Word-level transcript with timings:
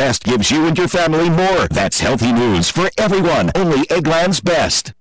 Best 0.00 0.24
gives 0.24 0.50
you 0.50 0.66
and 0.66 0.78
your 0.78 0.88
family 0.88 1.28
more. 1.28 1.68
That's 1.68 2.00
healthy 2.00 2.32
news 2.32 2.70
for 2.70 2.88
everyone. 2.96 3.50
Only 3.54 3.86
Eggland's 3.88 4.40
Best. 4.40 4.94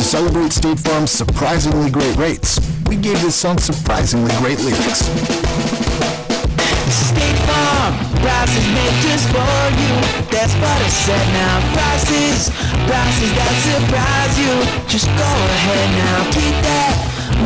To 0.06 0.12
celebrate 0.12 0.54
State 0.54 0.78
Farm's 0.78 1.10
surprisingly 1.10 1.90
great 1.90 2.16
rates, 2.16 2.62
we 2.86 2.96
gave 2.96 3.20
this 3.26 3.34
song 3.34 3.58
surprisingly 3.58 4.30
great 4.38 4.62
lyrics. 4.62 5.10
State 6.94 7.40
Farm, 7.50 7.98
prices 8.22 8.68
made 8.70 8.96
just 9.02 9.26
for 9.34 9.58
you. 9.74 9.94
That's 10.30 10.54
what 10.62 10.78
I 10.78 10.90
said 10.94 11.26
now. 11.34 11.58
Prices, 11.74 12.54
prices 12.86 13.32
that 13.34 13.54
surprise 13.66 14.36
you. 14.38 14.54
Just 14.86 15.10
go 15.18 15.26
ahead 15.26 15.90
now, 15.98 16.22
keep 16.38 16.54
that 16.54 16.94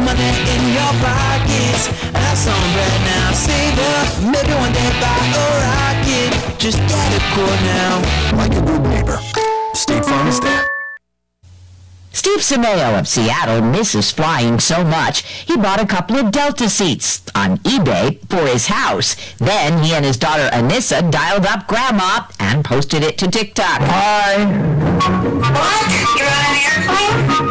money 0.03 0.27
in 0.27 0.61
your 0.75 0.93
pockets. 0.99 1.87
Have 2.11 2.35
some 2.35 2.65
bread 2.75 2.99
now, 3.07 3.39
save 3.39 3.79
up. 3.79 4.35
Maybe 4.35 4.51
one 4.59 4.75
day 4.75 4.91
buy 4.99 5.15
a 5.15 5.47
rocket. 5.63 6.59
Just 6.59 6.83
get 6.91 7.07
it 7.15 7.23
cool 7.31 7.55
now. 7.71 8.03
Like 8.35 8.51
a 8.51 8.61
good 8.67 8.83
neighbor, 8.91 9.15
State 9.71 10.03
Farm 10.03 10.27
is 10.27 10.41
there. 10.41 10.78
Steve 12.19 12.39
Simeo 12.39 12.99
of 12.99 13.07
Seattle 13.07 13.61
misses 13.61 14.11
flying 14.11 14.59
so 14.59 14.83
much, 14.83 15.21
he 15.21 15.55
bought 15.55 15.81
a 15.81 15.85
couple 15.85 16.17
of 16.17 16.31
Delta 16.31 16.67
seats 16.67 17.21
on 17.33 17.59
eBay 17.59 18.19
for 18.27 18.45
his 18.45 18.67
house. 18.67 19.15
Then 19.37 19.81
he 19.81 19.93
and 19.93 20.03
his 20.03 20.17
daughter 20.17 20.49
Anissa 20.51 21.09
dialed 21.09 21.45
up 21.45 21.65
Grandma 21.69 22.25
and 22.37 22.65
posted 22.65 23.03
it 23.03 23.17
to 23.19 23.31
TikTok. 23.31 23.79
Hi. 23.83 24.43
What? 25.53 25.87
You're 26.17 26.27
on 26.27 26.43
an 26.49 27.39
airplane? 27.39 27.48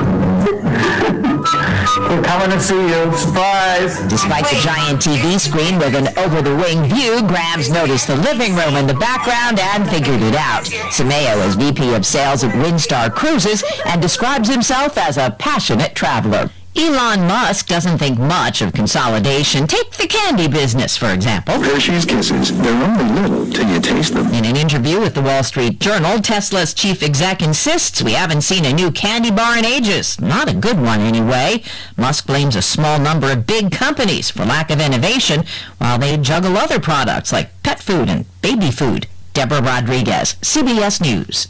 We're 1.98 2.22
coming 2.22 2.50
to 2.50 2.60
see 2.60 2.80
you. 2.80 3.12
Surprise. 3.16 3.98
Despite 4.08 4.44
the 4.44 4.60
giant 4.62 5.00
TV 5.00 5.38
screen 5.38 5.78
with 5.78 5.94
an 5.94 6.16
over-the-wing 6.16 6.84
view, 6.84 7.20
Grams 7.27 7.70
noticed 7.70 8.06
the 8.06 8.16
living 8.16 8.54
room 8.54 8.77
in 8.77 8.86
the 8.86 8.94
background 8.94 9.58
and 9.58 9.88
figured 9.91 10.22
it 10.22 10.34
out. 10.34 10.64
Simeo 10.64 11.44
is 11.46 11.56
VP 11.56 11.94
of 11.94 12.06
Sales 12.06 12.44
at 12.44 12.54
Windstar 12.54 13.12
Cruises 13.12 13.64
and 13.86 14.00
describes 14.00 14.48
himself 14.48 14.96
as 14.96 15.19
a 15.19 15.34
passionate 15.38 15.94
traveler. 15.94 16.50
Elon 16.77 17.27
Musk 17.27 17.66
doesn't 17.66 17.98
think 17.98 18.19
much 18.19 18.62
of 18.62 18.72
consolidation. 18.72 19.66
Take 19.66 19.92
the 19.92 20.06
candy 20.06 20.47
business, 20.47 20.97
for 20.97 21.10
example. 21.12 21.60
Hershey's 21.60 22.05
Kisses. 22.05 22.56
They're 22.56 22.84
only 22.84 23.20
little 23.20 23.47
till 23.50 23.69
you 23.69 23.80
taste 23.80 24.14
them. 24.14 24.28
In 24.28 24.44
an 24.44 24.56
interview 24.56 25.00
with 25.00 25.14
the 25.14 25.22
Wall 25.22 25.42
Street 25.42 25.80
Journal, 25.80 26.20
Tesla's 26.20 26.75
chief 26.75 27.02
exec 27.02 27.42
insists 27.42 28.02
we 28.02 28.12
haven't 28.12 28.42
seen 28.42 28.64
a 28.64 28.72
new 28.72 28.92
candy 28.92 29.30
bar 29.30 29.58
in 29.58 29.64
ages. 29.64 30.20
Not 30.20 30.50
a 30.50 30.55
good 30.55 30.80
one, 30.80 31.00
anyway. 31.00 31.62
Musk 31.97 32.27
blames 32.27 32.55
a 32.55 32.62
small 32.62 32.98
number 33.00 33.32
of 33.32 33.47
big 33.47 33.72
companies 33.72 34.30
for 34.30 34.44
lack 34.44 34.70
of 34.70 34.80
innovation, 34.80 35.44
while 35.78 35.98
they 35.98 36.16
juggle 36.16 36.56
other 36.56 36.78
products 36.78 37.32
like 37.32 37.62
pet 37.62 37.82
food 37.82 38.08
and 38.08 38.27
baby 38.41 38.70
food. 38.70 39.06
Deborah 39.32 39.62
Rodriguez, 39.62 40.34
CBS 40.42 41.00
News. 41.00 41.48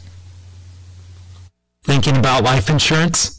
Thinking 1.83 2.17
about 2.17 2.43
life 2.43 2.69
insurance? 2.69 3.38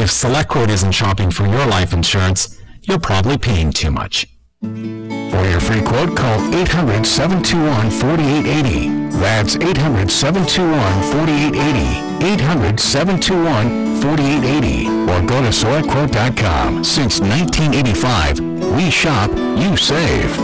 if 0.00 0.10
SelectQuote 0.10 0.68
isn't 0.68 0.92
shopping 0.92 1.30
for 1.30 1.46
your 1.46 1.66
life 1.66 1.92
insurance, 1.92 2.56
you're 2.82 3.00
probably 3.00 3.36
paying 3.36 3.72
too 3.72 3.90
much. 3.90 4.28
For 4.60 5.44
your 5.44 5.60
free 5.60 5.82
quote, 5.82 6.16
call 6.16 6.38
800-721-4880. 6.50 9.12
That's 9.12 9.56
800-721-4880. 9.56 12.20
800-721-4880. 12.20 15.08
Or 15.08 15.20
go 15.26 15.42
to 15.42 15.48
SelectQuote.com. 15.48 16.84
Since 16.84 17.20
1985, 17.20 18.40
we 18.76 18.90
shop, 18.90 19.30
you 19.30 19.76
save. 19.76 20.36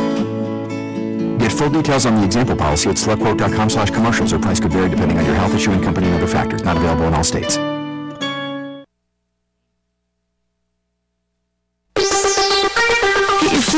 Get 1.38 1.52
full 1.52 1.70
details 1.70 2.06
on 2.06 2.16
the 2.16 2.24
example 2.24 2.56
policy 2.56 2.90
at 2.90 2.96
selectquote.com 2.96 3.70
slash 3.70 3.90
commercials 3.90 4.32
or 4.32 4.38
price 4.38 4.60
could 4.60 4.72
vary 4.72 4.88
depending 4.88 5.18
on 5.18 5.26
your 5.26 5.34
health 5.34 5.54
issuing 5.54 5.82
company 5.82 6.06
and 6.06 6.16
other 6.16 6.26
factors. 6.26 6.62
Not 6.62 6.76
available 6.76 7.04
in 7.04 7.14
all 7.14 7.24
states. 7.24 7.58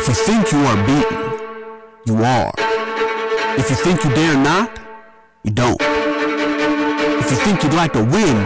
If 0.00 0.08
you 0.08 0.14
think 0.14 0.52
you 0.52 0.60
are 0.60 0.76
beaten, 0.86 1.25
you 2.06 2.16
are. 2.22 2.52
If 3.58 3.68
you 3.68 3.76
think 3.76 4.04
you 4.04 4.10
dare 4.10 4.36
not, 4.38 4.78
you 5.42 5.50
don't. 5.50 5.80
If 5.82 7.30
you 7.30 7.36
think 7.36 7.62
you'd 7.62 7.74
like 7.74 7.92
to 7.94 8.04
win, 8.04 8.36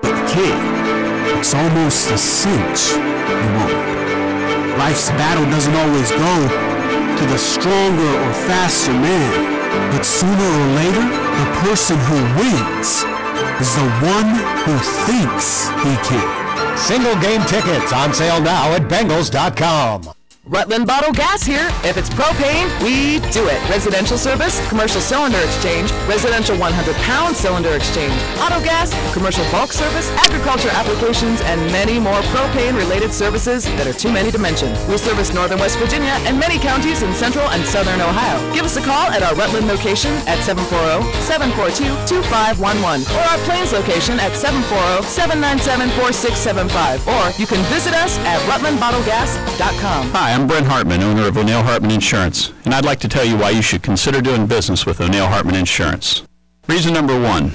but 0.00 0.08
you 0.08 0.24
can't, 0.32 1.38
it's 1.38 1.52
almost 1.52 2.08
a 2.08 2.16
cinch 2.16 2.96
you 2.96 3.50
won't. 3.60 4.78
Life's 4.80 5.10
battle 5.20 5.44
doesn't 5.52 5.76
always 5.76 6.10
go 6.12 6.34
to 7.18 7.24
the 7.28 7.38
stronger 7.38 8.12
or 8.24 8.32
faster 8.48 8.92
man, 8.92 9.92
but 9.92 10.02
sooner 10.04 10.32
or 10.32 10.68
later, 10.80 11.04
the 11.04 11.48
person 11.60 11.98
who 12.08 12.18
wins 12.40 13.04
is 13.60 13.70
the 13.76 13.88
one 14.00 14.32
who 14.64 14.74
thinks 15.04 15.68
he 15.84 15.92
can. 16.08 16.28
Single 16.78 17.20
game 17.20 17.42
tickets 17.42 17.92
on 17.92 18.14
sale 18.14 18.40
now 18.40 18.72
at 18.72 18.82
Bengals.com. 18.88 20.23
Rutland 20.46 20.86
Bottle 20.86 21.12
Gas 21.12 21.42
here. 21.42 21.66
If 21.88 21.96
it's 21.96 22.10
propane, 22.10 22.68
we 22.84 23.18
do 23.32 23.48
it. 23.48 23.56
Residential 23.70 24.18
service, 24.18 24.60
commercial 24.68 25.00
cylinder 25.00 25.38
exchange, 25.40 25.90
residential 26.04 26.54
100-pound 26.56 27.34
cylinder 27.34 27.72
exchange, 27.72 28.12
auto 28.36 28.60
gas, 28.60 28.92
commercial 29.14 29.42
bulk 29.50 29.72
service, 29.72 30.10
agriculture 30.20 30.68
applications, 30.76 31.40
and 31.48 31.64
many 31.72 31.98
more 31.98 32.20
propane-related 32.36 33.10
services 33.10 33.64
that 33.80 33.86
are 33.86 33.94
too 33.96 34.12
many 34.12 34.30
to 34.30 34.36
mention. 34.38 34.68
We 34.84 34.98
service 34.98 35.32
northern 35.32 35.60
West 35.60 35.78
Virginia 35.78 36.12
and 36.28 36.38
many 36.38 36.58
counties 36.58 37.00
in 37.00 37.14
central 37.14 37.48
and 37.48 37.64
southern 37.64 38.02
Ohio. 38.02 38.36
Give 38.52 38.66
us 38.68 38.76
a 38.76 38.82
call 38.84 39.08
at 39.16 39.22
our 39.22 39.34
Rutland 39.34 39.66
location 39.66 40.12
at 40.28 40.36
740-742-2511 40.44 43.08
or 43.16 43.24
our 43.32 43.38
Plains 43.48 43.72
location 43.72 44.20
at 44.20 44.32
740-797-4675 44.36 47.00
or 47.08 47.32
you 47.40 47.46
can 47.48 47.64
visit 47.72 47.94
us 47.96 48.18
at 48.28 48.36
rutlandbottlegas.com. 48.44 50.12
Hi, 50.12 50.33
I'm 50.34 50.48
Brent 50.48 50.66
Hartman, 50.66 51.00
owner 51.00 51.28
of 51.28 51.36
O'Neill 51.36 51.62
Hartman 51.62 51.92
Insurance, 51.92 52.52
and 52.64 52.74
I'd 52.74 52.84
like 52.84 52.98
to 53.00 53.08
tell 53.08 53.24
you 53.24 53.36
why 53.36 53.50
you 53.50 53.62
should 53.62 53.84
consider 53.84 54.20
doing 54.20 54.48
business 54.48 54.84
with 54.84 55.00
O'Neill 55.00 55.28
Hartman 55.28 55.54
Insurance. 55.54 56.24
Reason 56.66 56.92
number 56.92 57.16
one, 57.16 57.52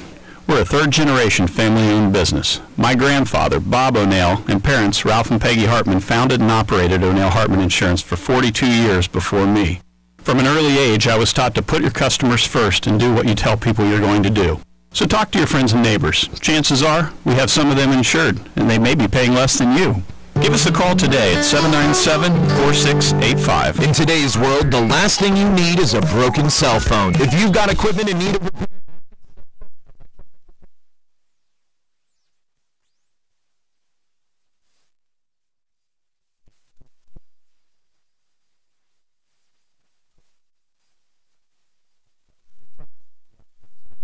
we're 0.47 0.61
a 0.61 0.65
third-generation 0.65 1.47
family-owned 1.47 2.13
business. 2.13 2.61
My 2.77 2.95
grandfather, 2.95 3.59
Bob 3.59 3.97
O'Neill, 3.97 4.45
and 4.47 4.63
parents, 4.63 5.03
Ralph 5.03 5.29
and 5.29 5.41
Peggy 5.41 5.65
Hartman, 5.65 5.99
founded 5.99 6.39
and 6.39 6.49
operated 6.49 7.03
O'Neill 7.03 7.31
Hartman 7.31 7.59
Insurance 7.59 8.01
for 8.01 8.15
42 8.15 8.65
years 8.65 9.09
before 9.09 9.45
me. 9.45 9.81
From 10.19 10.39
an 10.39 10.47
early 10.47 10.77
age, 10.77 11.05
I 11.05 11.17
was 11.17 11.33
taught 11.33 11.55
to 11.55 11.61
put 11.61 11.81
your 11.81 11.91
customers 11.91 12.47
first 12.47 12.87
and 12.87 12.97
do 12.97 13.13
what 13.13 13.27
you 13.27 13.35
tell 13.35 13.57
people 13.57 13.85
you're 13.85 13.99
going 13.99 14.23
to 14.23 14.29
do. 14.29 14.57
So 14.93 15.05
talk 15.05 15.31
to 15.31 15.37
your 15.37 15.47
friends 15.47 15.73
and 15.73 15.83
neighbors. 15.83 16.29
Chances 16.39 16.81
are 16.81 17.11
we 17.25 17.33
have 17.33 17.51
some 17.51 17.69
of 17.71 17.75
them 17.75 17.91
insured, 17.91 18.39
and 18.55 18.69
they 18.69 18.79
may 18.79 18.95
be 18.95 19.09
paying 19.09 19.33
less 19.33 19.59
than 19.59 19.77
you. 19.77 20.01
Give 20.41 20.53
us 20.53 20.65
a 20.65 20.71
call 20.71 20.95
today 20.95 21.35
at 21.35 21.43
797-4685. 21.43 23.83
In 23.85 23.93
today's 23.93 24.37
world, 24.37 24.71
the 24.71 24.79
last 24.81 25.19
thing 25.19 25.35
you 25.35 25.49
need 25.49 25.79
is 25.79 25.93
a 25.93 25.99
broken 26.01 26.49
cell 26.49 26.79
phone. 26.79 27.13
If 27.15 27.33
you've 27.33 27.51
got 27.51 27.69
equipment 27.71 28.09
in 28.09 28.17
need 28.17 28.35
of 28.35 28.45
repair, 28.45 28.67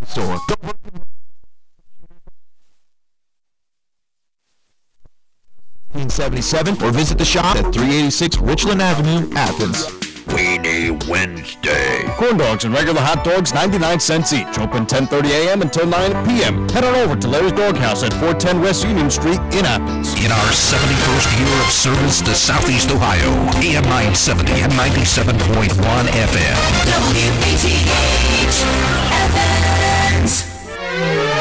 store. 0.05 0.37
1977 6.17 6.87
or 6.87 6.91
visit 6.93 7.17
the 7.17 7.25
shop 7.25 7.57
at 7.57 7.73
386 7.73 8.37
Richland 8.39 8.81
Avenue, 8.81 9.29
Athens. 9.35 9.85
Weenie 10.31 10.95
Wednesday. 11.09 12.03
Corn 12.15 12.37
dogs 12.37 12.63
and 12.63 12.73
regular 12.73 13.01
hot 13.01 13.25
dogs, 13.25 13.53
99 13.53 13.99
cents 13.99 14.31
each. 14.31 14.57
Open 14.57 14.85
10:30 14.85 15.29
a.m. 15.29 15.61
until 15.61 15.85
9 15.85 16.25
p.m. 16.25 16.69
Head 16.69 16.85
on 16.85 16.95
over 16.95 17.17
to 17.17 17.27
Larry's 17.27 17.51
Dawg 17.51 17.75
House 17.75 18.01
at 18.01 18.13
410 18.13 18.61
West 18.61 18.85
Union 18.85 19.11
Street 19.11 19.41
in 19.51 19.65
Athens. 19.65 20.13
In 20.23 20.31
our 20.31 20.51
71st 20.55 21.35
year 21.35 21.59
of 21.59 21.69
service 21.69 22.21
to 22.21 22.33
Southeast 22.33 22.91
Ohio, 22.91 23.29
AM 23.59 23.83
970 23.83 24.53
and 24.63 24.71
97.1 24.71 26.07
FM. 26.31 26.55
WATH 26.95 28.63
Athens. 29.11 31.34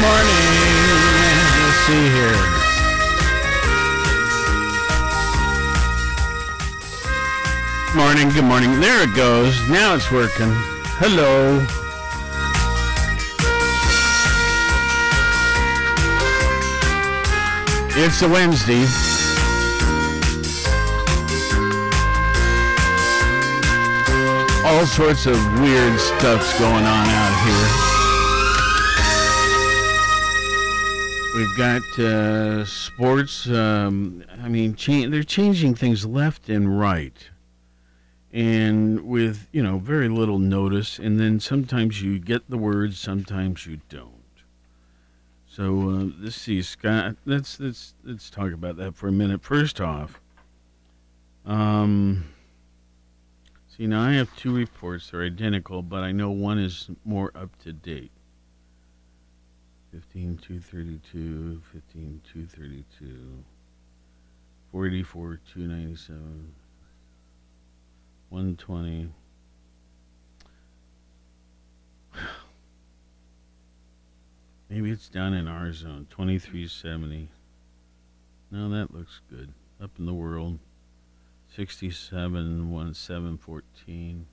Morning. 0.00 0.44
Let's 1.60 1.78
see 1.86 2.06
here. 2.16 2.62
Morning, 7.94 8.30
good 8.30 8.44
morning. 8.44 8.80
There 8.80 9.02
it 9.02 9.14
goes. 9.14 9.54
Now 9.68 9.94
it's 9.94 10.10
working. 10.10 10.52
Hello. 10.96 11.60
It's 17.94 18.22
a 18.22 18.28
Wednesday. 18.28 18.86
All 24.64 24.86
sorts 24.86 25.26
of 25.26 25.36
weird 25.60 26.00
stuff's 26.00 26.58
going 26.58 26.84
on 26.84 27.06
out 27.06 27.44
here. 27.44 27.91
We've 31.34 31.56
got 31.56 31.98
uh, 31.98 32.66
sports. 32.66 33.48
Um, 33.48 34.22
I 34.42 34.48
mean, 34.48 34.74
cha- 34.74 35.08
they're 35.08 35.22
changing 35.22 35.74
things 35.74 36.04
left 36.04 36.50
and 36.50 36.78
right, 36.78 37.16
and 38.34 39.00
with 39.00 39.48
you 39.50 39.62
know 39.62 39.78
very 39.78 40.10
little 40.10 40.38
notice. 40.38 40.98
And 40.98 41.18
then 41.18 41.40
sometimes 41.40 42.02
you 42.02 42.18
get 42.18 42.50
the 42.50 42.58
words, 42.58 42.98
sometimes 42.98 43.66
you 43.66 43.80
don't. 43.88 44.10
So 45.48 45.64
uh, 45.88 46.06
let's 46.20 46.36
see, 46.36 46.60
Scott. 46.60 47.16
Let's 47.24 47.58
let's 47.58 47.94
let's 48.04 48.28
talk 48.28 48.52
about 48.52 48.76
that 48.76 48.94
for 48.94 49.08
a 49.08 49.12
minute. 49.12 49.42
First 49.42 49.80
off, 49.80 50.20
um, 51.46 52.26
see 53.74 53.86
now 53.86 54.02
I 54.02 54.12
have 54.12 54.36
two 54.36 54.54
reports. 54.54 55.10
They're 55.10 55.24
identical, 55.24 55.80
but 55.80 56.04
I 56.04 56.12
know 56.12 56.30
one 56.30 56.58
is 56.58 56.90
more 57.06 57.32
up 57.34 57.58
to 57.64 57.72
date. 57.72 58.11
15 59.92 60.38
232 60.38 61.60
15 61.70 62.20
232 62.32 63.44
44 64.72 65.40
297 65.52 66.54
120 68.30 69.12
maybe 74.70 74.90
it's 74.90 75.08
down 75.08 75.34
in 75.34 75.46
our 75.46 75.70
zone 75.74 76.06
2370 76.08 77.28
no 78.50 78.70
that 78.70 78.94
looks 78.94 79.20
good 79.28 79.52
up 79.82 79.90
in 79.98 80.06
the 80.06 80.14
world. 80.14 80.58
67 81.54 82.70
1714 82.70 84.26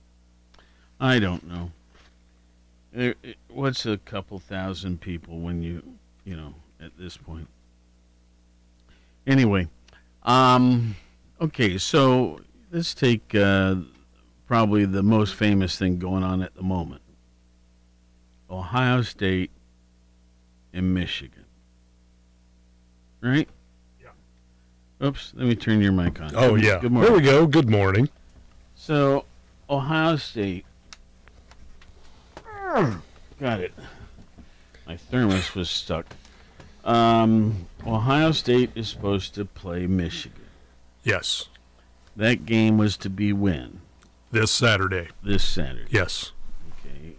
i 1.01 1.19
don't 1.19 1.45
know 1.45 1.71
there- 2.91 3.15
What's 3.49 3.85
a 3.85 3.97
couple 3.97 4.39
thousand 4.39 5.01
people 5.01 5.39
when 5.39 5.61
you, 5.61 5.83
you 6.25 6.35
know, 6.35 6.53
at 6.81 6.91
this 6.97 7.17
point? 7.17 7.47
Anyway, 9.27 9.67
um, 10.23 10.95
okay, 11.41 11.77
so 11.77 12.39
let's 12.71 12.93
take 12.93 13.35
uh, 13.35 13.75
probably 14.47 14.85
the 14.85 15.03
most 15.03 15.35
famous 15.35 15.77
thing 15.77 15.99
going 15.99 16.23
on 16.23 16.41
at 16.41 16.55
the 16.55 16.63
moment 16.63 17.01
Ohio 18.49 19.01
State 19.01 19.51
and 20.73 20.93
Michigan. 20.93 21.45
Right? 23.21 23.47
Yeah. 24.01 25.05
Oops, 25.07 25.33
let 25.35 25.47
me 25.47 25.55
turn 25.55 25.81
your 25.81 25.91
mic 25.91 26.19
on. 26.21 26.31
Oh, 26.35 26.55
Good- 26.55 26.63
yeah. 26.63 26.79
Good 26.79 26.91
morning. 26.91 27.11
There 27.11 27.19
we 27.21 27.25
go. 27.25 27.45
Good 27.45 27.69
morning. 27.69 28.09
So, 28.75 29.25
Ohio 29.69 30.15
State. 30.15 30.65
Got 33.39 33.61
it. 33.61 33.73
My 34.87 34.97
thermos 34.97 35.53
was 35.55 35.69
stuck. 35.69 36.05
Um, 36.83 37.67
Ohio 37.85 38.31
State 38.31 38.71
is 38.75 38.87
supposed 38.87 39.35
to 39.35 39.45
play 39.45 39.85
Michigan. 39.85 40.41
Yes. 41.03 41.47
That 42.15 42.45
game 42.45 42.77
was 42.77 42.97
to 42.97 43.09
be 43.09 43.31
when? 43.33 43.81
This 44.31 44.51
Saturday. 44.51 45.09
This 45.23 45.43
Saturday. 45.43 45.87
Yes. 45.89 46.31
Okay. 46.85 47.15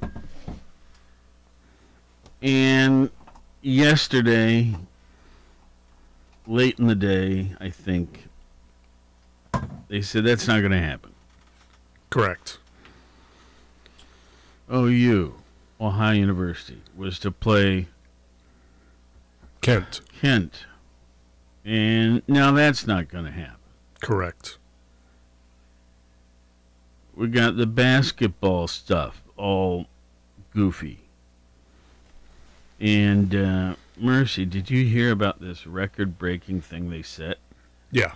And 2.42 3.10
yesterday, 3.62 4.74
late 6.46 6.78
in 6.78 6.86
the 6.86 6.94
day, 6.94 7.54
I 7.60 7.70
think, 7.70 8.28
they 9.88 10.02
said 10.02 10.24
that's 10.24 10.46
not 10.48 10.60
going 10.60 10.72
to 10.72 10.80
happen. 10.80 11.12
Correct. 12.08 12.58
OU, 14.72 15.34
Ohio 15.80 16.12
University, 16.12 16.82
was 16.96 17.18
to 17.20 17.30
play 17.30 17.88
Kent. 19.60 20.00
Kent. 20.20 20.66
And 21.64 22.22
now 22.26 22.52
that's 22.52 22.86
not 22.86 23.08
going 23.08 23.24
to 23.24 23.30
happen. 23.30 23.56
Correct. 24.00 24.58
We 27.14 27.28
got 27.28 27.56
the 27.56 27.66
basketball 27.66 28.66
stuff 28.68 29.22
all 29.36 29.86
goofy. 30.54 31.00
And 32.80 33.34
uh, 33.34 33.74
Mercy, 33.96 34.46
did 34.46 34.70
you 34.70 34.86
hear 34.86 35.10
about 35.10 35.40
this 35.40 35.66
record 35.66 36.18
breaking 36.18 36.62
thing 36.62 36.88
they 36.90 37.02
set? 37.02 37.38
Yeah. 37.90 38.14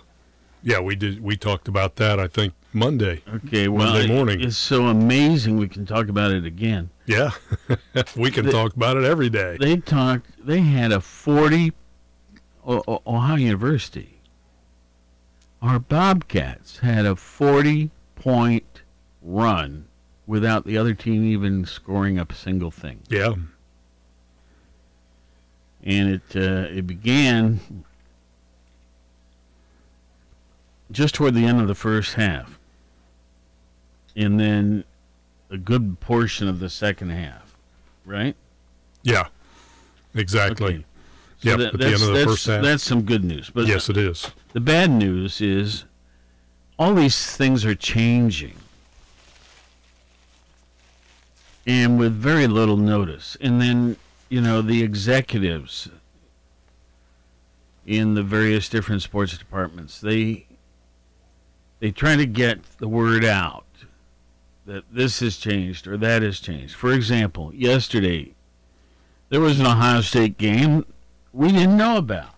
Yeah, 0.63 0.79
we 0.79 0.95
did. 0.95 1.21
We 1.21 1.37
talked 1.37 1.67
about 1.67 1.97
that. 1.97 2.19
I 2.19 2.27
think 2.27 2.53
Monday. 2.75 3.21
Okay, 3.35 3.67
well, 3.69 3.87
Monday 3.93 4.05
it- 4.05 4.13
morning. 4.15 4.41
it's 4.41 4.57
so 4.57 4.85
amazing 4.87 5.57
we 5.57 5.67
can 5.67 5.85
talk 5.85 6.09
about 6.09 6.31
it 6.31 6.45
again. 6.45 6.89
yeah, 7.07 7.31
we 8.17 8.29
can 8.29 8.45
The- 8.45 8.51
talk 8.51 8.75
about 8.75 8.97
it 8.97 9.03
every 9.05 9.29
day. 9.29 9.57
They 9.59 9.77
talked. 9.77 10.27
They 10.45 10.59
had 10.61 10.91
a 10.91 10.99
forty. 11.01 11.71
O- 12.67 13.01
Ohio 13.07 13.35
University. 13.37 14.19
Our 15.61 15.79
Bobcats 15.79 16.79
had 16.79 17.05
a 17.05 17.15
forty-point 17.15 18.81
run 19.21 19.85
without 20.27 20.65
the 20.65 20.77
other 20.77 20.93
team 20.95 21.23
even 21.23 21.65
scoring 21.65 22.19
up 22.19 22.31
a 22.31 22.35
single 22.35 22.71
thing. 22.71 22.99
Yeah. 23.07 23.35
and 25.83 26.09
it 26.09 26.35
uh, 26.35 26.67
it 26.75 26.87
began 26.87 27.59
just 30.91 31.15
toward 31.15 31.33
the 31.35 31.45
end 31.45 31.61
of 31.61 31.67
the 31.67 31.75
first 31.75 32.13
half, 32.15 32.59
and 34.15 34.39
then 34.39 34.83
a 35.49 35.57
good 35.57 35.99
portion 35.99 36.47
of 36.47 36.59
the 36.59 36.69
second 36.69 37.09
half, 37.09 37.55
right? 38.05 38.35
Yeah. 39.03 39.27
Exactly. 40.13 40.65
Okay. 40.75 40.85
So 41.41 41.49
Yep, 41.49 41.57
that- 41.59 41.65
at 41.65 41.71
the 41.73 41.77
that's, 41.77 41.93
end 41.93 42.01
of 42.01 42.07
the 42.07 42.13
that's, 42.13 42.31
first 42.31 42.45
half. 42.47 42.63
That's 42.63 42.83
some 42.83 43.01
good 43.03 43.23
news. 43.23 43.49
But 43.53 43.67
yes, 43.67 43.89
it 43.89 43.97
is. 43.97 44.31
the 44.53 44.59
bad 44.61 44.89
news 44.89 45.41
is 45.41 45.83
all 46.79 46.93
these 46.95 47.35
things 47.35 47.65
are 47.65 47.75
changing. 47.75 48.55
And 51.67 51.97
with 51.99 52.13
very 52.13 52.47
little 52.47 52.77
notice. 52.77 53.35
And 53.41 53.59
then, 53.59 53.97
you 54.29 54.39
know, 54.41 54.61
the 54.61 54.83
executives 54.83 55.89
in 57.85 58.13
the 58.13 58.23
various 58.23 58.69
different 58.69 59.01
sports 59.01 59.37
departments, 59.37 59.99
they 59.99 60.47
they 61.79 61.91
try 61.91 62.15
to 62.15 62.25
get 62.25 62.63
the 62.77 62.87
word 62.87 63.25
out 63.25 63.64
that 64.65 64.83
this 64.91 65.19
has 65.19 65.37
changed 65.37 65.87
or 65.87 65.97
that 65.97 66.21
has 66.21 66.39
changed. 66.39 66.75
For 66.75 66.91
example, 66.91 67.53
yesterday 67.53 68.33
there 69.29 69.41
was 69.41 69.59
an 69.59 69.65
Ohio 69.65 70.01
State 70.01 70.37
game 70.37 70.85
we 71.33 71.51
didn't 71.51 71.77
know 71.77 71.97
about. 71.97 72.29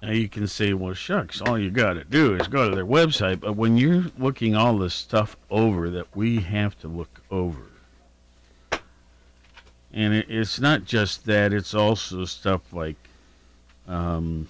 Now 0.00 0.12
you 0.12 0.28
can 0.28 0.46
say, 0.46 0.72
well, 0.72 0.94
shucks, 0.94 1.40
all 1.40 1.58
you 1.58 1.70
got 1.70 1.94
to 1.94 2.04
do 2.04 2.36
is 2.36 2.46
go 2.46 2.68
to 2.68 2.74
their 2.74 2.86
website. 2.86 3.40
But 3.40 3.56
when 3.56 3.76
you're 3.76 4.04
looking 4.16 4.54
all 4.54 4.78
this 4.78 4.94
stuff 4.94 5.36
over 5.50 5.90
that 5.90 6.16
we 6.16 6.40
have 6.40 6.78
to 6.80 6.88
look 6.88 7.20
over, 7.30 7.62
and 9.92 10.14
it, 10.14 10.26
it's 10.28 10.60
not 10.60 10.84
just 10.84 11.24
that, 11.26 11.52
it's 11.52 11.74
also 11.74 12.24
stuff 12.24 12.72
like 12.72 12.96
um, 13.88 14.46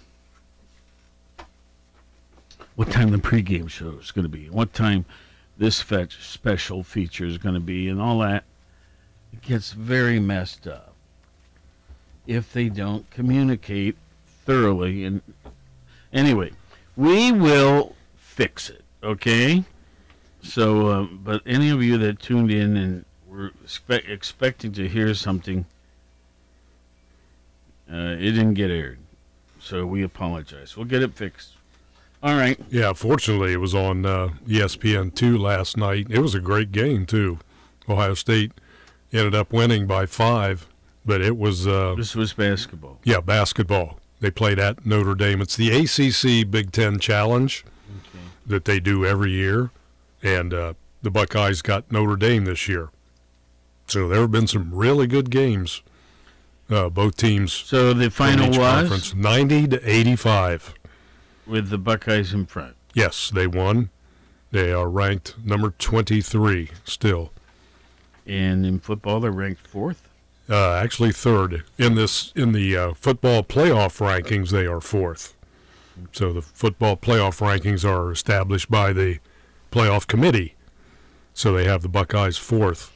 what 2.78 2.92
time 2.92 3.11
the 3.11 3.18
pregame 3.18 3.68
show 3.68 3.99
is 4.00 4.12
going 4.12 4.23
to 4.23 4.28
be, 4.28 4.49
what 4.50 4.73
time 4.73 5.04
this 5.56 5.80
fetch 5.80 6.23
special 6.23 6.85
feature 6.85 7.26
is 7.26 7.37
going 7.37 7.56
to 7.56 7.61
be, 7.61 7.88
and 7.88 8.00
all 8.00 8.20
that. 8.20 8.44
It 9.32 9.42
gets 9.42 9.73
very 9.73 10.20
messed 10.20 10.68
up 10.68 10.94
if 12.25 12.52
they 12.52 12.68
don't 12.68 13.11
communicate 13.11 13.97
thoroughly. 14.47 15.04
And 15.04 15.23
anyway, 16.12 16.52
we 16.97 17.32
will 17.32 17.97
fix 18.16 18.70
it. 18.70 18.85
Okay. 19.02 19.64
So, 20.44 20.92
um, 20.92 21.20
but 21.25 21.42
any 21.44 21.70
of 21.70 21.82
you 21.82 21.99
that 21.99 22.20
tuned 22.20 22.52
in 22.52 22.76
and 22.76 23.04
were 23.28 23.50
expect, 23.64 24.08
expecting 24.08 24.70
to 24.75 24.87
hear 24.87 25.14
something, 25.14 25.66
uh, 27.92 28.14
it 28.20 28.30
didn't 28.30 28.54
get 28.54 28.70
aired. 28.70 29.00
So 29.58 29.85
we 29.85 30.04
apologize. 30.04 30.76
We'll 30.76 30.87
get 30.87 31.02
it 31.02 31.16
fixed. 31.16 31.57
All 32.22 32.34
right. 32.37 32.58
Yeah, 32.70 32.92
fortunately, 32.94 33.52
it 33.52 33.58
was 33.60 33.75
on 33.75 34.04
uh, 34.04 34.30
ESPN 34.46 35.14
two 35.14 35.38
last 35.38 35.76
night. 35.76 36.06
It 36.10 36.18
was 36.18 36.34
a 36.34 36.40
great 36.40 36.72
game 36.72 37.06
too. 37.06 37.38
Ohio 37.88 38.14
State 38.14 38.52
ended 39.12 39.34
up 39.34 39.52
winning 39.52 39.87
by 39.87 40.04
five, 40.06 40.66
but 41.06 41.20
it 41.20 41.37
was 41.37 41.66
uh, 41.66 41.94
This 41.96 42.14
was 42.16 42.32
basketball. 42.32 42.98
yeah 43.04 43.20
basketball. 43.20 44.00
They 44.20 44.30
played 44.32 44.58
at 44.58 44.84
Notre 44.84 45.14
Dame. 45.14 45.40
It's 45.40 45.54
the 45.56 45.70
ACC 45.70 46.50
Big 46.50 46.72
Ten 46.72 46.98
Challenge 46.98 47.64
that 48.46 48.64
they 48.64 48.80
do 48.80 49.06
every 49.06 49.30
year, 49.30 49.70
and 50.22 50.52
uh, 50.52 50.75
the 51.02 51.10
Buckeyes 51.10 51.62
got 51.62 51.90
Notre 51.92 52.16
Dame 52.16 52.44
this 52.46 52.66
year. 52.66 52.88
So 53.87 54.08
there 54.08 54.20
have 54.22 54.32
been 54.32 54.48
some 54.48 54.75
really 54.75 55.06
good 55.06 55.30
games. 55.30 55.82
Uh, 56.68 56.88
both 56.90 57.16
teams. 57.16 57.52
So 57.52 57.94
the 57.94 58.10
final 58.10 58.46
each 58.50 58.58
was? 58.58 58.66
conference, 58.80 59.14
ninety 59.14 59.66
to 59.68 59.80
eighty-five. 59.88 60.75
With 61.48 61.70
the 61.70 61.78
Buckeyes 61.78 62.34
in 62.34 62.46
front. 62.46 62.76
Yes, 62.92 63.30
they 63.30 63.46
won. 63.46 63.90
They 64.50 64.70
are 64.72 64.88
ranked 64.88 65.34
number 65.42 65.70
twenty-three 65.78 66.70
still. 66.84 67.32
And 68.26 68.66
in 68.66 68.80
football, 68.80 69.20
they're 69.20 69.30
ranked 69.30 69.66
fourth. 69.66 70.08
Uh, 70.50 70.74
actually, 70.74 71.12
third 71.12 71.64
in 71.78 71.94
this 71.94 72.32
in 72.36 72.52
the 72.52 72.76
uh, 72.76 72.94
football 72.94 73.42
playoff 73.42 73.98
rankings. 73.98 74.50
They 74.50 74.66
are 74.66 74.80
fourth. 74.80 75.34
So 76.12 76.32
the 76.32 76.42
football 76.42 76.96
playoff 76.96 77.40
rankings 77.40 77.84
are 77.84 78.12
established 78.12 78.70
by 78.70 78.92
the 78.92 79.18
playoff 79.72 80.06
committee. 80.06 80.54
So 81.34 81.52
they 81.52 81.64
have 81.64 81.82
the 81.82 81.88
Buckeyes 81.88 82.36
fourth. 82.36 82.92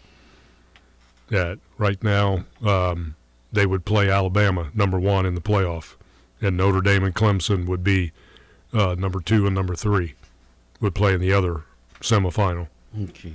That 1.28 1.59
right 1.78 2.02
now 2.02 2.44
um, 2.62 3.16
they 3.50 3.66
would 3.66 3.85
play 3.85 4.11
Alabama 4.11 4.71
number 4.75 4.99
one 4.99 5.25
in 5.25 5.35
the 5.35 5.40
playoff, 5.40 5.97
and 6.40 6.56
Notre 6.56 6.80
Dame 6.80 7.04
and 7.04 7.14
Clemson 7.14 7.66
would 7.66 7.82
be 7.82 8.12
uh, 8.73 8.95
number 8.99 9.21
two 9.21 9.47
and 9.47 9.55
number 9.55 9.75
three 9.75 10.14
would 10.81 10.95
play 10.95 11.14
in 11.14 11.21
the 11.21 11.33
other 11.33 11.64
semifinal. 12.00 12.69
Okay. 13.00 13.35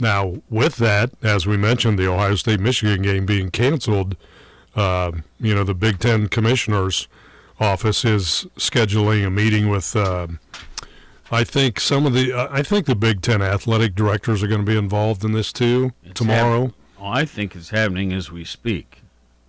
Now, 0.00 0.36
with 0.48 0.76
that, 0.76 1.10
as 1.22 1.46
we 1.46 1.56
mentioned, 1.56 1.98
the 1.98 2.10
Ohio 2.10 2.34
State 2.34 2.60
Michigan 2.60 3.02
game 3.02 3.26
being 3.26 3.50
canceled, 3.50 4.16
uh, 4.74 5.12
you 5.38 5.54
know, 5.54 5.64
the 5.64 5.74
Big 5.74 5.98
Ten 5.98 6.28
commissioner's 6.28 7.06
office 7.58 8.04
is 8.04 8.46
scheduling 8.56 9.26
a 9.26 9.30
meeting 9.30 9.68
with. 9.68 9.94
Uh, 9.94 10.28
I 11.30 11.44
think 11.44 11.78
some 11.80 12.06
of 12.06 12.14
the. 12.14 12.32
Uh, 12.32 12.48
I 12.50 12.62
think 12.62 12.86
the 12.86 12.94
Big 12.94 13.20
Ten 13.20 13.42
athletic 13.42 13.94
directors 13.94 14.42
are 14.42 14.46
going 14.46 14.64
to 14.64 14.66
be 14.66 14.78
involved 14.78 15.24
in 15.24 15.32
this 15.32 15.52
too 15.52 15.92
tomorrow. 16.14 16.66
Hap- 16.66 16.74
oh, 17.00 17.06
I 17.06 17.24
think 17.26 17.54
it's 17.54 17.70
happening 17.70 18.12
as 18.12 18.30
we 18.32 18.44
speak. 18.44 19.02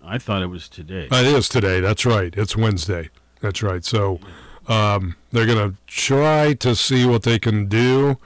I 0.04 0.18
thought 0.18 0.42
it 0.42 0.48
was 0.48 0.68
today. 0.68 1.08
It 1.10 1.26
is 1.26 1.48
today. 1.48 1.80
That's 1.80 2.04
right. 2.04 2.34
It's 2.36 2.56
Wednesday. 2.56 3.08
That's 3.40 3.62
right. 3.62 3.84
So 3.84 4.20
um, 4.68 5.16
they're 5.30 5.46
going 5.46 5.72
to 5.72 5.76
try 5.86 6.54
to 6.54 6.74
see 6.74 7.04
what 7.04 7.22
they 7.22 7.38
can 7.38 7.66
do 7.66 8.18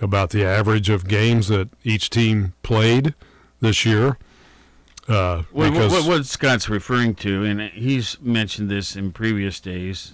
about 0.00 0.30
the 0.30 0.44
average 0.44 0.88
of 0.88 1.06
games 1.06 1.48
that 1.48 1.68
each 1.84 2.10
team 2.10 2.54
played 2.62 3.14
this 3.60 3.84
year. 3.84 4.18
Uh, 5.08 5.42
what, 5.52 5.70
because 5.70 5.92
what, 5.92 6.06
what 6.06 6.26
Scott's 6.26 6.68
referring 6.68 7.14
to, 7.16 7.44
and 7.44 7.60
he's 7.60 8.20
mentioned 8.20 8.70
this 8.70 8.96
in 8.96 9.12
previous 9.12 9.60
days, 9.60 10.12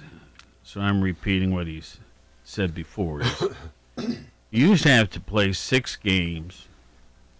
so 0.62 0.80
I'm 0.80 1.02
repeating 1.02 1.54
what 1.54 1.66
he's 1.66 1.98
said 2.44 2.74
before. 2.74 3.22
Is 3.22 3.42
you 4.50 4.68
used 4.68 4.84
to 4.84 4.90
have 4.90 5.10
to 5.10 5.20
play 5.20 5.52
six 5.52 5.96
games 5.96 6.68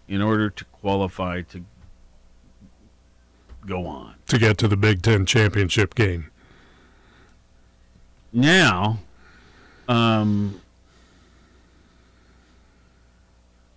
in 0.07 0.21
order 0.21 0.49
to 0.49 0.65
qualify 0.65 1.41
to 1.41 1.63
go 3.65 3.85
on. 3.85 4.15
to 4.27 4.37
get 4.37 4.57
to 4.59 4.67
the 4.67 4.77
Big 4.77 5.01
Ten 5.01 5.25
championship 5.25 5.95
game. 5.95 6.31
Now, 8.31 8.99
um, 9.87 10.61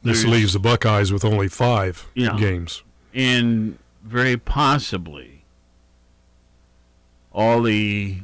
This 0.02 0.24
leaves 0.24 0.52
the 0.52 0.58
Buckeyes 0.58 1.12
with 1.12 1.24
only 1.24 1.48
five 1.48 2.06
Yeah. 2.14 2.36
games. 2.36 2.82
and 3.14 3.78
very 4.02 4.36
possibly 4.38 5.44
all 7.30 7.62
the 7.62 8.22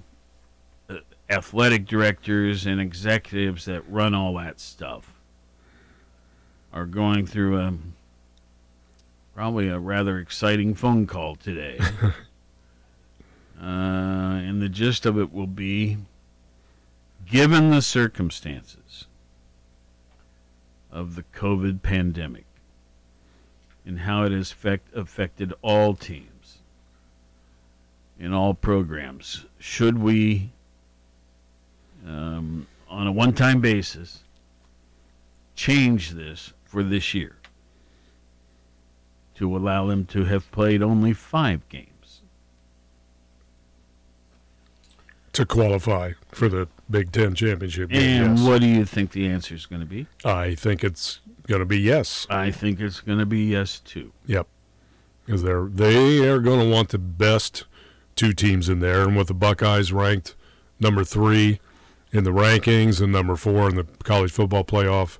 uh, 0.91 0.97
athletic 1.31 1.87
directors 1.87 2.67
and 2.67 2.81
executives 2.81 3.67
that 3.67 3.89
run 3.89 4.13
all 4.15 4.35
that 4.35 4.59
stuff 4.59 5.13
are 6.73 6.85
going 6.87 7.27
through 7.27 7.59
a 7.61 7.75
probably 9.35 9.69
a 9.69 9.79
rather 9.79 10.19
exciting 10.19 10.75
phone 10.75 11.07
call 11.07 11.37
today. 11.37 11.79
uh, 12.03 12.13
and 13.63 14.61
the 14.61 14.69
gist 14.69 15.07
of 15.07 15.17
it 15.19 15.33
will 15.33 15.47
be 15.47 15.97
given 17.31 17.71
the 17.71 17.83
circumstances 17.83 19.07
of 20.91 21.15
the 21.15 21.23
COVID 21.23 21.83
pandemic 21.83 22.45
and 23.85 24.01
how 24.01 24.25
it 24.25 24.33
has 24.33 24.51
affect, 24.53 24.95
affected 24.95 25.53
all 25.63 25.95
teams 25.95 26.59
in 28.19 28.33
all 28.33 28.55
programs. 28.55 29.45
Should 29.59 29.99
we, 29.99 30.51
um, 32.07 32.67
on 32.89 33.07
a 33.07 33.13
one 33.13 33.33
time 33.33 33.61
basis, 33.61 34.23
change 35.55 36.11
this 36.13 36.53
for 36.65 36.83
this 36.83 37.15
year 37.15 37.37
to 39.37 39.57
allow 39.57 39.87
them 39.87 40.05
to 40.07 40.25
have 40.25 40.51
played 40.51 40.83
only 40.83 41.13
five 41.13 41.69
games? 41.69 41.88
To 45.39 45.47
qualify 45.47 46.13
for 46.33 46.49
the 46.49 46.67
Big 46.91 47.13
Ten 47.13 47.33
championship 47.33 47.91
game. 47.91 48.25
And 48.25 48.39
yes. 48.39 48.47
what 48.47 48.61
do 48.61 48.67
you 48.67 48.85
think 48.85 49.13
the 49.13 49.29
answer 49.29 49.55
is 49.55 49.67
going 49.67 49.81
to 49.81 49.87
be? 49.87 50.09
I 50.25 50.57
think 50.57 50.83
it's 50.83 51.21
going 51.47 51.61
to 51.61 51.65
be 51.65 51.79
yes. 51.79 52.27
I 52.29 52.51
think 52.51 52.81
it's 52.81 53.01
going 53.01 53.21
to 53.21 53.27
be 53.27 53.45
yes 53.45 53.79
too. 53.79 54.13
Yep, 54.27 54.49
because 55.25 55.45
they're 55.45 55.67
they 55.67 56.29
are 56.29 56.41
going 56.41 56.59
to 56.61 56.69
want 56.69 56.89
the 56.89 56.99
best 56.99 57.65
two 58.17 58.33
teams 58.33 58.69
in 58.69 58.81
there, 58.81 59.03
and 59.03 59.17
with 59.17 59.29
the 59.29 59.35
Buckeyes 59.35 59.93
ranked 59.93 60.35
number 60.81 61.05
three 61.05 61.61
in 62.11 62.25
the 62.25 62.33
rankings 62.33 63.01
and 63.01 63.13
number 63.13 63.37
four 63.37 63.69
in 63.69 63.77
the 63.77 63.85
college 64.03 64.33
football 64.33 64.65
playoff, 64.65 65.19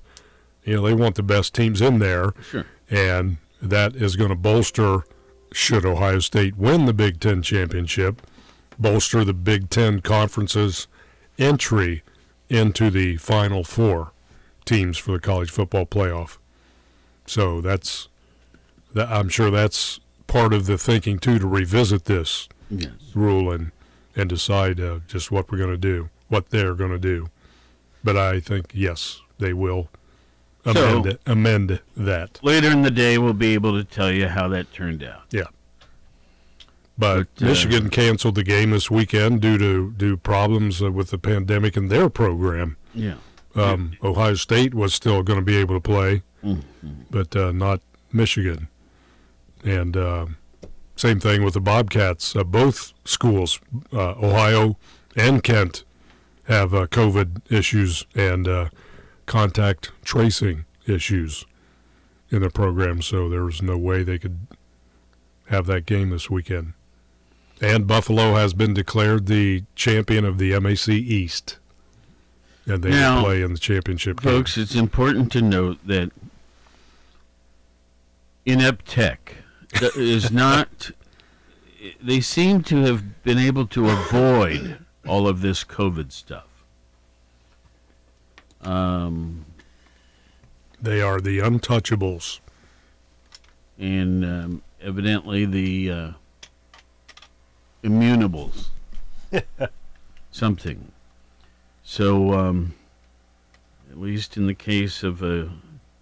you 0.65 0.75
know 0.75 0.81
they 0.81 0.93
want 0.93 1.15
the 1.15 1.23
best 1.23 1.55
teams 1.55 1.81
in 1.81 1.99
there. 1.99 2.33
Sure. 2.41 2.65
and 2.89 3.37
that 3.61 3.95
is 3.95 4.17
going 4.17 4.29
to 4.29 4.35
bolster. 4.35 5.03
Should 5.51 5.85
Ohio 5.85 6.19
State 6.19 6.57
win 6.57 6.85
the 6.85 6.93
Big 6.93 7.19
Ten 7.19 7.41
championship, 7.41 8.21
bolster 8.79 9.23
the 9.23 9.33
Big 9.33 9.69
Ten 9.69 9.99
conference's 10.01 10.87
entry 11.37 12.01
into 12.49 12.89
the 12.89 13.17
Final 13.17 13.63
Four 13.63 14.11
teams 14.65 14.97
for 14.97 15.11
the 15.13 15.19
college 15.19 15.51
football 15.51 15.85
playoff. 15.85 16.37
So 17.25 17.61
that's 17.61 18.07
that. 18.93 19.09
I'm 19.09 19.29
sure 19.29 19.51
that's 19.51 19.99
part 20.27 20.53
of 20.53 20.65
the 20.65 20.77
thinking 20.77 21.19
too 21.19 21.39
to 21.39 21.47
revisit 21.47 22.05
this 22.05 22.47
Yes. 22.71 22.91
rule 23.15 23.51
and 23.51 23.71
and 24.15 24.29
decide 24.29 24.79
uh, 24.79 24.99
just 25.07 25.31
what 25.31 25.51
we're 25.51 25.57
going 25.57 25.69
to 25.71 25.77
do, 25.77 26.09
what 26.27 26.49
they're 26.49 26.73
going 26.75 26.91
to 26.91 26.99
do. 26.99 27.27
But 28.03 28.15
I 28.17 28.39
think 28.39 28.71
yes, 28.73 29.21
they 29.39 29.53
will 29.53 29.89
amend 30.65 31.05
So- 31.05 31.17
amend 31.31 31.79
that. 31.97 32.39
Later 32.43 32.69
in 32.71 32.81
the 32.83 32.91
day, 32.91 33.17
we'll 33.17 33.33
be 33.33 33.53
able 33.53 33.73
to 33.73 33.83
tell 33.83 34.11
you 34.11 34.27
how 34.27 34.47
that 34.49 34.71
turned 34.73 35.03
out. 35.03 35.23
Yeah. 35.31 35.45
But, 36.99 37.27
But, 37.35 37.43
uh, 37.43 37.47
Michigan 37.47 37.89
canceled 37.89 38.35
the 38.35 38.43
game 38.43 38.71
this 38.71 38.91
weekend 38.91 39.41
due 39.41 39.57
to 39.57 39.91
due 39.93 40.17
problems 40.17 40.81
uh, 40.83 40.91
with 40.91 41.09
the 41.11 41.17
pandemic 41.17 41.77
in 41.77 41.87
their 41.87 42.09
program. 42.09 42.75
Yeah. 42.93 43.15
Um, 43.55 43.93
Ohio 44.03 44.35
State 44.35 44.73
was 44.75 44.93
still 44.93 45.23
going 45.23 45.39
to 45.39 45.45
be 45.45 45.55
able 45.57 45.75
to 45.75 45.81
play, 45.81 46.21
Mm-hmm. 46.43 46.89
but 47.09 47.35
uh, 47.35 47.51
not 47.51 47.81
Michigan. 48.13 48.67
And 49.63 49.97
uh, 49.97 50.25
same 50.95 51.19
thing 51.19 51.43
with 51.43 51.53
the 51.53 51.61
Bobcats. 51.61 52.35
Uh, 52.35 52.43
both 52.43 52.93
schools, 53.05 53.59
uh, 53.91 54.11
Ohio 54.21 54.77
and 55.15 55.41
Kent, 55.43 55.83
have 56.43 56.73
uh, 56.73 56.87
COVID 56.87 57.41
issues 57.51 58.05
and 58.15 58.47
uh, 58.47 58.69
contact 59.25 59.91
tracing 60.03 60.65
issues 60.85 61.45
in 62.29 62.41
their 62.41 62.49
program. 62.49 63.01
So 63.01 63.29
there 63.29 63.43
was 63.43 63.61
no 63.61 63.77
way 63.77 64.03
they 64.03 64.17
could 64.19 64.47
have 65.47 65.65
that 65.67 65.85
game 65.85 66.09
this 66.11 66.29
weekend. 66.29 66.73
And 67.61 67.85
Buffalo 67.87 68.35
has 68.35 68.53
been 68.53 68.73
declared 68.73 69.25
the 69.27 69.63
champion 69.75 70.23
of 70.25 70.37
the 70.37 70.57
MAC 70.59 70.87
East. 70.89 71.57
And 72.65 72.81
they 72.83 72.91
Now, 72.91 73.21
play 73.23 73.41
in 73.41 73.51
the 73.53 73.59
championship 73.59 74.21
game. 74.21 74.31
Folks, 74.31 74.57
it's 74.57 74.75
important 74.75 75.31
to 75.33 75.41
note 75.41 75.79
that 75.85 76.11
Inept 78.45 78.85
Tech 78.87 79.35
is 79.95 80.31
not. 80.31 80.91
They 82.01 82.21
seem 82.21 82.63
to 82.63 82.77
have 82.83 83.23
been 83.23 83.37
able 83.37 83.65
to 83.67 83.89
avoid 83.89 84.79
all 85.07 85.27
of 85.27 85.41
this 85.41 85.63
COVID 85.63 86.11
stuff. 86.11 86.45
Um, 88.61 89.45
They 90.81 91.01
are 91.01 91.19
the 91.21 91.39
untouchables. 91.39 92.39
and 93.77 94.25
um, 94.25 94.61
evidently 94.81 95.45
the 95.45 95.91
uh, 95.91 96.11
immunables. 97.83 98.67
Something. 100.31 100.91
So, 101.83 102.33
um, 102.33 102.75
at 103.91 103.99
least 103.99 104.37
in 104.37 104.45
the 104.47 104.53
case 104.53 105.03
of 105.03 105.23
uh, 105.23 105.45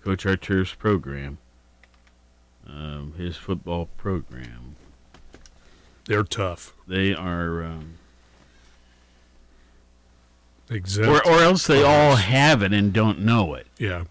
Coach 0.04 0.26
Artur's 0.26 0.74
program, 0.74 1.38
um, 2.68 3.14
his 3.18 3.38
football 3.38 3.88
program, 3.98 4.76
They're 6.06 6.24
tough. 6.24 6.74
they 6.88 7.14
are. 7.14 7.64
Um, 7.64 7.94
Exempt. 10.70 11.26
or, 11.26 11.26
or 11.32 11.40
else 11.42 11.66
they 11.66 11.82
all 11.82 12.18
have 12.18 12.62
it 12.62 12.74
and 12.74 12.92
don't 12.92 13.20
know 13.20 13.54
it. 13.54 13.68
Yeah. 13.78 14.04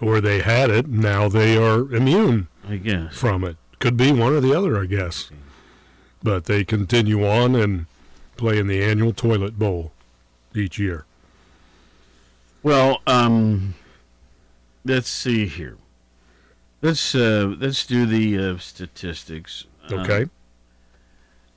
Or 0.00 0.20
they 0.20 0.40
had 0.40 0.70
it, 0.70 0.88
now 0.88 1.28
they 1.28 1.56
are 1.56 1.82
immune 1.94 2.48
I 2.68 2.76
guess. 2.78 3.14
from 3.16 3.44
it. 3.44 3.56
Could 3.78 3.96
be 3.96 4.10
one 4.10 4.32
or 4.32 4.40
the 4.40 4.52
other, 4.58 4.80
I 4.82 4.86
guess. 4.86 5.30
But 6.22 6.44
they 6.46 6.64
continue 6.64 7.26
on 7.26 7.54
and 7.54 7.86
play 8.36 8.58
in 8.58 8.66
the 8.66 8.82
annual 8.82 9.12
toilet 9.12 9.58
bowl 9.58 9.92
each 10.54 10.78
year. 10.78 11.04
Well, 12.62 13.00
um, 13.06 13.74
let's 14.84 15.08
see 15.08 15.46
here. 15.46 15.76
Let's 16.82 17.14
uh, 17.14 17.54
let's 17.58 17.86
do 17.86 18.06
the 18.06 18.38
uh, 18.38 18.58
statistics. 18.58 19.64
Uh, 19.90 19.96
Okay. 19.96 20.26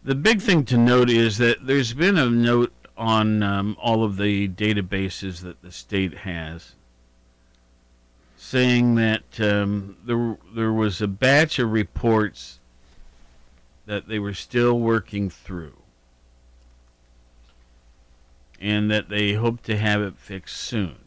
the 0.03 0.15
big 0.15 0.41
thing 0.41 0.63
to 0.65 0.77
note 0.77 1.09
is 1.09 1.37
that 1.39 1.65
there's 1.65 1.93
been 1.93 2.17
a 2.17 2.29
note 2.29 2.71
on 2.95 3.41
um, 3.41 3.77
all 3.81 4.03
of 4.03 4.17
the 4.17 4.47
databases 4.49 5.41
that 5.41 5.61
the 5.61 5.71
state 5.71 6.19
has, 6.19 6.75
saying 8.37 8.95
that 8.95 9.23
um, 9.39 9.97
there 10.05 10.37
there 10.53 10.73
was 10.73 11.01
a 11.01 11.07
batch 11.07 11.59
of 11.59 11.71
reports 11.71 12.58
that 13.89 14.07
they 14.07 14.19
were 14.19 14.35
still 14.35 14.79
working 14.79 15.31
through, 15.31 15.75
and 18.61 18.91
that 18.91 19.09
they 19.09 19.33
hope 19.33 19.63
to 19.63 19.75
have 19.75 19.99
it 19.99 20.15
fixed 20.15 20.57
soon. 20.57 20.97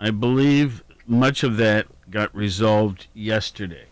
I 0.00 0.10
believe 0.10 0.82
much 1.06 1.44
of 1.44 1.56
that 1.58 1.86
got 2.10 2.34
resolved 2.34 3.06
yesterday, 3.14 3.84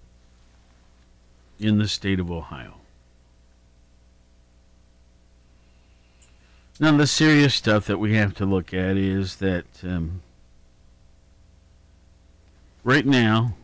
in 1.59 1.79
the 1.79 1.89
state 1.89 2.21
of 2.21 2.31
Ohio. 2.31 2.75
Now, 6.79 6.95
the 6.97 7.09
serious 7.09 7.55
stuff 7.55 7.87
that 7.87 7.99
we 7.99 8.15
have 8.15 8.35
to 8.35 8.47
look 8.47 8.73
at 8.73 8.97
is 8.97 9.37
that 9.37 9.65
um, 9.83 10.23
right 12.85 13.07
now 13.07 13.57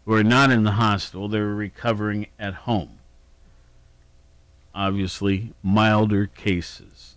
who 0.05 0.13
are 0.13 0.25
not 0.25 0.51
in 0.51 0.65
the 0.65 0.73
hospital. 0.73 1.29
They're 1.29 1.47
recovering 1.47 2.27
at 2.39 2.53
home. 2.55 2.99
Obviously, 4.75 5.55
milder 5.63 6.27
cases. 6.27 7.15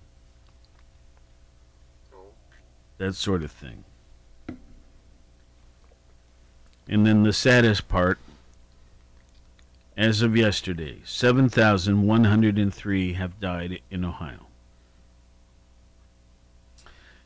That 2.98 3.16
sort 3.16 3.44
of 3.44 3.52
thing. 3.52 3.84
And 6.92 7.06
then 7.06 7.24
the 7.24 7.34
saddest 7.34 7.88
part 7.88 8.20
as 9.96 10.22
of 10.22 10.36
yesterday, 10.36 11.00
7,103 11.06 13.14
have 13.14 13.40
died 13.40 13.80
in 13.90 14.04
Ohio. 14.04 14.48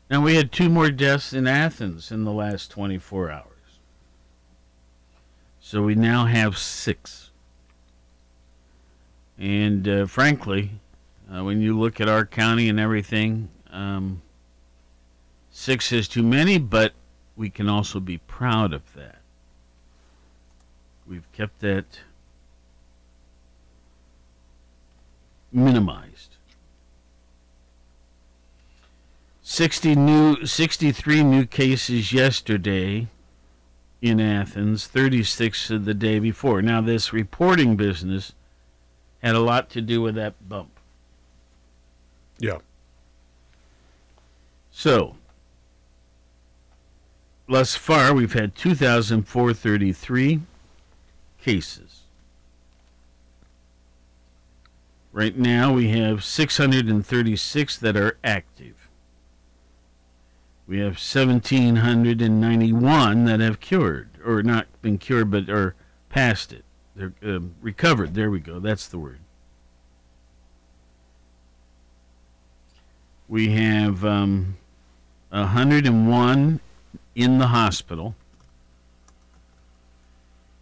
Now, 0.08 0.22
we 0.22 0.36
had 0.36 0.52
two 0.52 0.68
more 0.68 0.90
deaths 0.90 1.32
in 1.32 1.48
Athens 1.48 2.12
in 2.12 2.22
the 2.22 2.32
last 2.32 2.70
24 2.70 3.30
hours. 3.30 3.46
So 5.58 5.82
we 5.82 5.96
now 5.96 6.26
have 6.26 6.56
six. 6.56 7.32
And 9.36 9.88
uh, 9.88 10.06
frankly, 10.06 10.78
uh, 11.28 11.42
when 11.42 11.60
you 11.60 11.76
look 11.76 12.00
at 12.00 12.08
our 12.08 12.24
county 12.24 12.68
and 12.68 12.78
everything, 12.78 13.48
um, 13.72 14.22
six 15.50 15.90
is 15.90 16.06
too 16.06 16.22
many, 16.22 16.58
but 16.58 16.92
we 17.34 17.50
can 17.50 17.68
also 17.68 17.98
be 17.98 18.18
proud 18.18 18.72
of 18.72 18.94
that. 18.94 19.22
We've 21.08 21.30
kept 21.32 21.60
that 21.60 22.00
minimized. 25.52 26.36
60 29.42 29.94
new 29.94 30.44
63 30.44 31.22
new 31.22 31.46
cases 31.46 32.12
yesterday 32.12 33.06
in 34.02 34.20
Athens, 34.20 34.86
36 34.86 35.70
of 35.70 35.84
the 35.84 35.94
day 35.94 36.18
before. 36.18 36.60
Now 36.62 36.80
this 36.80 37.12
reporting 37.12 37.76
business 37.76 38.32
had 39.22 39.36
a 39.36 39.40
lot 39.40 39.70
to 39.70 39.80
do 39.80 40.02
with 40.02 40.16
that 40.16 40.48
bump. 40.48 40.70
Yeah. 42.38 42.58
So, 44.72 45.16
thus 47.48 47.76
far 47.76 48.12
we've 48.12 48.34
had 48.34 48.56
2433 48.56 50.40
cases. 51.46 52.02
Right 55.12 55.38
now 55.38 55.72
we 55.72 55.90
have 55.90 56.24
636 56.24 57.78
that 57.78 57.96
are 57.96 58.18
active. 58.24 58.88
We 60.66 60.80
have 60.80 60.94
1,791 60.94 63.24
that 63.26 63.38
have 63.38 63.60
cured, 63.60 64.08
or 64.24 64.42
not 64.42 64.66
been 64.82 64.98
cured, 64.98 65.30
but 65.30 65.48
are 65.48 65.76
past 66.08 66.52
it. 66.52 66.64
They're 66.96 67.12
uh, 67.24 67.38
recovered. 67.62 68.14
There 68.14 68.28
we 68.28 68.40
go. 68.40 68.58
That's 68.58 68.88
the 68.88 68.98
word. 68.98 69.20
We 73.28 73.50
have 73.50 74.04
um, 74.04 74.56
101 75.30 76.60
in 77.14 77.38
the 77.38 77.46
hospital. 77.46 78.16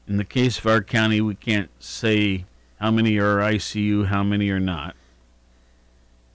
In 0.06 0.18
the 0.18 0.24
case 0.24 0.58
of 0.58 0.66
our 0.66 0.82
county, 0.82 1.20
we 1.20 1.34
can't 1.34 1.70
say 1.78 2.44
how 2.78 2.90
many 2.90 3.18
are 3.18 3.38
ICU, 3.38 4.06
how 4.06 4.22
many 4.22 4.50
are 4.50 4.60
not. 4.60 4.94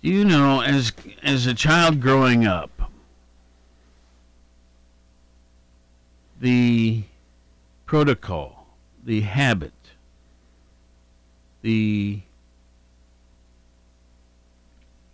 You 0.00 0.24
know, 0.24 0.62
as 0.62 0.92
as 1.22 1.46
a 1.46 1.54
child 1.54 2.00
growing 2.00 2.44
up, 2.44 2.90
the 6.40 7.04
protocol, 7.88 8.66
the 9.02 9.22
habit, 9.22 9.72
the 11.62 12.20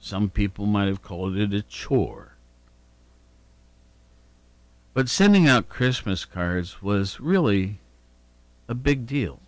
some 0.01 0.29
people 0.29 0.67
might 0.67 0.89
have 0.89 1.01
called 1.01 1.37
it 1.37 1.55
a 1.55 1.63
chore. 1.63 2.33
But 4.93 5.09
sending 5.09 5.47
out 5.47 5.69
Christmas 5.69 6.25
cards 6.25 6.83
was 6.83 7.21
really 7.21 7.79
a 8.69 8.75
big 8.75 9.07
deal. 9.07 9.39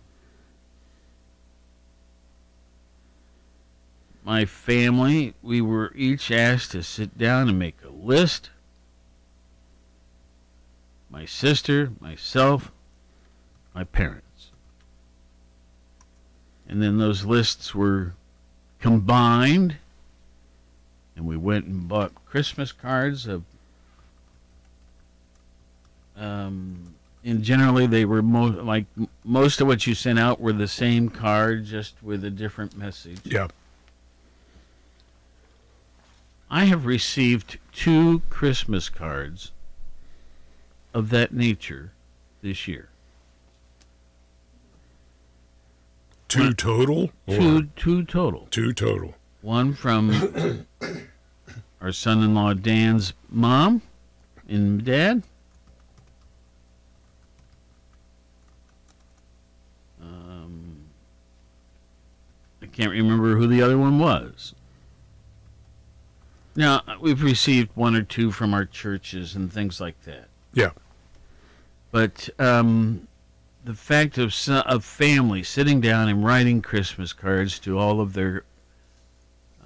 My 4.23 4.45
family, 4.45 5.33
we 5.43 5.59
were 5.59 5.91
each 5.95 6.31
asked 6.31 6.71
to 6.71 6.81
sit 6.81 7.17
down 7.17 7.49
and 7.49 7.59
make 7.59 7.77
a 7.83 7.89
list. 7.89 8.51
My 11.09 11.25
sister, 11.25 11.91
myself, 11.99 12.71
my 13.77 13.83
parents. 13.83 14.49
And 16.67 16.81
then 16.81 16.97
those 16.97 17.25
lists 17.25 17.75
were 17.75 18.15
combined 18.79 19.75
and 21.15 21.27
we 21.27 21.37
went 21.37 21.65
and 21.65 21.87
bought 21.87 22.11
Christmas 22.25 22.71
cards 22.71 23.27
of 23.27 23.43
um, 26.15 26.95
and 27.23 27.43
generally 27.43 27.85
they 27.85 28.03
were 28.03 28.23
mo- 28.23 28.47
like 28.47 28.85
most 29.23 29.61
of 29.61 29.67
what 29.67 29.85
you 29.85 29.93
sent 29.93 30.17
out 30.17 30.41
were 30.41 30.53
the 30.53 30.67
same 30.67 31.09
card 31.09 31.65
just 31.65 32.01
with 32.01 32.23
a 32.23 32.31
different 32.31 32.75
message. 32.75 33.19
Yeah. 33.23 33.47
I 36.49 36.65
have 36.65 36.87
received 36.87 37.59
two 37.73 38.23
Christmas 38.31 38.89
cards 38.89 39.51
of 40.95 41.11
that 41.11 41.31
nature 41.31 41.91
this 42.41 42.67
year. 42.67 42.89
Two 46.27 46.53
total? 46.53 47.11
Two 47.27 47.67
two 47.75 48.03
total. 48.03 48.47
two 48.51 48.73
total. 48.73 49.15
One 49.41 49.73
from 49.73 50.65
our 51.81 51.91
son-in-law 51.91 52.53
Dan's 52.55 53.13
mom 53.29 53.81
and 54.47 54.83
dad. 54.83 55.23
Um, 60.01 60.77
I 62.61 62.65
can't 62.65 62.91
remember 62.91 63.35
who 63.37 63.47
the 63.47 63.61
other 63.61 63.77
one 63.77 63.97
was. 63.97 64.53
Now 66.57 66.81
we've 66.99 67.21
received 67.21 67.69
one 67.75 67.95
or 67.95 68.01
two 68.01 68.31
from 68.31 68.53
our 68.53 68.65
churches 68.65 69.35
and 69.35 69.53
things 69.53 69.79
like 69.79 70.01
that. 70.03 70.27
Yeah. 70.53 70.71
But 71.91 72.29
um, 72.37 73.07
the 73.67 73.73
fact 73.73 74.17
of 74.17 74.33
of 74.49 74.85
family 74.85 75.43
sitting 75.43 75.81
down 75.81 76.07
and 76.07 76.23
writing 76.23 76.61
Christmas 76.61 77.11
cards 77.11 77.59
to 77.59 77.77
all 77.77 77.99
of 77.99 78.13
their 78.13 78.45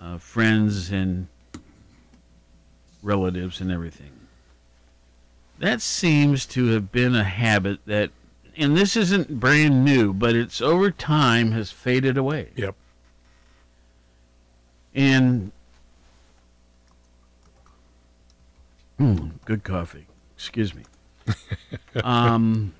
uh, 0.01 0.17
friends 0.17 0.89
and 0.89 1.27
relatives 3.03 3.61
and 3.61 3.71
everything. 3.71 4.09
That 5.59 5.81
seems 5.81 6.47
to 6.47 6.69
have 6.69 6.91
been 6.91 7.13
a 7.13 7.23
habit 7.23 7.79
that, 7.85 8.09
and 8.57 8.75
this 8.75 8.97
isn't 8.97 9.39
brand 9.39 9.85
new, 9.85 10.13
but 10.13 10.35
it's 10.35 10.61
over 10.61 10.89
time 10.89 11.51
has 11.51 11.69
faded 11.69 12.17
away. 12.17 12.49
Yep. 12.55 12.75
And 14.95 15.51
Hmm, 18.97 19.29
good 19.45 19.63
coffee. 19.63 20.07
Excuse 20.35 20.73
me. 20.73 20.83
um, 22.03 22.73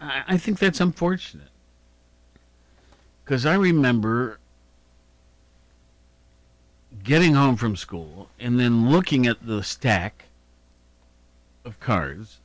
I, 0.00 0.36
think 0.36 0.58
that's 0.58 0.80
unfortunate 0.80 1.48
because 3.24 3.46
I 3.46 3.54
remember 3.54 4.38
getting 7.02 7.34
home 7.34 7.56
from 7.56 7.76
school 7.76 8.28
and 8.38 8.60
then 8.60 8.90
looking 8.90 9.26
at 9.26 9.46
the 9.46 9.62
stack 9.62 10.26
of 11.64 11.80
cards 11.80 12.38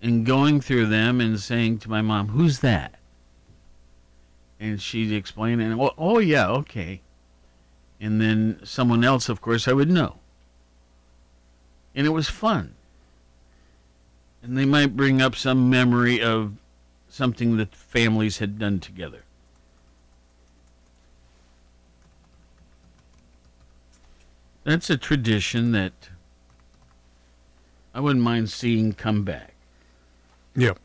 and 0.00 0.24
going 0.24 0.60
through 0.60 0.86
them 0.86 1.20
and 1.20 1.38
saying 1.38 1.78
to 1.80 1.90
my 1.90 2.00
mom, 2.00 2.28
"Who's 2.28 2.60
that?" 2.60 2.98
And 4.58 4.80
she'd 4.80 5.12
explain, 5.12 5.60
and 5.60 5.80
oh, 5.80 5.92
oh 5.98 6.18
yeah, 6.18 6.48
okay 6.48 7.02
and 8.00 8.20
then 8.20 8.60
someone 8.62 9.04
else, 9.04 9.28
of 9.28 9.40
course, 9.40 9.66
I 9.66 9.72
would 9.72 9.90
know. 9.90 10.16
And 11.94 12.06
it 12.06 12.10
was 12.10 12.28
fun. 12.28 12.74
And 14.46 14.56
they 14.56 14.64
might 14.64 14.96
bring 14.96 15.20
up 15.20 15.34
some 15.34 15.68
memory 15.68 16.22
of 16.22 16.52
something 17.08 17.56
that 17.56 17.74
families 17.74 18.38
had 18.38 18.60
done 18.60 18.78
together. 18.78 19.24
That's 24.62 24.88
a 24.88 24.96
tradition 24.96 25.72
that 25.72 26.10
I 27.92 27.98
wouldn't 27.98 28.24
mind 28.24 28.50
seeing 28.50 28.92
come 28.92 29.24
back. 29.24 29.54
Yep. 30.54 30.78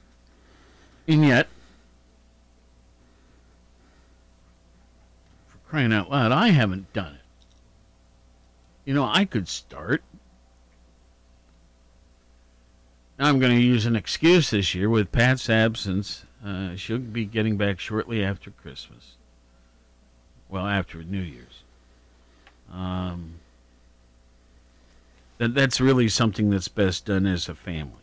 And 1.07 1.25
yet, 1.25 1.47
for 5.47 5.57
crying 5.69 5.93
out 5.93 6.09
loud, 6.09 6.31
I 6.31 6.47
haven't 6.49 6.91
done 6.93 7.13
it. 7.13 7.45
You 8.85 8.95
know, 8.95 9.05
I 9.05 9.25
could 9.25 9.47
start. 9.47 10.01
Now 13.10 13.10
I'm 13.21 13.39
going 13.39 13.55
to 13.55 13.61
use 13.61 13.85
an 13.85 13.95
excuse 13.95 14.49
this 14.49 14.73
year 14.73 14.89
with 14.89 15.11
Pat's 15.11 15.49
absence. 15.49 16.25
Uh, 16.43 16.75
she'll 16.75 16.97
be 16.97 17.25
getting 17.25 17.55
back 17.55 17.79
shortly 17.79 18.23
after 18.23 18.49
Christmas. 18.49 19.15
Well, 20.49 20.65
after 20.65 21.03
New 21.03 21.21
Year's. 21.21 21.63
Um, 22.73 23.35
that 25.37 25.53
that's 25.53 25.81
really 25.81 26.07
something 26.07 26.49
that's 26.49 26.67
best 26.67 27.05
done 27.05 27.25
as 27.25 27.47
a 27.49 27.55
family. 27.55 27.93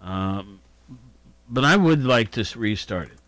Um, 0.00 0.60
but 1.48 1.64
I 1.64 1.76
would 1.76 2.04
like 2.04 2.30
to 2.32 2.58
restart 2.58 3.08
it. 3.10 3.19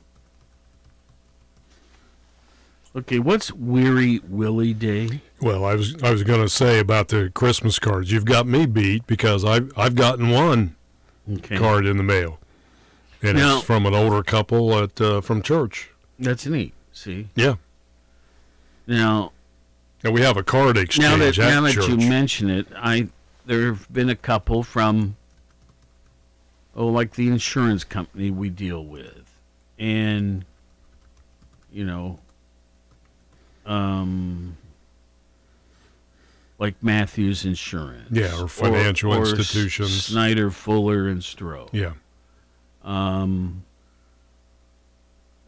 Okay, 2.94 3.18
what's 3.18 3.50
Weary 3.52 4.20
Willie 4.28 4.74
Day? 4.74 5.22
Well, 5.40 5.64
I 5.64 5.74
was 5.74 6.00
I 6.02 6.10
was 6.10 6.22
going 6.24 6.42
to 6.42 6.48
say 6.48 6.78
about 6.78 7.08
the 7.08 7.30
Christmas 7.30 7.78
cards. 7.78 8.12
You've 8.12 8.26
got 8.26 8.46
me 8.46 8.66
beat 8.66 9.06
because 9.06 9.44
I've 9.46 9.72
I've 9.78 9.94
gotten 9.94 10.28
one 10.28 10.76
okay. 11.32 11.56
card 11.56 11.86
in 11.86 11.96
the 11.96 12.02
mail, 12.02 12.38
and 13.22 13.38
now, 13.38 13.56
it's 13.56 13.64
from 13.64 13.86
an 13.86 13.94
older 13.94 14.22
couple 14.22 14.78
at 14.78 15.00
uh, 15.00 15.22
from 15.22 15.40
church. 15.40 15.90
That's 16.18 16.44
neat. 16.46 16.74
See. 16.92 17.28
Yeah. 17.34 17.54
Now. 18.86 19.32
And 20.04 20.12
we 20.12 20.20
have 20.22 20.36
a 20.36 20.42
card 20.42 20.76
exchange 20.76 21.08
now 21.08 21.16
that, 21.16 21.38
now 21.38 21.60
that 21.60 21.74
church. 21.74 21.88
you 21.88 21.96
mention 21.96 22.50
it, 22.50 22.66
I 22.76 23.08
there 23.46 23.66
have 23.66 23.90
been 23.90 24.10
a 24.10 24.16
couple 24.16 24.62
from 24.64 25.16
oh, 26.76 26.88
like 26.88 27.12
the 27.14 27.28
insurance 27.28 27.84
company 27.84 28.30
we 28.30 28.50
deal 28.50 28.84
with, 28.84 29.32
and 29.78 30.44
you 31.72 31.84
know 31.84 32.18
um, 33.66 34.56
like 36.58 36.74
Matthews 36.82 37.44
Insurance. 37.44 38.08
Yeah, 38.10 38.40
or 38.40 38.48
financial 38.48 39.12
or, 39.12 39.20
institutions. 39.20 40.04
Snyder, 40.04 40.50
Fuller, 40.50 41.08
and 41.08 41.20
Stroh. 41.20 41.68
Yeah. 41.72 41.92
Um, 42.84 43.64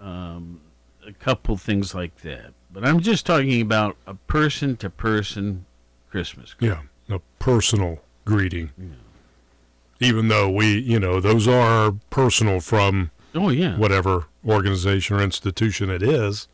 um, 0.01 0.61
a 1.07 1.13
couple 1.13 1.57
things 1.57 1.95
like 1.95 2.17
that. 2.23 2.53
But 2.73 2.85
I'm 2.85 3.01
just 3.01 3.25
talking 3.27 3.61
about 3.61 3.97
a 4.07 4.15
person 4.15 4.77
to 4.79 4.91
person 4.91 5.65
Christmas 6.11 6.55
card. 6.55 6.79
Yeah, 7.09 7.17
a 7.17 7.21
personal 7.39 8.01
greeting. 8.25 8.71
Yeah. 8.77 10.09
Even 10.09 10.29
though 10.29 10.51
we, 10.51 10.79
you 10.79 10.99
know, 10.99 11.21
those 11.21 11.47
are 11.47 11.93
personal 12.11 12.61
from 12.61 13.11
oh 13.37 13.51
yeah 13.51 13.77
whatever 13.77 14.27
organization 14.47 15.17
or 15.17 15.23
institution 15.23 15.91
it 15.91 16.03
is. 16.03 16.49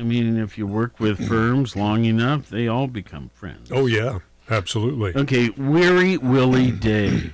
I 0.00 0.02
mean, 0.02 0.38
if 0.38 0.56
you 0.56 0.66
work 0.66 0.98
with 0.98 1.28
firms 1.28 1.76
long 1.76 2.06
enough, 2.06 2.48
they 2.48 2.66
all 2.66 2.86
become 2.86 3.28
friends. 3.28 3.70
Oh 3.70 3.84
yeah, 3.84 4.20
absolutely. 4.48 5.14
Okay, 5.14 5.50
Weary 5.50 6.16
Willie 6.16 6.70
Day. 6.72 7.32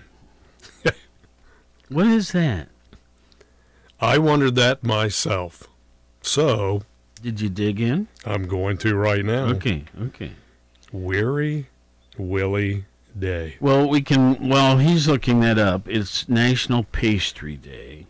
what 1.89 2.09
is 2.09 2.33
that? 2.33 2.69
I 4.01 4.19
wondered 4.19 4.57
that 4.57 4.83
myself. 4.83 5.69
So, 6.23 6.83
did 7.23 7.41
you 7.41 7.49
dig 7.49 7.81
in? 7.81 8.09
I'm 8.25 8.49
going 8.49 8.79
to 8.79 8.97
right 8.97 9.25
now. 9.25 9.45
Okay, 9.47 9.85
okay. 10.03 10.33
Weary 10.91 11.69
Willie 12.19 12.85
Day. 13.17 13.57
Well, 13.61 13.89
we 13.89 14.03
can. 14.03 14.49
Well, 14.49 14.79
he's 14.79 15.07
looking 15.07 15.39
that 15.41 15.57
up. 15.57 15.89
It's 15.89 16.29
National 16.29 16.83
Pastry 16.83 17.57
Day 17.57 18.07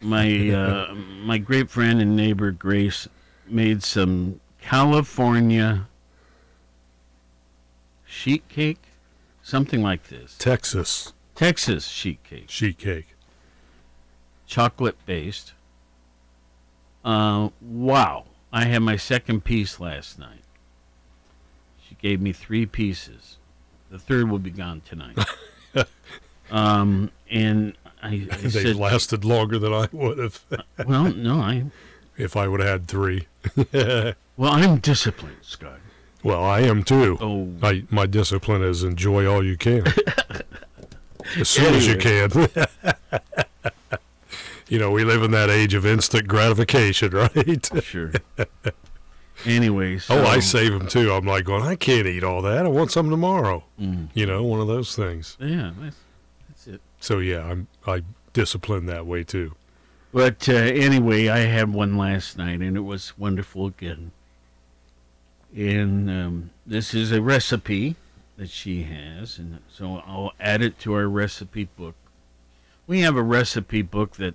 my 0.00 0.50
uh, 0.54 0.94
my 0.94 1.38
great 1.38 1.70
friend 1.70 2.00
and 2.00 2.16
neighbor 2.16 2.50
Grace 2.50 3.08
made 3.46 3.82
some 3.82 4.40
California 4.60 5.88
sheet 8.04 8.48
cake, 8.48 8.82
something 9.42 9.82
like 9.82 10.08
this. 10.08 10.36
Texas. 10.38 11.12
Texas 11.34 11.86
sheet 11.86 12.22
cake. 12.24 12.50
Sheet 12.50 12.78
cake. 12.78 13.14
Chocolate 14.46 14.96
based. 15.06 15.52
Uh, 17.04 17.50
wow! 17.60 18.24
I 18.52 18.64
had 18.64 18.80
my 18.80 18.96
second 18.96 19.44
piece 19.44 19.78
last 19.78 20.18
night. 20.18 20.42
She 21.86 21.94
gave 21.94 22.20
me 22.20 22.32
three 22.32 22.66
pieces. 22.66 23.38
The 23.90 23.98
third 23.98 24.28
will 24.28 24.38
be 24.38 24.50
gone 24.50 24.82
tonight. 24.84 25.18
um, 26.50 27.10
and 27.30 27.74
I, 28.02 28.08
I 28.32 28.36
they 28.36 28.48
said, 28.48 28.76
lasted 28.76 29.24
longer 29.24 29.58
than 29.58 29.72
I 29.72 29.88
would 29.92 30.18
have. 30.18 30.44
well, 30.86 31.12
no, 31.14 31.40
I. 31.40 31.64
If 32.20 32.36
I 32.36 32.48
would 32.48 32.58
have 32.58 32.68
had 32.68 32.88
three. 32.88 33.28
well, 33.72 34.14
I'm 34.52 34.78
disciplined, 34.78 35.36
Scott. 35.42 35.78
Well, 36.24 36.42
I 36.42 36.62
am 36.62 36.82
too. 36.82 37.16
Oh, 37.20 37.48
I, 37.62 37.84
my 37.90 38.06
discipline 38.06 38.60
is 38.60 38.82
enjoy 38.82 39.24
all 39.24 39.44
you 39.44 39.56
can, 39.56 39.84
as 41.36 41.48
soon 41.48 41.66
anyway. 41.66 41.78
as 41.78 41.86
you 41.86 41.96
can. 41.96 42.66
you 44.68 44.80
know, 44.80 44.90
we 44.90 45.04
live 45.04 45.22
in 45.22 45.30
that 45.30 45.48
age 45.48 45.74
of 45.74 45.86
instant 45.86 46.26
gratification, 46.26 47.12
right? 47.12 47.70
sure. 47.84 48.10
Anyway, 49.44 49.98
so, 49.98 50.18
oh, 50.18 50.26
I 50.26 50.40
save 50.40 50.72
them 50.72 50.88
too. 50.88 51.12
I'm 51.12 51.24
like 51.24 51.44
going, 51.44 51.62
I 51.62 51.76
can't 51.76 52.06
eat 52.06 52.24
all 52.24 52.42
that. 52.42 52.66
I 52.66 52.68
want 52.68 52.90
some 52.90 53.08
tomorrow. 53.08 53.64
Mm. 53.80 54.08
You 54.14 54.26
know, 54.26 54.42
one 54.42 54.60
of 54.60 54.66
those 54.66 54.96
things. 54.96 55.36
Yeah, 55.40 55.70
that's, 55.78 55.96
that's 56.48 56.66
it. 56.66 56.80
So 57.00 57.20
yeah, 57.20 57.44
I'm 57.44 57.68
I 57.88 58.02
discipline 58.32 58.86
that 58.86 59.06
way 59.06 59.24
too. 59.24 59.54
But 60.12 60.48
uh, 60.48 60.52
anyway, 60.52 61.28
I 61.28 61.40
had 61.40 61.72
one 61.72 61.96
last 61.96 62.38
night, 62.38 62.60
and 62.60 62.76
it 62.76 62.80
was 62.80 63.18
wonderful 63.18 63.66
again. 63.66 64.12
And 65.54 66.08
um, 66.08 66.50
this 66.66 66.94
is 66.94 67.12
a 67.12 67.20
recipe 67.20 67.96
that 68.36 68.50
she 68.50 68.84
has, 68.84 69.38
and 69.38 69.58
so 69.70 70.02
I'll 70.06 70.32
add 70.40 70.62
it 70.62 70.78
to 70.80 70.94
our 70.94 71.08
recipe 71.08 71.64
book. 71.64 71.94
We 72.86 73.00
have 73.00 73.16
a 73.16 73.22
recipe 73.22 73.82
book 73.82 74.16
that, 74.16 74.34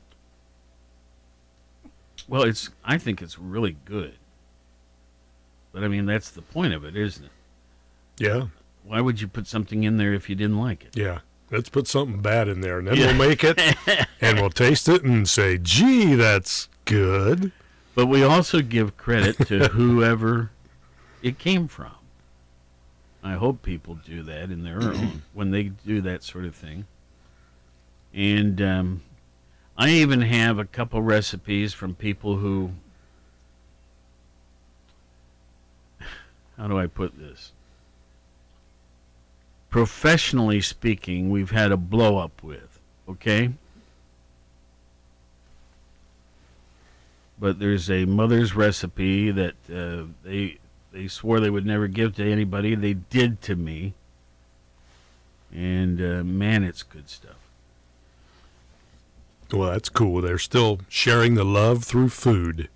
well, 2.27 2.43
it's 2.43 2.69
I 2.83 2.97
think 2.97 3.21
it's 3.21 3.39
really 3.39 3.77
good. 3.85 4.15
But 5.71 5.83
I 5.83 5.87
mean, 5.87 6.05
that's 6.05 6.29
the 6.29 6.41
point 6.43 6.73
of 6.73 6.85
it, 6.85 6.95
isn't 6.95 7.25
it? 7.25 7.31
Yeah. 8.19 8.47
Why 8.83 9.01
would 9.01 9.21
you 9.21 9.27
put 9.27 9.47
something 9.47 9.83
in 9.83 9.97
there 9.97 10.13
if 10.13 10.29
you 10.29 10.35
didn't 10.35 10.59
like 10.59 10.83
it? 10.83 10.95
Yeah 10.95 11.19
let's 11.53 11.69
put 11.69 11.87
something 11.87 12.19
bad 12.19 12.47
in 12.47 12.61
there 12.61 12.79
and 12.79 12.87
then 12.87 12.95
yeah. 12.95 13.05
we'll 13.07 13.29
make 13.29 13.43
it 13.43 13.59
and 14.21 14.39
we'll 14.39 14.49
taste 14.49 14.89
it 14.89 15.03
and 15.03 15.29
say, 15.29 15.57
gee, 15.57 16.15
that's 16.15 16.67
good. 16.85 17.51
But 17.95 18.07
we 18.07 18.23
also 18.23 18.61
give 18.61 18.97
credit 18.97 19.37
to 19.47 19.67
whoever 19.71 20.49
it 21.21 21.37
came 21.37 21.67
from. 21.67 21.91
I 23.23 23.33
hope 23.33 23.61
people 23.61 23.99
do 24.03 24.23
that 24.23 24.49
in 24.49 24.63
their 24.63 24.81
own 24.81 25.21
when 25.33 25.51
they 25.51 25.63
do 25.63 26.01
that 26.01 26.23
sort 26.23 26.45
of 26.45 26.55
thing. 26.55 26.87
And 28.13 28.61
um, 28.61 29.03
I 29.77 29.89
even 29.89 30.21
have 30.21 30.57
a 30.57 30.65
couple 30.65 31.01
recipes 31.01 31.73
from 31.73 31.93
people 31.95 32.37
who 32.37 32.71
how 36.57 36.67
do 36.67 36.77
I 36.77 36.87
put 36.87 37.17
this? 37.17 37.51
Professionally 39.73 40.61
speaking, 40.61 41.31
we've 41.31 41.49
had 41.49 41.71
a 41.71 41.77
blow 41.77 42.19
up 42.19 42.43
with, 42.43 42.79
okay? 43.09 43.49
But 47.39 47.57
there's 47.57 47.89
a 47.89 48.05
mother's 48.05 48.55
recipe 48.55 49.31
that 49.31 49.55
uh, 49.73 50.03
they 50.23 50.59
they 50.91 51.07
swore 51.07 51.39
they 51.39 51.49
would 51.49 51.65
never 51.65 51.87
give 51.87 52.15
to 52.17 52.31
anybody. 52.31 52.75
They 52.75 52.93
did 52.93 53.41
to 53.41 53.55
me, 53.55 53.95
and 55.51 55.99
uh, 55.99 56.23
man, 56.23 56.63
it's 56.63 56.83
good 56.83 57.09
stuff. 57.09 57.39
Well, 59.51 59.71
that's 59.71 59.89
cool. 59.89 60.21
They're 60.21 60.37
still 60.37 60.81
sharing 60.87 61.33
the 61.33 61.43
love 61.43 61.83
through 61.83 62.09
food. 62.09 62.69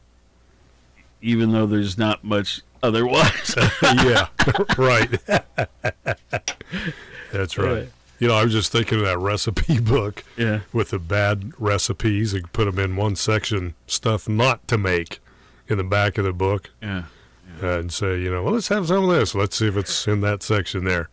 Even 1.21 1.51
though 1.51 1.67
there's 1.67 1.95
not 1.95 2.23
much 2.23 2.63
otherwise. 2.83 3.55
yeah, 3.83 4.27
right. 4.77 5.09
That's 7.31 7.57
right. 7.57 7.71
Right. 7.73 7.89
You 8.19 8.27
know, 8.27 8.35
I 8.35 8.43
was 8.43 8.53
just 8.53 8.71
thinking 8.71 8.99
of 8.99 9.05
that 9.05 9.19
recipe 9.19 9.79
book 9.81 10.23
Yeah. 10.37 10.61
with 10.73 10.89
the 10.89 10.99
bad 10.99 11.51
recipes 11.59 12.33
and 12.33 12.51
put 12.51 12.65
them 12.65 12.79
in 12.79 12.95
one 12.95 13.15
section, 13.15 13.75
stuff 13.85 14.27
not 14.27 14.67
to 14.69 14.77
make 14.77 15.19
in 15.67 15.77
the 15.77 15.83
back 15.83 16.17
of 16.17 16.25
the 16.25 16.33
book. 16.33 16.71
Yeah. 16.81 17.03
And 17.61 17.91
say, 17.91 18.19
you 18.19 18.29
know, 18.31 18.43
well, 18.43 18.53
let's 18.53 18.67
have 18.69 18.87
some 18.87 19.09
of 19.09 19.15
this. 19.15 19.33
Let's 19.35 19.55
see 19.57 19.67
if 19.67 19.77
it's 19.77 20.07
in 20.07 20.21
that 20.21 20.43
section 20.43 20.83
there. 20.83 21.09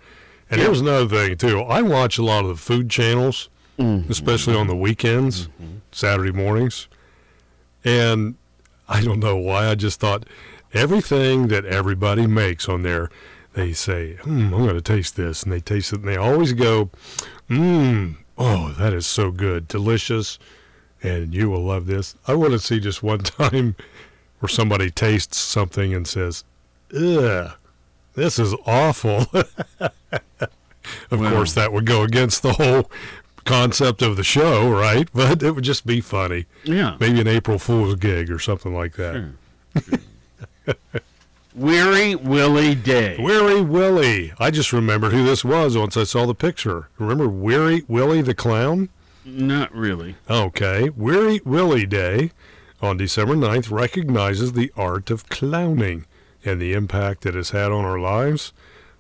And 0.50 0.59
Yeah. 0.61 0.66
here's 0.66 0.81
another 0.81 1.07
thing, 1.09 1.37
too. 1.37 1.61
I 1.61 1.83
watch 1.83 2.18
a 2.18 2.22
lot 2.24 2.44
of 2.44 2.48
the 2.48 2.57
food 2.57 2.90
channels, 2.90 3.48
mm-hmm. 3.79 4.11
especially 4.11 4.55
on 4.57 4.66
the 4.66 4.77
weekends, 4.77 5.48
mm-hmm. 5.48 5.77
Saturday 5.92 6.33
mornings. 6.33 6.88
And 7.85 8.37
I 8.88 9.03
don't 9.03 9.20
know 9.20 9.37
why. 9.37 9.68
I 9.68 9.74
just 9.74 10.00
thought 10.00 10.24
everything 10.74 11.48
that 11.48 11.64
everybody 11.64 12.26
makes 12.26 12.68
on 12.68 12.82
there, 12.82 13.10
they 13.54 13.72
say, 13.72 14.14
hmm, 14.22 14.52
I'm 14.52 14.64
going 14.64 14.74
to 14.74 14.80
taste 14.82 15.16
this. 15.16 15.42
And 15.42 15.52
they 15.52 15.60
taste 15.60 15.92
it 15.92 16.00
and 16.00 16.08
they 16.08 16.16
always 16.16 16.52
go, 16.52 16.90
mmm, 17.48 18.16
oh, 18.37 18.72
that 18.78 18.92
is 18.92 19.06
so 19.06 19.30
good, 19.30 19.68
delicious. 19.68 20.38
And 21.02 21.34
you 21.34 21.50
will 21.50 21.62
love 21.62 21.87
this. 21.87 22.16
I 22.26 22.34
want 22.34 22.52
to 22.52 22.58
see 22.58 22.80
just 22.80 23.02
one 23.02 23.18
time 23.20 23.76
where 24.40 24.48
somebody 24.48 24.90
tastes 24.90 25.38
something 25.38 25.94
and 25.94 26.06
says, 26.06 26.44
ugh, 26.94 27.52
this 28.14 28.38
is 28.38 28.54
awful. 28.66 29.26
of 29.80 29.90
course, 31.10 31.54
that 31.54 31.72
would 31.72 31.87
go 31.87 32.02
against 32.02 32.42
the 32.42 32.52
whole 32.54 32.90
concept 33.44 34.02
of 34.02 34.16
the 34.16 34.24
show, 34.24 34.70
right? 34.70 35.08
But 35.14 35.42
it 35.42 35.52
would 35.52 35.64
just 35.64 35.87
be 35.87 36.00
funny. 36.00 36.46
Yeah. 36.64 36.96
Maybe 36.98 37.20
an 37.20 37.28
April 37.28 37.58
Fool's 37.58 37.94
gig 37.96 38.30
or 38.30 38.38
something 38.38 38.74
like 38.74 38.94
that. 38.96 39.30
Weary 41.55 42.14
Willie 42.16 42.74
Day. 42.74 43.16
Weary 43.18 43.61
Willie. 43.61 44.33
I 44.38 44.50
just 44.50 44.72
remembered 44.72 45.12
who 45.12 45.24
this 45.24 45.44
was 45.44 45.77
once 45.77 45.96
I 45.96 46.05
saw 46.05 46.27
the 46.27 46.35
picture. 46.35 46.88
Remember 46.98 47.29
Weary 47.29 47.85
Willie 47.87 48.22
the 48.22 48.35
Clown? 48.35 48.88
Not 49.24 49.72
really. 49.72 50.16
Okay. 50.29 50.90
Weary 50.90 51.40
Willie 51.44 51.87
Day 51.87 52.33
on 52.83 52.96
December 52.96 53.35
9th 53.35 53.70
recognizes 53.70 54.53
the 54.53 54.72
art 54.77 55.11
of 55.11 55.29
clowning 55.29 56.07
and 56.44 56.61
the 56.61 56.72
impact 56.72 57.24
it 57.24 57.35
has 57.35 57.50
had 57.50 57.72
on 57.72 57.85
our 57.85 57.98
lives. 57.98 58.53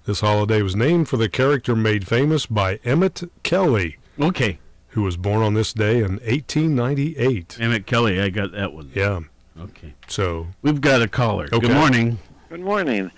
This 0.06 0.20
holiday 0.20 0.62
was 0.62 0.76
named 0.76 1.08
for 1.08 1.16
the 1.16 1.28
character 1.28 1.74
made 1.74 2.06
famous 2.06 2.46
by 2.46 2.78
Emmett 2.84 3.24
Kelly. 3.42 3.96
Okay. 4.20 4.58
Who 4.88 5.02
was 5.02 5.16
born 5.16 5.42
on 5.42 5.54
this 5.54 5.72
day 5.72 5.96
in 5.96 6.18
1898. 6.18 7.58
Emmett 7.60 7.86
Kelly, 7.86 8.20
I 8.20 8.28
got 8.28 8.52
that 8.52 8.72
one. 8.72 8.92
Yeah. 8.94 9.20
Okay. 9.60 9.92
So 10.08 10.46
We've 10.62 10.80
got 10.80 11.02
a 11.02 11.08
caller. 11.08 11.44
Okay. 11.52 11.60
Good 11.60 11.74
morning. 11.74 12.18
Good 12.48 12.60
morning. 12.60 13.10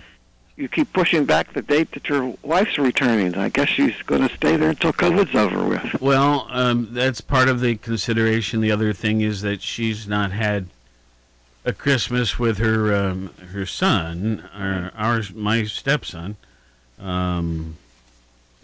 You 0.55 0.67
keep 0.67 0.91
pushing 0.91 1.25
back 1.25 1.53
the 1.53 1.61
date 1.61 1.91
that 1.91 2.09
your 2.09 2.35
wife's 2.41 2.79
returning. 2.79 3.35
I 3.35 3.49
guess 3.49 3.69
she's 3.69 3.93
going 4.03 4.27
to 4.27 4.35
stay 4.35 4.57
there 4.57 4.69
until 4.69 4.91
COVID's 4.91 5.35
over 5.35 5.63
with. 5.63 6.01
Well, 6.01 6.47
um, 6.49 6.89
that's 6.91 7.21
part 7.21 7.47
of 7.47 7.61
the 7.61 7.75
consideration. 7.75 8.61
The 8.61 8.71
other 8.71 8.91
thing 8.91 9.21
is 9.21 9.41
that 9.41 9.61
she's 9.61 10.07
not 10.07 10.31
had 10.31 10.67
a 11.63 11.73
Christmas 11.73 12.39
with 12.39 12.57
her 12.57 12.95
um, 12.95 13.29
her 13.51 13.65
son, 13.67 14.49
or 14.57 14.91
ours, 14.95 15.33
my 15.33 15.63
stepson, 15.65 16.37
um, 16.97 17.77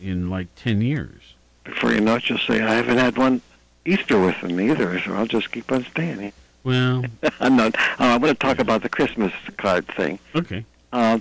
in 0.02 0.30
like 0.32 0.48
ten 0.56 0.82
years. 0.82 1.36
Before 1.64 1.94
you 1.94 2.02
know 2.02 2.16
it, 2.16 2.28
you'll 2.28 2.40
say, 2.40 2.62
I 2.62 2.74
haven't 2.74 2.98
had 2.98 3.18
one 3.18 3.42
Easter 3.86 4.20
with 4.20 4.36
him 4.36 4.60
either, 4.60 5.00
so 5.00 5.14
I'll 5.14 5.28
just 5.28 5.52
keep 5.52 5.72
on 5.72 5.86
staying. 5.86 6.34
Well, 6.64 7.04
I'm 7.40 7.56
not. 7.56 7.76
Uh, 7.76 8.14
I 8.14 8.18
want 8.18 8.40
to 8.40 8.48
talk 8.48 8.60
about 8.60 8.82
the 8.82 8.90
Christmas 8.90 9.34
card 9.58 9.88
thing. 9.88 10.20
okay. 10.36 10.66
Uh, 10.92 11.20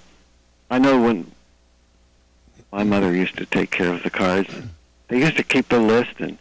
I 0.70 0.78
know 0.78 1.00
when 1.00 1.30
my 2.72 2.84
mother 2.84 3.14
used 3.14 3.36
to 3.38 3.46
take 3.46 3.70
care 3.70 3.92
of 3.92 4.02
the 4.02 4.10
cards, 4.10 4.48
they 5.08 5.18
used 5.18 5.36
to 5.36 5.42
keep 5.42 5.70
a 5.72 5.76
list, 5.76 6.12
and 6.18 6.38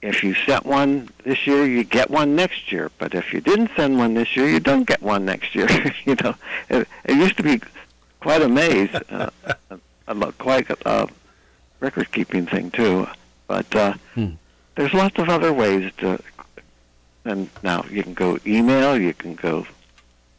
if 0.00 0.24
you 0.24 0.34
sent 0.34 0.66
one 0.66 1.08
this 1.24 1.46
year, 1.46 1.64
you 1.64 1.84
get 1.84 2.10
one 2.10 2.34
next 2.34 2.72
year. 2.72 2.90
But 2.98 3.14
if 3.14 3.32
you 3.32 3.40
didn't 3.40 3.70
send 3.76 3.98
one 3.98 4.14
this 4.14 4.36
year, 4.36 4.48
you 4.48 4.58
don't 4.60 4.84
get 4.84 5.00
one 5.02 5.24
next 5.24 5.54
year. 5.54 5.68
you 6.04 6.16
know, 6.22 6.34
it, 6.68 6.88
it 7.04 7.16
used 7.16 7.36
to 7.36 7.42
be 7.44 7.60
quite 8.20 8.42
a 8.42 8.48
maze, 8.48 8.92
uh, 8.94 9.30
a, 10.08 10.32
quite 10.32 10.68
a 10.70 10.88
uh, 10.88 11.06
record-keeping 11.80 12.46
thing 12.46 12.70
too. 12.72 13.06
But 13.46 13.74
uh, 13.76 13.94
there's 14.76 14.94
lots 14.94 15.18
of 15.18 15.28
other 15.28 15.52
ways 15.52 15.92
to. 15.98 16.20
And 17.24 17.48
now 17.62 17.84
you 17.90 18.02
can 18.02 18.14
go 18.14 18.38
email, 18.46 19.00
you 19.00 19.14
can 19.14 19.34
go, 19.34 19.66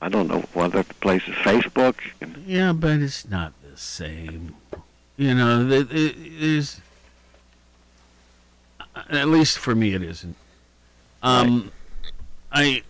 I 0.01 0.09
don't 0.09 0.27
know 0.27 0.43
what 0.53 0.75
other 0.75 0.83
places, 0.83 1.33
Facebook. 1.35 1.95
Can, 2.19 2.43
Yeah, 2.45 2.73
but 2.73 2.99
it's 2.99 3.27
not 3.27 3.53
the 3.63 3.77
same. 3.77 4.55
You 5.15 5.33
know, 5.33 5.67
th- 5.67 5.91
it 5.91 6.17
is. 6.17 6.81
At 9.09 9.27
least 9.27 9.57
for 9.59 9.73
me, 9.73 9.93
it 9.93 10.03
isn't. 10.03 10.35
Um, 11.21 11.71
I 12.51 12.83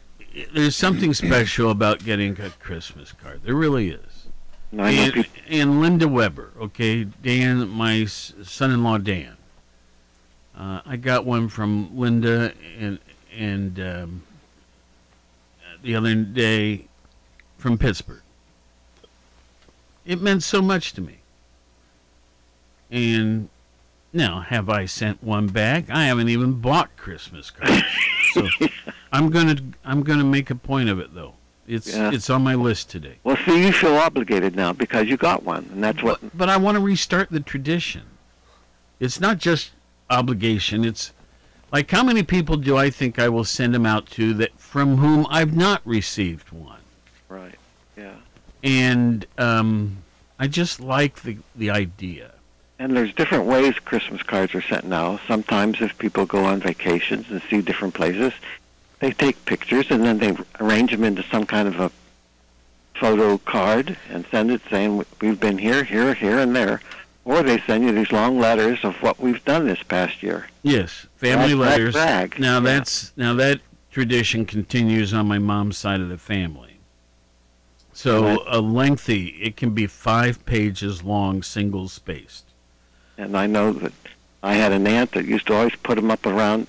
there's 0.54 0.76
something 0.76 1.14
special 1.14 1.70
about 1.70 2.04
getting 2.04 2.40
a 2.42 2.50
Christmas 2.50 3.12
card. 3.12 3.42
There 3.44 3.56
really 3.56 3.92
is. 3.92 4.28
No, 4.72 4.86
and, 4.86 5.28
and 5.48 5.82
Linda 5.82 6.08
Weber, 6.08 6.50
okay, 6.60 7.04
Dan, 7.04 7.70
my 7.70 8.06
son-in-law 8.06 8.98
Dan. 9.00 9.38
Uh, 10.58 10.82
I 10.84 10.98
got 10.98 11.26
one 11.26 11.48
from 11.48 11.96
Linda 11.96 12.54
and 12.80 12.98
and 13.38 13.80
um, 13.80 14.24
the 15.82 15.96
other 15.96 16.16
day 16.16 16.86
from 17.58 17.78
Pittsburgh. 17.78 18.22
It 20.06 20.22
meant 20.22 20.44
so 20.44 20.62
much 20.62 20.94
to 20.94 21.02
me. 21.02 21.20
And 22.92 23.50
now, 24.12 24.42
have 24.42 24.70
I 24.70 24.86
sent 24.86 25.24
one 25.24 25.48
back? 25.48 25.90
I 25.90 26.06
haven't 26.06 26.30
even 26.30 26.54
bought 26.60 26.96
Christmas 26.98 27.50
cards. 27.50 27.84
so 28.34 28.48
I'm 29.12 29.30
gonna 29.30 29.56
I'm 29.84 30.04
gonna 30.04 30.24
make 30.24 30.50
a 30.50 30.56
point 30.56 30.90
of 30.90 31.00
it 31.00 31.14
though. 31.16 31.34
It's 31.68 31.96
Yeah. 31.96 32.12
it's 32.14 32.30
on 32.30 32.44
my 32.44 32.56
list 32.56 32.90
today. 32.90 33.16
well, 33.24 33.38
see, 33.46 33.66
you 33.66 33.72
feel 33.72 33.96
obligated 33.96 34.56
now 34.56 34.74
because 34.74 35.08
you 35.08 35.16
got 35.18 35.44
one, 35.44 35.68
and 35.72 35.84
that's 35.84 36.04
what. 36.04 36.20
But 36.38 36.50
I 36.50 36.58
want 36.58 36.76
to 36.76 36.82
restart 36.82 37.30
the 37.32 37.40
tradition. 37.40 38.04
It's 39.00 39.20
not 39.20 39.38
just 39.38 39.72
obligation. 40.10 40.84
It's 40.86 41.14
like 41.74 41.90
how 41.90 42.04
many 42.04 42.24
people 42.24 42.56
do 42.56 42.78
I 42.78 42.90
think 42.92 43.20
I 43.20 43.28
will 43.28 43.44
send 43.44 43.74
them 43.74 43.86
out 43.86 44.06
to 44.12 44.34
that 44.36 44.58
from 44.60 44.98
whom 44.98 45.26
I've 45.30 45.56
not 45.56 45.82
received 45.84 46.52
one? 46.52 46.80
Right. 47.28 47.56
Yeah. 47.98 48.14
And 48.64 49.26
um, 49.40 49.98
I 50.40 50.48
just 50.48 50.80
like 50.80 51.24
the 51.24 51.38
the 51.56 51.72
idea. 51.72 52.32
And 52.80 52.96
there's 52.96 53.14
different 53.14 53.46
ways 53.46 53.76
Christmas 53.80 54.22
cards 54.24 54.54
are 54.56 54.62
sent 54.62 54.86
now. 54.86 55.20
Sometimes, 55.28 55.82
if 55.82 55.98
people 55.98 56.26
go 56.26 56.44
on 56.46 56.60
vacations 56.60 57.30
and 57.30 57.42
see 57.50 57.62
different 57.62 57.94
places, 57.94 58.34
they 59.00 59.12
take 59.12 59.44
pictures 59.46 59.88
and 59.90 60.04
then 60.04 60.18
they 60.20 60.36
arrange 60.60 60.92
them 60.92 61.04
into 61.04 61.24
some 61.24 61.46
kind 61.46 61.68
of 61.68 61.80
a 61.80 61.92
photo 62.96 63.38
card 63.38 63.98
and 64.10 64.26
send 64.32 64.52
it 64.52 64.62
saying 64.70 65.04
we've 65.22 65.40
been 65.40 65.58
here, 65.58 65.84
here, 65.84 66.14
here, 66.14 66.40
and 66.40 66.56
there. 66.56 66.82
Or 67.26 67.42
they 67.42 67.60
send 67.60 67.86
you 67.86 67.94
these 67.94 68.12
long 68.12 68.38
letters 68.38 68.84
of 68.84 68.96
what 69.02 69.20
we've 69.20 69.44
done 69.46 69.66
this 69.66 69.82
past 69.84 70.22
year. 70.22 70.48
Yes, 70.62 71.08
family 71.24 71.56
Brag, 71.56 71.70
letters. 71.80 71.94
brag. 71.94 72.40
Now 72.40 72.56
Yeah. 72.56 72.60
that's 72.62 73.14
now 73.16 73.34
that 73.36 73.60
tradition 73.92 74.46
continues 74.46 75.14
on 75.14 75.28
my 75.28 75.40
mom's 75.40 75.78
side 75.78 76.02
of 76.02 76.10
the 76.10 76.18
family. 76.18 76.78
So 77.94 78.24
Right. 78.24 78.40
a 78.48 78.60
lengthy, 78.60 79.28
it 79.42 79.56
can 79.56 79.72
be 79.72 79.86
five 79.88 80.44
pages 80.46 81.04
long, 81.04 81.44
single 81.44 81.88
spaced. 81.88 82.46
And 83.18 83.38
I 83.38 83.46
know 83.46 83.72
that 83.74 83.94
I 84.42 84.56
had 84.56 84.72
an 84.72 84.88
aunt 84.88 85.12
that 85.12 85.26
used 85.26 85.48
to 85.48 85.54
always 85.54 85.76
put 85.76 85.96
them 85.96 86.10
up 86.12 86.26
around 86.26 86.68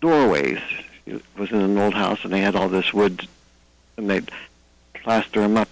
doorways. 0.00 0.58
It 1.06 1.22
was 1.36 1.50
in 1.50 1.60
an 1.60 1.76
old 1.78 1.94
house, 1.94 2.22
and 2.22 2.32
they 2.32 2.40
had 2.42 2.54
all 2.54 2.68
this 2.68 2.92
wood, 2.92 3.26
and 3.96 4.08
they'd 4.08 4.30
plaster 5.02 5.40
them 5.40 5.56
up, 5.56 5.68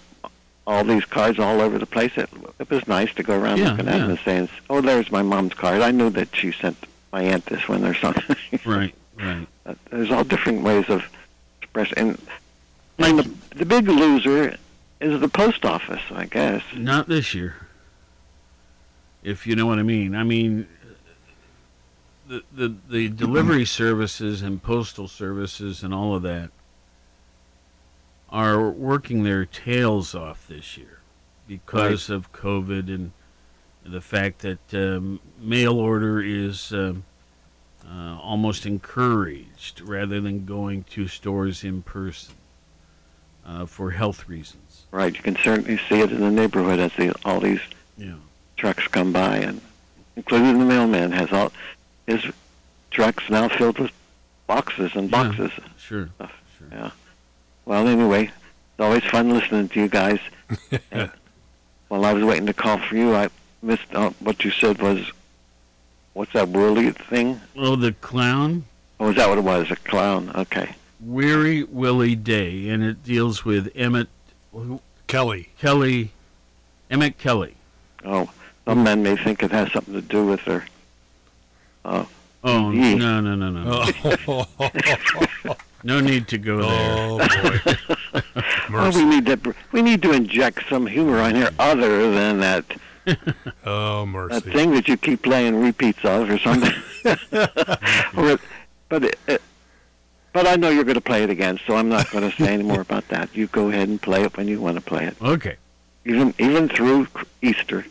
all 0.67 0.83
these 0.85 1.05
cards 1.05 1.39
all 1.39 1.61
over 1.61 1.79
the 1.79 1.87
place. 1.87 2.13
It, 2.17 2.29
it 2.59 2.71
was 2.71 2.89
nice 2.89 3.13
to 3.15 3.23
go 3.23 3.39
around 3.39 3.59
Yeah, 3.59 3.71
looking 3.71 3.89
at 3.89 3.99
them 3.99 4.11
and 4.11 4.19
saying, 4.25 4.49
"Oh, 4.71 4.81
there's 4.81 5.13
my 5.13 5.23
mom's 5.23 5.55
card. 5.55 5.83
I 5.83 5.91
knew 5.91 6.11
that 6.11 6.35
she 6.35 6.51
sent 6.53 6.77
my 7.13 7.23
aunt 7.23 7.47
this 7.47 7.69
one 7.69 7.85
or 7.85 7.95
something." 7.95 8.37
Right, 8.65 8.95
right. 9.19 9.47
Uh, 9.67 9.75
There's 9.91 10.11
all 10.11 10.25
different 10.25 10.63
ways 10.63 10.89
of 10.89 11.05
expressing. 11.63 11.99
And, 11.99 12.23
and 12.99 13.19
the, 13.19 13.57
the 13.57 13.67
big 13.67 13.89
loser 13.89 14.57
is 15.01 15.21
the 15.21 15.29
post 15.29 15.65
office, 15.65 16.03
I 16.11 16.27
guess. 16.27 16.63
Not 16.75 17.09
this 17.09 17.35
year. 17.35 17.57
If 19.23 19.47
you 19.47 19.57
know 19.57 19.67
what 19.67 19.79
I 19.79 19.83
mean. 19.83 20.15
I 20.15 20.23
mean, 20.25 20.67
the 22.29 22.43
the 22.55 22.75
the 22.89 23.09
delivery 23.09 23.65
services 23.65 24.43
and 24.43 24.63
postal 24.63 25.09
services 25.09 25.83
and 25.83 25.93
all 25.93 26.15
of 26.15 26.23
that 26.23 26.51
are 28.31 28.69
working 28.69 29.23
their 29.23 29.47
tails 29.47 30.15
off 30.15 30.47
this 30.49 30.77
year 30.77 31.01
because 31.47 32.11
of 32.11 32.33
COVID 32.33 32.89
and 32.89 33.13
the 33.85 34.01
fact 34.01 34.41
that 34.41 34.75
um, 34.75 35.21
mail 35.41 35.79
order 35.79 36.21
is 36.23 36.73
um, 36.73 37.05
uh, 37.89 38.19
almost 38.21 38.67
encouraged 38.67 39.81
rather 39.81 40.21
than 40.21 40.45
going 40.45 40.85
to 40.91 41.09
stores 41.09 41.65
in 41.65 41.83
person 41.83 42.35
uh, 43.47 43.65
for 43.67 43.91
health 43.91 44.29
reasons. 44.29 44.85
Right, 44.91 45.15
you 45.15 45.23
can 45.23 45.37
certainly 45.37 45.79
see 45.89 46.01
it 46.01 46.13
in 46.13 46.21
the 46.21 46.31
neighborhood 46.31 46.79
as 46.81 46.93
the, 46.97 47.15
all 47.25 47.41
these 47.41 47.61
Yeah. 47.97 48.15
trucks 48.57 48.87
come 48.89 49.13
by, 49.13 49.39
and 49.39 49.61
including 50.17 50.59
the 50.59 50.65
mailman 50.65 51.13
has 51.13 51.33
all 51.33 51.53
his 52.07 52.25
trucks 52.91 53.29
now 53.31 53.49
filled 53.49 53.79
with 53.79 53.91
boxes 54.47 54.93
and 54.95 55.11
Yeah, 55.11 55.23
boxes. 55.25 55.51
Sure. 55.79 56.11
Yeah. 56.73 56.91
Well, 57.65 57.87
anyway, 57.87 58.25
it's 58.25 58.81
always 58.81 59.05
fun 59.05 59.31
listening 59.31 59.69
to 59.71 59.81
you 59.81 59.89
guys. 59.89 60.19
While 61.89 62.05
I 62.05 62.13
was 62.13 62.25
waiting 62.25 62.47
to 62.47 62.53
call 62.55 62.79
for 62.79 62.97
you, 62.97 63.15
I 63.15 63.29
missed 63.63 63.95
uh, 63.95 64.11
what 64.21 64.45
you 64.45 64.51
said 64.51 64.81
was, 64.81 65.11
what's 66.15 66.33
that 66.33 66.49
whirly 66.49 66.91
thing? 66.91 67.41
Oh, 67.57 67.77
the 67.77 67.93
clown. 67.93 68.65
Oh, 69.01 69.11
is 69.11 69.17
that 69.17 69.29
what 69.29 69.39
it 69.39 69.45
was? 69.45 69.71
A 69.71 69.77
clown? 69.77 70.31
Okay. 70.35 70.75
Weary 71.01 71.63
Willie 71.65 72.17
Day, 72.17 72.69
and 72.69 72.83
it 72.83 73.05
deals 73.05 73.45
with 73.45 73.71
Emmett 73.77 74.09
who- 74.53 74.81
Kelly. 75.07 75.49
Kelly, 75.61 76.11
Emmett 76.91 77.19
Kelly. 77.19 77.55
Oh, 78.05 78.31
some 78.65 78.83
men 78.83 79.03
may 79.03 79.17
think 79.17 79.43
it 79.43 79.51
has 79.53 79.71
something 79.73 79.95
to 79.95 80.03
do 80.03 80.27
with 80.27 80.45
their. 80.45 80.65
Uh, 81.85 82.05
Oh 82.45 82.71
Yee. 82.71 82.95
no 82.95 83.21
no 83.21 83.35
no 83.35 83.51
no! 83.51 83.85
Oh. 84.29 85.57
no 85.83 86.01
need 86.01 86.29
to 86.29 86.39
go 86.39 86.59
there. 86.59 86.69
Oh 86.71 87.19
boy. 88.13 88.23
well, 88.73 88.93
we 88.93 89.05
need 89.05 89.27
to 89.27 89.55
we 89.73 89.83
need 89.83 90.03
to 90.03 90.13
inject 90.13 90.69
some 90.69 90.87
humor 90.87 91.19
on 91.19 91.35
here 91.35 91.51
other 91.59 92.13
than 92.13 92.39
that 92.39 92.65
Oh, 93.65 94.07
that 94.29 94.45
thing 94.45 94.71
that 94.73 94.89
you 94.89 94.97
keep 94.97 95.23
playing 95.23 95.61
repeats 95.61 96.05
of 96.05 96.31
or 96.31 96.39
something. 96.39 96.73
or, 98.17 98.39
but 98.89 99.05
it, 99.05 99.19
it, 99.27 99.43
but 100.33 100.47
I 100.47 100.57
know 100.57 100.71
you're 100.71 100.85
going 100.85 100.95
to 100.95 101.01
play 101.01 101.23
it 101.23 101.31
again, 101.31 101.59
so 101.67 101.77
I'm 101.77 101.89
not 101.89 102.11
going 102.11 102.29
to 102.31 102.37
say 102.37 102.55
any 102.55 102.63
more 102.63 102.81
about 102.81 103.09
that. 103.09 103.35
You 103.37 103.47
go 103.49 103.69
ahead 103.69 103.89
and 103.89 104.01
play 104.01 104.23
it 104.23 104.37
when 104.37 104.49
you 104.49 104.61
want 104.61 104.77
to 104.77 104.81
play 104.81 105.05
it, 105.05 105.17
Okay. 105.21 105.57
even 106.05 106.35
even 106.39 106.69
through 106.69 107.09
Easter. 107.43 107.85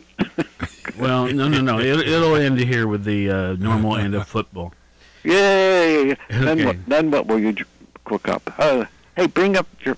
Well, 0.98 1.26
no 1.32 1.48
no 1.48 1.60
no. 1.60 1.78
It, 1.78 2.08
it'll 2.08 2.34
end 2.34 2.58
here 2.58 2.88
with 2.88 3.04
the 3.04 3.30
uh, 3.30 3.52
normal 3.54 3.96
end 3.96 4.14
of 4.14 4.26
football. 4.26 4.72
Yay! 5.22 6.16
Then 6.28 6.64
what? 6.64 6.76
Then 6.86 7.10
what 7.10 7.26
will 7.26 7.38
you 7.38 7.54
cook 8.04 8.28
up? 8.28 8.42
Uh, 8.58 8.86
hey, 9.16 9.26
bring 9.26 9.56
up 9.56 9.66
your 9.84 9.96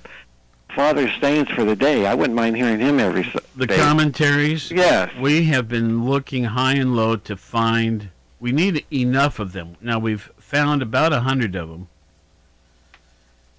father's 0.75 1.11
sayings 1.21 1.49
for 1.51 1.65
the 1.65 1.77
day. 1.77 2.07
I 2.07 2.15
wouldn't 2.15 2.35
mind 2.37 2.57
hearing 2.57 2.81
him 2.81 2.99
every 2.99 3.31
The 3.57 3.67
day. 3.67 3.77
commentaries. 3.77 4.71
Yes. 4.71 5.11
We 5.21 5.45
have 5.45 5.69
been 5.69 6.05
looking 6.05 6.45
high 6.45 6.75
and 6.75 6.95
low 6.97 7.17
to 7.17 7.37
find. 7.37 8.11
We 8.39 8.53
need 8.53 8.85
enough 8.93 9.39
of 9.39 9.53
them. 9.53 9.77
Now 9.81 9.99
we've 9.99 10.31
found 10.39 10.83
about 10.83 11.13
a 11.13 11.21
hundred 11.21 11.55
of 11.55 11.69
them. 11.69 11.89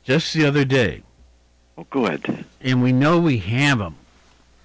Just 0.03 0.33
the 0.33 0.45
other 0.45 0.65
day. 0.65 1.03
Oh, 1.77 1.85
good. 1.89 2.45
And 2.59 2.81
we 2.83 2.91
know 2.91 3.19
we 3.19 3.37
have 3.37 3.79
them. 3.79 3.95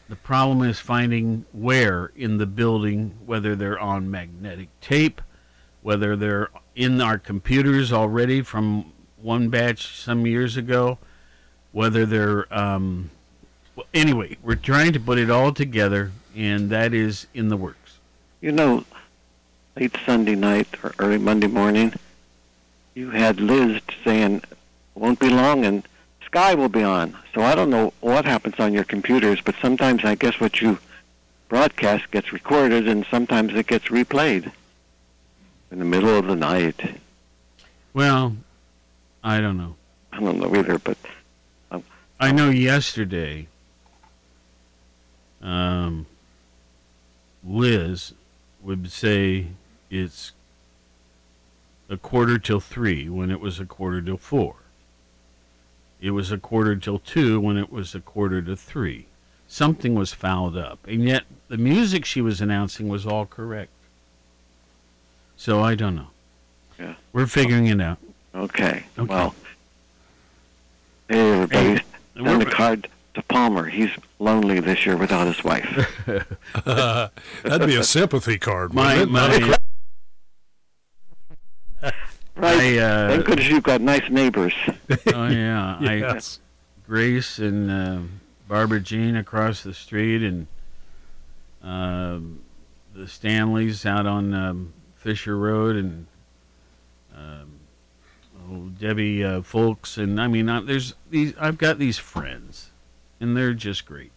The 0.09 0.17
problem 0.17 0.63
is 0.63 0.79
finding 0.79 1.45
where 1.53 2.13
in 2.17 2.39
the 2.39 2.47
building, 2.47 3.15
whether 3.27 3.55
they're 3.57 3.79
on 3.79 4.11
magnetic 4.11 4.69
tape, 4.81 5.21
whether 5.83 6.17
they're 6.17 6.49
in 6.75 7.01
our 7.01 7.19
computers 7.19 7.93
already 7.93 8.43
from 8.43 8.93
one 9.21 9.49
batch 9.49 9.99
some 9.99 10.27
years 10.27 10.57
ago, 10.57 10.99
whether 11.77 12.07
they're. 12.07 12.47
Um, 12.51 13.11
well, 13.77 13.85
anyway, 13.93 14.39
we're 14.43 14.55
trying 14.55 14.95
to 14.95 15.01
put 15.01 15.19
it 15.19 15.29
all 15.29 15.53
together, 15.53 16.11
and 16.35 16.71
that 16.71 16.95
is 16.95 17.27
in 17.35 17.51
the 17.51 17.57
works. 17.57 17.99
You 18.41 18.51
know, 18.53 18.85
late 19.79 19.95
Sunday 20.07 20.37
night 20.37 20.69
or 20.83 20.95
early 20.99 21.19
Monday 21.19 21.49
morning, 21.49 21.93
you 22.95 23.11
had 23.11 23.41
Liz 23.41 23.83
saying, 24.03 24.43
"Won't 24.95 25.21
be 25.21 25.29
long 25.29 25.67
and 25.67 25.87
Sky 26.25 26.55
will 26.55 26.71
be 26.71 26.83
on." 26.83 27.15
So 27.35 27.43
I 27.43 27.55
don't 27.55 27.69
know 27.69 27.93
what 28.01 28.25
happens 28.25 28.55
on 28.59 28.73
your 28.73 28.85
computers, 28.85 29.43
but 29.43 29.55
sometimes 29.61 30.03
I 30.03 30.15
guess 30.15 30.41
what 30.41 30.63
you 30.63 30.79
broadcast 31.51 32.11
gets 32.11 32.33
recorded, 32.33 32.89
and 32.89 33.05
sometimes 33.11 33.53
it 33.53 33.67
gets 33.67 33.89
replayed 33.89 34.51
in 35.71 35.79
the 35.79 35.85
middle 35.85 36.17
of 36.17 36.27
the 36.27 36.37
night. 36.37 36.99
Well, 37.93 38.35
I 39.23 39.43
don't 39.43 39.59
know. 39.59 39.77
I 40.11 40.21
don't 40.21 40.39
know 40.39 40.57
either, 40.57 40.79
but 40.79 40.97
I 42.19 42.33
know 42.33 42.51
yesterday, 42.51 43.49
um, 45.43 46.07
Liz 47.45 48.15
would 48.63 48.91
say 48.91 49.49
it's 49.91 50.33
a 51.89 51.97
quarter 51.97 52.39
till 52.39 52.61
three 52.61 53.09
when 53.09 53.31
it 53.31 53.41
was 53.41 53.61
a 53.61 53.67
quarter 53.67 54.01
till 54.01 54.17
four. 54.17 54.57
It 56.01 56.11
was 56.11 56.33
a 56.33 56.39
quarter 56.39 56.77
till 56.77 56.99
two 56.99 57.41
when 57.41 57.57
it 57.57 57.71
was 57.71 57.95
a 57.95 58.01
quarter 58.01 58.43
to 58.43 58.57
three. 58.57 59.07
Something 59.49 59.95
was 59.95 60.13
fouled 60.13 60.57
up, 60.57 60.81
and 60.89 61.05
yet 61.05 61.23
the 61.49 61.57
music 61.57 62.05
she 62.05 62.21
was 62.21 62.41
announcing 62.41 62.89
was 62.89 63.07
all 63.07 63.27
correct. 63.27 63.71
So 65.37 65.63
I 65.63 65.75
don't 65.75 65.95
know. 65.95 66.09
Yeah. 66.79 66.95
We're 67.13 67.27
figuring 67.27 67.67
it 67.67 67.81
out. 67.81 67.99
okay. 68.35 68.85
Okay. 68.99 69.15
Well, 69.15 69.35
hey 71.09 71.31
everybody, 71.33 71.75
Hey, 71.77 71.83
send 72.17 72.29
a 72.29 72.39
we're- 72.39 72.51
card 72.51 72.89
to 73.15 73.23
Palmer. 73.23 73.65
He's 73.65 73.91
lonely 74.19 74.61
this 74.61 74.85
year 74.85 74.97
without 74.97 75.27
his 75.27 75.43
wife. 75.45 75.67
That'd 76.65 77.67
be 77.67 77.77
a 77.77 77.83
sympathy 77.85 78.39
card. 78.39 78.75
My 78.75 78.99
wouldn't 79.05 79.17
it? 79.43 79.43
My. 81.83 81.93
Right. 82.39 82.61
I, 82.61 82.79
uh, 82.79 83.09
Thank 83.09 83.25
goodness 83.27 83.49
you've 83.49 83.63
got 83.63 83.81
nice 83.81 84.09
neighbors. 84.11 84.53
Oh 85.15 85.29
yeah, 85.29 85.81
Yes. 85.81 86.39
I 86.43 86.87
Grace 86.87 87.39
and 87.39 87.71
uh, 87.71 87.99
Barbara 88.49 88.81
Jean 88.81 89.17
across 89.17 89.63
the 89.63 89.73
street, 89.75 90.23
and 90.23 90.47
um, 91.63 92.41
the 92.95 93.09
Stanleys 93.09 93.87
out 93.87 94.07
on 94.07 94.35
um, 94.35 94.73
Fisher 94.97 95.37
Road, 95.39 95.77
and 95.77 96.07
um, 97.17 97.56
Debbie 98.79 99.25
uh, 99.25 99.43
Folks, 99.43 99.97
and 99.99 100.21
I 100.21 100.29
mean, 100.29 100.49
uh, 100.49 100.61
there's 100.61 100.95
these. 101.11 101.35
I've 101.39 101.59
got 101.59 101.79
these 101.79 101.99
friends, 101.99 102.71
and 103.21 103.37
they're 103.37 103.55
just 103.55 103.87
great. 103.87 104.13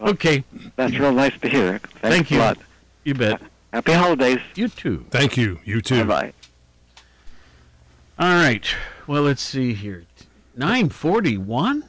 Okay, 0.00 0.44
That's 0.76 0.92
real 0.98 1.12
nice 1.12 1.38
to 1.40 1.48
hear. 1.48 1.78
Thanks 1.78 2.00
Thank 2.00 2.30
a 2.30 2.34
you. 2.34 2.40
lot. 2.40 2.58
you 3.04 3.14
bet. 3.14 3.40
Happy 3.72 3.92
holidays. 3.92 4.38
You 4.54 4.68
too. 4.68 5.06
Thank 5.10 5.36
you. 5.36 5.60
You 5.64 5.80
too. 5.80 6.04
Bye 6.04 6.22
bye. 6.22 6.32
All 8.18 8.34
right. 8.34 8.66
Well, 9.06 9.22
let's 9.22 9.42
see 9.42 9.74
here. 9.74 10.04
Nine 10.56 10.88
forty-one. 10.88 11.84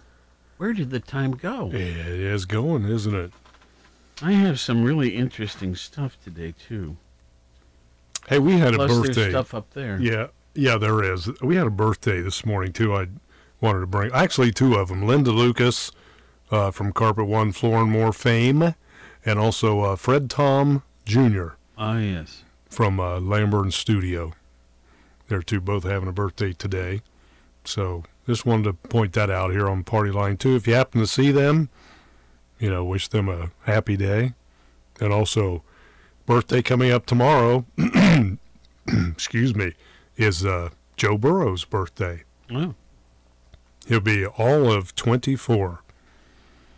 Where 0.57 0.73
did 0.73 0.89
the 0.89 0.99
time 0.99 1.31
go? 1.31 1.69
It 1.73 1.81
is 1.81 2.45
going, 2.45 2.85
isn't 2.85 3.13
it? 3.13 3.31
I 4.21 4.31
have 4.31 4.59
some 4.59 4.83
really 4.83 5.15
interesting 5.15 5.75
stuff 5.75 6.17
today 6.23 6.53
too. 6.67 6.95
Hey, 8.27 8.39
we 8.39 8.57
had 8.57 8.73
a 8.73 8.77
Plus, 8.77 8.91
birthday. 8.91 9.13
there's 9.13 9.31
stuff 9.33 9.53
up 9.53 9.69
there. 9.73 9.99
Yeah, 9.99 10.27
yeah, 10.55 10.77
there 10.77 11.03
is. 11.03 11.29
We 11.41 11.55
had 11.55 11.67
a 11.67 11.71
birthday 11.71 12.21
this 12.21 12.45
morning 12.45 12.73
too. 12.73 12.95
I 12.95 13.07
wanted 13.61 13.81
to 13.81 13.87
bring 13.87 14.11
actually 14.13 14.51
two 14.51 14.75
of 14.75 14.89
them. 14.89 15.05
Linda 15.05 15.31
Lucas 15.31 15.91
uh, 16.51 16.71
from 16.71 16.91
Carpet 16.93 17.25
One 17.25 17.51
Floor 17.51 17.81
and 17.81 17.91
More 17.91 18.13
fame, 18.13 18.75
and 19.25 19.39
also 19.39 19.81
uh, 19.81 19.95
Fred 19.95 20.29
Tom 20.29 20.83
Jr. 21.05 21.49
Ah, 21.77 21.97
yes. 21.97 22.43
from 22.69 22.99
uh, 22.99 23.19
Lamburn 23.19 23.71
Studio. 23.71 24.33
They're 25.27 25.41
two 25.41 25.59
both 25.59 25.83
having 25.83 26.07
a 26.07 26.13
birthday 26.13 26.53
today, 26.53 27.01
so 27.63 28.03
just 28.27 28.45
wanted 28.45 28.63
to 28.63 28.73
point 28.89 29.13
that 29.13 29.29
out 29.29 29.51
here 29.51 29.67
on 29.67 29.83
Party 29.83 30.11
Line 30.11 30.37
too. 30.37 30.55
If 30.55 30.67
you 30.67 30.75
happen 30.75 31.01
to 31.01 31.07
see 31.07 31.31
them, 31.31 31.69
you 32.59 32.69
know, 32.69 32.85
wish 32.85 33.07
them 33.07 33.27
a 33.27 33.51
happy 33.63 33.97
day, 33.97 34.33
and 34.99 35.11
also 35.11 35.63
birthday 36.25 36.61
coming 36.61 36.91
up 36.91 37.05
tomorrow. 37.05 37.65
excuse 38.87 39.55
me, 39.55 39.73
is 40.17 40.45
uh, 40.45 40.69
Joe 40.97 41.17
Burrow's 41.17 41.65
birthday. 41.65 42.23
Oh. 42.51 42.73
He'll 43.87 43.99
be 43.99 44.25
all 44.25 44.71
of 44.71 44.95
24. 44.95 45.81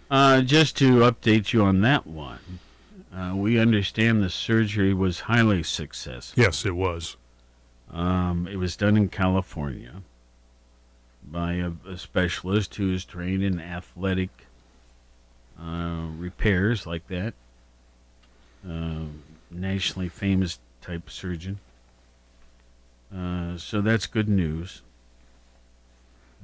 Uh, 0.10 0.42
just 0.42 0.78
to 0.78 1.00
update 1.00 1.54
you 1.54 1.64
on 1.64 1.82
that 1.82 2.08
one, 2.08 2.60
uh, 3.14 3.34
we 3.36 3.60
understand 3.60 4.24
the 4.24 4.30
surgery 4.30 4.94
was 4.94 5.22
highly 5.22 5.64
successful. 5.64 6.42
Yes, 6.42 6.66
it 6.66 6.76
was. 6.76 7.18
Um, 7.92 8.48
it 8.48 8.58
was 8.58 8.76
done 8.76 8.98
in 8.98 9.10
California 9.10 10.02
by 11.24 11.54
a, 11.54 11.72
a 11.88 11.98
specialist 11.98 12.76
who 12.76 12.92
is 12.94 13.06
trained 13.06 13.44
in 13.44 13.60
athletic 13.60 14.30
uh, 15.62 16.08
repairs 16.18 16.86
like 16.86 17.08
that. 17.08 17.34
Uh, 18.68 19.06
nationally 19.50 20.10
famous 20.10 20.60
type 20.82 21.10
surgeon. 21.10 21.60
Uh, 23.16 23.58
so 23.58 23.82
that's 23.82 24.06
good 24.06 24.28
news. 24.30 24.82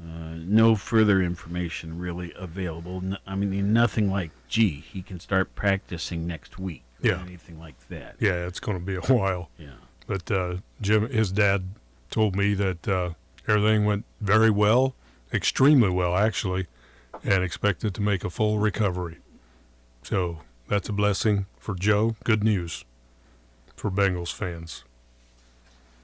Uh, 0.02 0.36
no 0.38 0.76
further 0.76 1.22
information 1.22 2.00
really 2.00 2.34
available. 2.36 3.02
I 3.28 3.36
mean, 3.36 3.74
nothing 3.74 4.10
like, 4.10 4.32
gee, 4.48 4.80
he 4.82 5.02
can 5.02 5.20
start 5.20 5.54
practicing 5.56 6.26
next 6.26 6.58
week 6.58 6.84
or 7.04 7.10
Yeah. 7.10 7.22
anything 7.22 7.60
like 7.60 7.76
that. 7.90 8.16
Yeah, 8.20 8.48
it's 8.48 8.60
going 8.60 8.80
to 8.80 8.84
be 8.84 8.96
a 8.96 9.02
while. 9.14 9.50
Yeah. 9.58 9.74
But 10.08 10.30
uh, 10.32 10.58
Jim, 10.82 11.08
his 11.10 11.32
dad 11.32 11.64
told 12.10 12.36
me 12.36 12.54
that 12.56 12.88
uh, 12.88 13.12
everything 13.48 13.86
went 13.86 14.06
very 14.20 14.50
well, 14.50 14.96
extremely 15.32 15.90
well, 15.90 16.16
actually, 16.18 16.68
and 17.24 17.44
expected 17.44 17.94
to 17.96 18.02
make 18.02 18.24
a 18.24 18.30
full 18.30 18.58
recovery. 18.60 19.18
So 20.02 20.40
that's 20.68 20.90
a 20.90 20.94
blessing 20.94 21.46
for 21.60 21.76
Joe. 21.76 22.16
Good 22.24 22.44
news 22.44 22.84
for 23.76 23.90
Bengals 23.92 24.34
fans. 24.34 24.84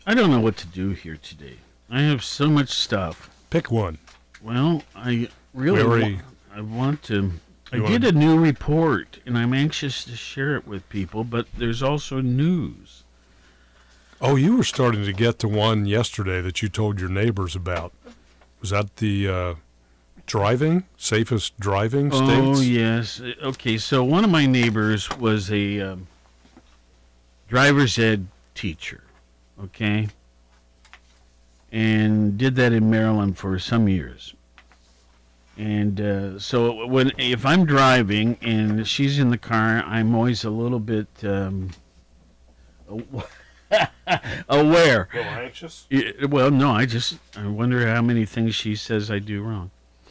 I 0.10 0.16
don't 0.16 0.32
know 0.32 0.40
what 0.40 0.58
to 0.58 0.66
do 0.66 0.90
here 0.90 1.18
today. 1.18 1.58
I 1.88 2.02
have 2.02 2.24
so 2.24 2.50
much 2.50 2.70
stuff. 2.70 3.30
Pick 3.52 3.70
one. 3.70 4.00
Well, 4.42 4.82
I 4.96 5.30
really 5.54 6.16
wa- 6.16 6.22
I 6.52 6.62
want 6.62 7.04
to. 7.04 7.34
I 7.72 7.78
did 7.78 8.04
a 8.04 8.12
new 8.12 8.40
report, 8.40 9.20
and 9.28 9.38
I'm 9.38 9.54
anxious 9.54 10.04
to 10.06 10.16
share 10.16 10.56
it 10.56 10.66
with 10.66 10.90
people. 10.90 11.24
But 11.24 11.46
there's 11.56 11.84
also 11.84 12.22
news. 12.22 13.04
Oh, 14.20 14.36
you 14.36 14.58
were 14.58 14.64
starting 14.64 15.06
to 15.06 15.14
get 15.14 15.38
to 15.40 15.48
one 15.48 15.86
yesterday 15.86 16.42
that 16.42 16.64
you 16.64 16.70
told 16.70 17.00
your 17.00 17.10
neighbors 17.10 17.56
about. 17.56 17.94
Was 18.62 18.72
that 18.72 18.96
the 18.96 19.28
uh, 19.30 19.56
driving 20.26 20.86
safest 20.98 21.60
driving 21.60 22.10
states? 22.10 22.58
Oh 22.58 22.62
yes. 22.62 23.22
Okay, 23.44 23.78
so 23.78 24.04
one 24.04 24.24
of 24.24 24.32
my 24.32 24.48
neighbors 24.48 25.08
was 25.20 25.52
a 25.52 25.80
um, 25.82 26.08
driver's 27.48 28.00
ed 28.00 28.26
teacher. 28.56 29.04
Okay. 29.66 30.08
And 31.72 32.38
did 32.38 32.56
that 32.56 32.74
in 32.74 32.90
Maryland 32.90 33.38
for 33.38 33.60
some 33.60 33.88
years. 33.88 34.34
And 35.58 36.00
uh, 36.00 36.40
so 36.40 36.86
when 36.86 37.12
if 37.18 37.46
I'm 37.46 37.66
driving 37.66 38.38
and 38.42 38.88
she's 38.88 39.20
in 39.20 39.30
the 39.30 39.38
car, 39.38 39.84
I'm 39.86 40.16
always 40.16 40.46
a 40.46 40.50
little 40.50 40.80
bit 40.80 41.08
um, 41.24 41.72
aware. 44.50 45.10
A 45.14 45.18
little 45.18 45.32
anxious? 45.34 45.86
Well, 46.30 46.50
no, 46.50 46.72
I 46.72 46.86
just 46.86 47.18
I 47.36 47.46
wonder 47.46 47.86
how 47.88 48.02
many 48.02 48.26
things 48.26 48.56
she 48.56 48.76
says 48.76 49.12
I 49.12 49.20
do 49.20 49.44
wrong. 49.44 49.70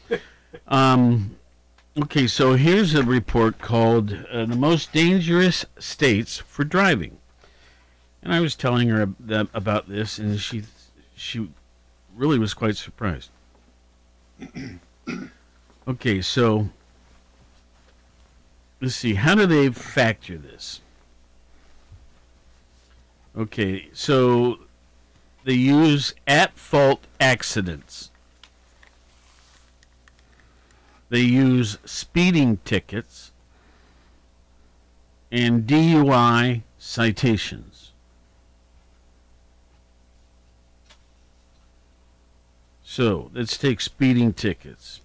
um, 0.67 1.35
okay, 1.99 2.27
so 2.27 2.53
here's 2.53 2.93
a 2.93 3.03
report 3.03 3.57
called 3.57 4.13
uh, 4.31 4.45
"The 4.45 4.55
Most 4.55 4.93
Dangerous 4.93 5.65
States 5.79 6.37
for 6.37 6.63
Driving," 6.63 7.17
and 8.21 8.33
I 8.33 8.39
was 8.39 8.55
telling 8.55 8.89
her 8.89 9.09
about 9.53 9.87
this, 9.87 10.19
and 10.19 10.39
she 10.39 10.63
she 11.15 11.49
really 12.15 12.39
was 12.39 12.53
quite 12.53 12.75
surprised. 12.75 13.29
okay, 15.87 16.21
so 16.21 16.69
let's 18.81 18.95
see. 18.95 19.13
How 19.15 19.35
do 19.35 19.45
they 19.45 19.69
factor 19.69 20.37
this? 20.37 20.81
Okay, 23.37 23.89
so 23.93 24.59
they 25.45 25.53
use 25.53 26.13
at 26.27 26.57
fault 26.57 27.05
accidents. 27.19 28.11
They 31.09 31.21
use 31.21 31.77
speeding 31.85 32.57
tickets 32.65 33.31
and 35.31 35.65
DUI 35.65 36.63
citations. 36.77 37.78
So 42.91 43.29
let's 43.35 43.55
take 43.55 43.81
speeding 43.81 44.33
tickets. 44.33 45.01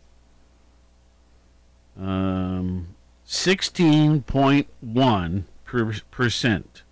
Um, 2.00 2.94
16.1 3.28 5.44
per, 5.66 5.92
percent 6.10 6.82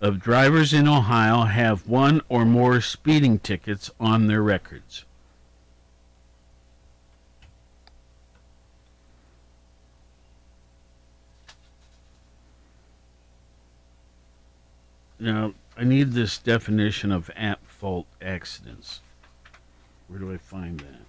of 0.00 0.20
drivers 0.20 0.72
in 0.72 0.86
Ohio 0.86 1.42
have 1.42 1.88
one 1.88 2.20
or 2.28 2.44
more 2.44 2.80
speeding 2.80 3.40
tickets 3.40 3.90
on 3.98 4.28
their 4.28 4.44
records. 4.44 5.04
Now, 15.18 15.54
I 15.76 15.82
need 15.82 16.12
this 16.12 16.38
definition 16.38 17.10
of 17.10 17.28
at 17.34 17.58
fault 17.66 18.06
accidents. 18.22 19.00
Where 20.08 20.18
do 20.18 20.32
I 20.32 20.36
find 20.36 20.80
that? 20.80 21.00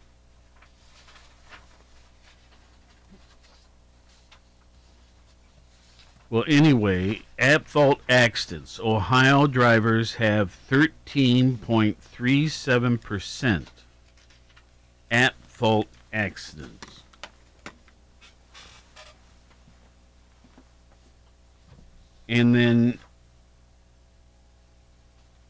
Well, 6.29 6.43
anyway, 6.47 7.23
at 7.37 7.67
fault 7.67 7.99
accidents. 8.09 8.79
Ohio 8.79 9.47
drivers 9.47 10.15
have 10.15 10.57
13.37% 10.69 13.65
at 15.11 15.35
fault 15.43 15.87
accidents. 16.11 17.03
And 22.27 22.55
then 22.55 22.97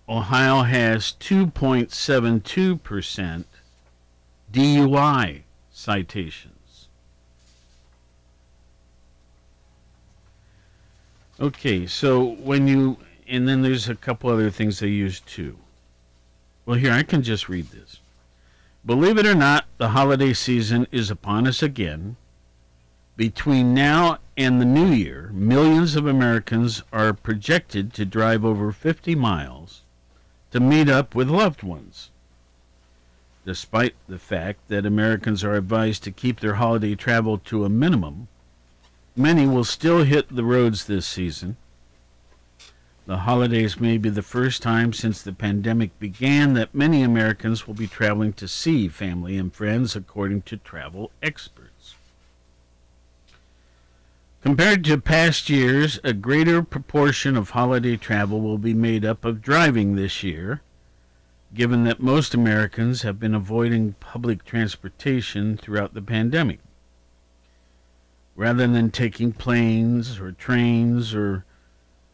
Ohio 0.08 0.62
has 0.62 1.16
2.72% 1.20 3.45
DUI 4.53 5.41
citations. 5.72 6.88
Okay, 11.39 11.88
so 11.88 12.24
when 12.24 12.68
you 12.68 12.97
and 13.28 13.47
then 13.47 13.64
there's 13.64 13.89
a 13.89 13.95
couple 13.95 14.30
other 14.30 14.51
things 14.51 14.78
they 14.80 14.88
use 14.88 15.20
too. 15.22 15.58
Well, 16.66 16.78
here 16.78 16.93
I 16.93 17.01
can 17.01 17.24
just 17.24 17.49
read 17.49 17.72
this. 17.72 17.99
Believe 18.86 19.18
it 19.18 19.26
or 19.26 19.34
not, 19.34 19.66
the 19.78 19.89
holiday 19.89 20.34
season 20.34 20.86
is 20.91 21.10
upon 21.10 21.47
us 21.47 21.64
again. 21.64 22.18
Between 23.18 23.74
now 23.74 24.20
and 24.38 24.62
the 24.62 24.66
new 24.66 24.91
year, 24.91 25.32
millions 25.34 25.95
of 25.95 26.06
Americans 26.06 26.84
are 26.93 27.14
projected 27.14 27.91
to 27.93 28.06
drive 28.06 28.45
over 28.45 28.72
50 28.72 29.16
miles 29.16 29.82
to 30.56 30.60
meet 30.60 30.89
up 30.89 31.14
with 31.14 31.30
loved 31.30 31.62
ones. 31.62 32.10
Despite 33.45 33.93
the 34.08 34.18
fact 34.18 34.68
that 34.70 34.88
Americans 34.88 35.43
are 35.43 35.53
advised 35.53 36.03
to 36.06 36.12
keep 36.12 36.39
their 36.39 36.56
holiday 36.56 36.95
travel 36.95 37.38
to 37.39 37.64
a 37.64 37.70
minimum, 37.70 38.28
Many 39.18 39.47
will 39.47 39.64
still 39.64 40.03
hit 40.03 40.36
the 40.36 40.43
roads 40.43 40.86
this 40.86 41.08
season. 41.08 41.56
The 43.06 43.20
holidays 43.20 43.80
may 43.80 43.97
be 43.97 44.10
the 44.10 44.22
first 44.22 44.62
time 44.62 44.91
since 44.91 45.22
the 45.22 45.32
pandemic 45.32 45.97
began 45.99 46.53
that 46.56 46.76
many 46.76 47.01
Americans 47.01 47.66
will 47.66 47.76
be 47.76 47.88
traveling 47.88 48.34
to 48.34 48.47
see 48.49 48.89
family 48.89 49.38
and 49.38 49.53
friends, 49.53 49.95
according 49.95 50.41
to 50.43 50.58
travel 50.58 51.12
experts. 51.24 51.64
Compared 54.45 54.83
to 54.83 55.01
past 55.01 55.49
years, 55.49 55.99
a 56.03 56.13
greater 56.13 56.61
proportion 56.61 57.35
of 57.35 57.49
holiday 57.49 57.97
travel 57.97 58.41
will 58.41 58.59
be 58.59 58.75
made 58.75 59.03
up 59.03 59.25
of 59.25 59.41
driving 59.41 59.95
this 59.95 60.21
year, 60.21 60.61
given 61.55 61.83
that 61.85 61.99
most 61.99 62.35
Americans 62.35 63.01
have 63.01 63.19
been 63.19 63.33
avoiding 63.33 63.93
public 63.93 64.45
transportation 64.45 65.57
throughout 65.57 65.95
the 65.95 66.01
pandemic 66.01 66.59
rather 68.35 68.67
than 68.67 68.91
taking 68.91 69.31
planes 69.31 70.19
or 70.19 70.31
trains 70.31 71.15
or 71.15 71.43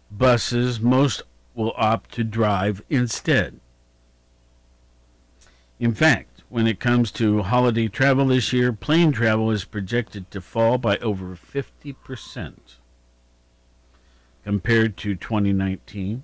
buses, 0.09 0.79
most 0.79 1.23
will 1.53 1.73
opt 1.75 2.13
to 2.13 2.23
drive 2.23 2.81
instead. 2.89 3.59
In 5.81 5.93
fact, 5.93 6.30
when 6.51 6.67
it 6.67 6.81
comes 6.81 7.11
to 7.13 7.43
holiday 7.43 7.87
travel 7.87 8.25
this 8.25 8.51
year, 8.51 8.73
plane 8.73 9.13
travel 9.13 9.49
is 9.51 9.63
projected 9.63 10.29
to 10.29 10.41
fall 10.41 10.77
by 10.77 10.97
over 10.97 11.33
50% 11.33 12.53
compared 14.43 14.97
to 14.97 15.15
2019, 15.15 16.23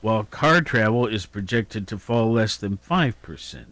while 0.00 0.24
car 0.24 0.60
travel 0.60 1.06
is 1.06 1.26
projected 1.26 1.86
to 1.86 1.96
fall 1.96 2.32
less 2.32 2.56
than 2.56 2.76
5%. 2.76 3.66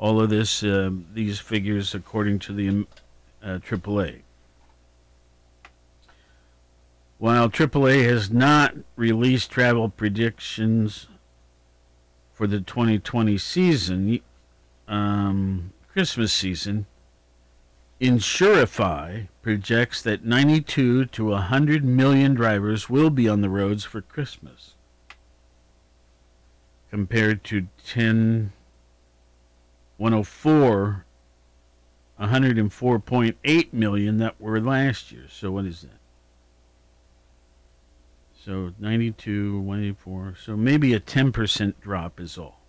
All 0.00 0.20
of 0.20 0.30
this, 0.30 0.64
uh, 0.64 0.90
these 1.14 1.38
figures, 1.38 1.94
according 1.94 2.40
to 2.40 2.52
the 2.52 2.86
uh, 3.40 3.58
AAA. 3.58 4.22
While 7.18 7.48
AAA 7.48 8.02
has 8.02 8.32
not 8.32 8.74
released 8.96 9.52
travel 9.52 9.88
predictions 9.90 11.06
for 12.40 12.46
the 12.46 12.62
2020 12.62 13.36
season, 13.36 14.18
um, 14.88 15.74
Christmas 15.92 16.32
season, 16.32 16.86
Insurify 18.00 19.28
projects 19.42 20.00
that 20.00 20.24
92 20.24 21.04
to 21.04 21.24
100 21.26 21.84
million 21.84 22.32
drivers 22.32 22.88
will 22.88 23.10
be 23.10 23.28
on 23.28 23.42
the 23.42 23.50
roads 23.50 23.84
for 23.84 24.00
Christmas, 24.00 24.74
compared 26.88 27.44
to 27.44 27.66
10 27.86 28.54
104 29.98 31.04
104.8 32.18 33.72
million 33.74 34.16
that 34.16 34.40
were 34.40 34.60
last 34.62 35.12
year. 35.12 35.26
So 35.28 35.50
what 35.50 35.66
is 35.66 35.82
that? 35.82 35.99
So 38.44 38.72
92, 38.78 39.60
184. 39.60 40.36
So 40.42 40.56
maybe 40.56 40.94
a 40.94 41.00
10% 41.00 41.74
drop 41.80 42.18
is 42.18 42.38
all. 42.38 42.60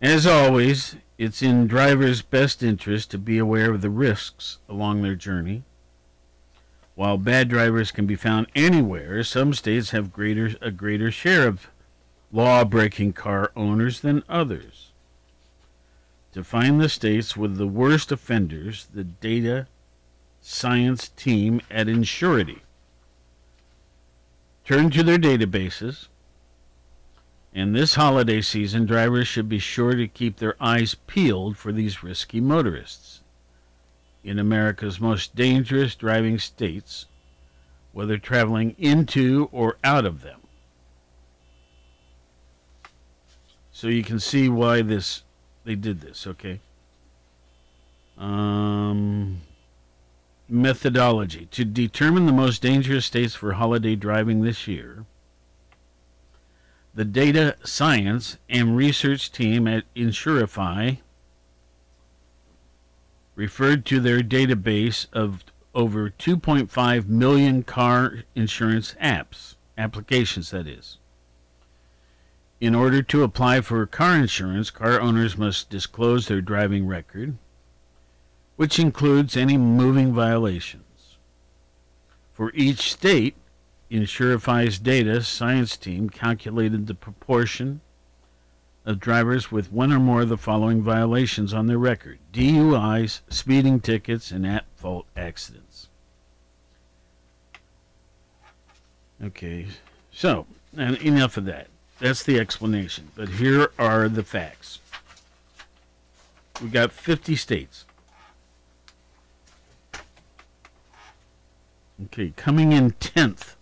As 0.00 0.26
always, 0.26 0.96
it's 1.18 1.42
in 1.42 1.66
drivers' 1.66 2.22
best 2.22 2.62
interest 2.62 3.10
to 3.10 3.18
be 3.18 3.38
aware 3.38 3.72
of 3.72 3.82
the 3.82 3.90
risks 3.90 4.58
along 4.68 5.02
their 5.02 5.14
journey. 5.14 5.64
While 6.94 7.18
bad 7.18 7.48
drivers 7.48 7.90
can 7.90 8.06
be 8.06 8.16
found 8.16 8.46
anywhere, 8.54 9.22
some 9.22 9.52
states 9.52 9.90
have 9.90 10.12
greater 10.12 10.54
a 10.60 10.70
greater 10.70 11.10
share 11.10 11.46
of 11.46 11.68
law-breaking 12.32 13.12
car 13.12 13.52
owners 13.54 14.00
than 14.00 14.22
others. 14.28 14.92
To 16.32 16.42
find 16.42 16.80
the 16.80 16.88
states 16.88 17.36
with 17.36 17.56
the 17.56 17.66
worst 17.66 18.10
offenders, 18.10 18.88
the 18.92 19.04
data 19.04 19.68
science 20.46 21.08
team 21.08 21.60
at 21.70 21.86
Insurify 21.86 22.60
turn 24.64 24.90
to 24.90 25.02
their 25.02 25.18
databases 25.18 26.08
and 27.54 27.74
this 27.74 27.94
holiday 27.94 28.40
season, 28.40 28.84
drivers 28.84 29.28
should 29.28 29.48
be 29.48 29.60
sure 29.60 29.94
to 29.94 30.08
keep 30.08 30.38
their 30.38 30.56
eyes 30.60 30.96
peeled 31.06 31.56
for 31.56 31.70
these 31.70 32.02
risky 32.02 32.40
motorists. 32.40 33.20
In 34.24 34.40
America's 34.40 34.98
most 34.98 35.36
dangerous 35.36 35.94
driving 35.94 36.38
states, 36.38 37.06
whether 37.92 38.18
traveling 38.18 38.74
into 38.76 39.48
or 39.52 39.76
out 39.84 40.04
of 40.04 40.22
them. 40.22 40.40
So 43.70 43.86
you 43.86 44.02
can 44.02 44.18
see 44.18 44.48
why 44.48 44.82
this 44.82 45.22
they 45.64 45.76
did 45.76 46.00
this, 46.00 46.26
okay? 46.26 46.60
Um, 48.18 49.40
methodology 50.48 51.46
to 51.46 51.64
determine 51.64 52.26
the 52.26 52.32
most 52.32 52.60
dangerous 52.60 53.06
states 53.06 53.34
for 53.34 53.52
holiday 53.52 53.96
driving 53.96 54.42
this 54.42 54.68
year 54.68 55.06
the 56.94 57.04
data 57.04 57.56
science 57.64 58.38
and 58.48 58.76
research 58.76 59.32
team 59.32 59.66
at 59.66 59.82
Insurify 59.94 60.98
referred 63.34 63.84
to 63.84 63.98
their 63.98 64.20
database 64.20 65.08
of 65.12 65.44
over 65.74 66.08
2.5 66.08 67.08
million 67.08 67.64
car 67.64 68.22
insurance 68.36 68.94
apps, 69.02 69.56
applications 69.76 70.50
that 70.50 70.68
is. 70.68 70.98
In 72.60 72.76
order 72.76 73.02
to 73.02 73.24
apply 73.24 73.60
for 73.60 73.84
car 73.86 74.14
insurance, 74.14 74.70
car 74.70 75.00
owners 75.00 75.36
must 75.36 75.68
disclose 75.68 76.28
their 76.28 76.40
driving 76.40 76.86
record, 76.86 77.36
which 78.56 78.78
includes 78.78 79.36
any 79.36 79.56
moving 79.56 80.12
violations. 80.12 81.16
For 82.32 82.52
each 82.54 82.92
state, 82.92 83.34
Insurify's 83.90 84.78
data 84.78 85.22
science 85.22 85.76
team 85.76 86.10
calculated 86.10 86.86
the 86.86 86.94
proportion 86.94 87.80
of 88.84 89.00
drivers 89.00 89.50
with 89.50 89.72
one 89.72 89.92
or 89.92 89.98
more 89.98 90.22
of 90.22 90.28
the 90.28 90.36
following 90.36 90.82
violations 90.82 91.54
on 91.54 91.66
their 91.66 91.78
record 91.78 92.18
DUIs, 92.32 93.20
speeding 93.28 93.80
tickets, 93.80 94.30
and 94.30 94.46
at 94.46 94.64
fault 94.76 95.06
accidents. 95.16 95.88
Okay, 99.22 99.66
so, 100.12 100.46
and 100.76 100.96
enough 100.98 101.36
of 101.36 101.44
that. 101.46 101.68
That's 102.00 102.24
the 102.24 102.38
explanation. 102.38 103.10
But 103.14 103.28
here 103.28 103.70
are 103.78 104.08
the 104.08 104.24
facts. 104.24 104.80
We've 106.60 106.72
got 106.72 106.92
50 106.92 107.36
states. 107.36 107.84
Okay, 112.02 112.32
coming 112.36 112.72
in 112.72 112.90
10th 112.92 113.54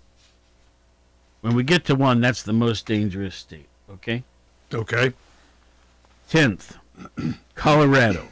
when 1.42 1.54
we 1.56 1.64
get 1.64 1.84
to 1.86 1.94
one, 1.96 2.20
that's 2.20 2.42
the 2.44 2.52
most 2.52 2.86
dangerous 2.86 3.34
state. 3.34 3.66
Okay? 3.90 4.22
Okay. 4.72 5.12
10th, 6.30 6.76
Colorado. 7.54 8.28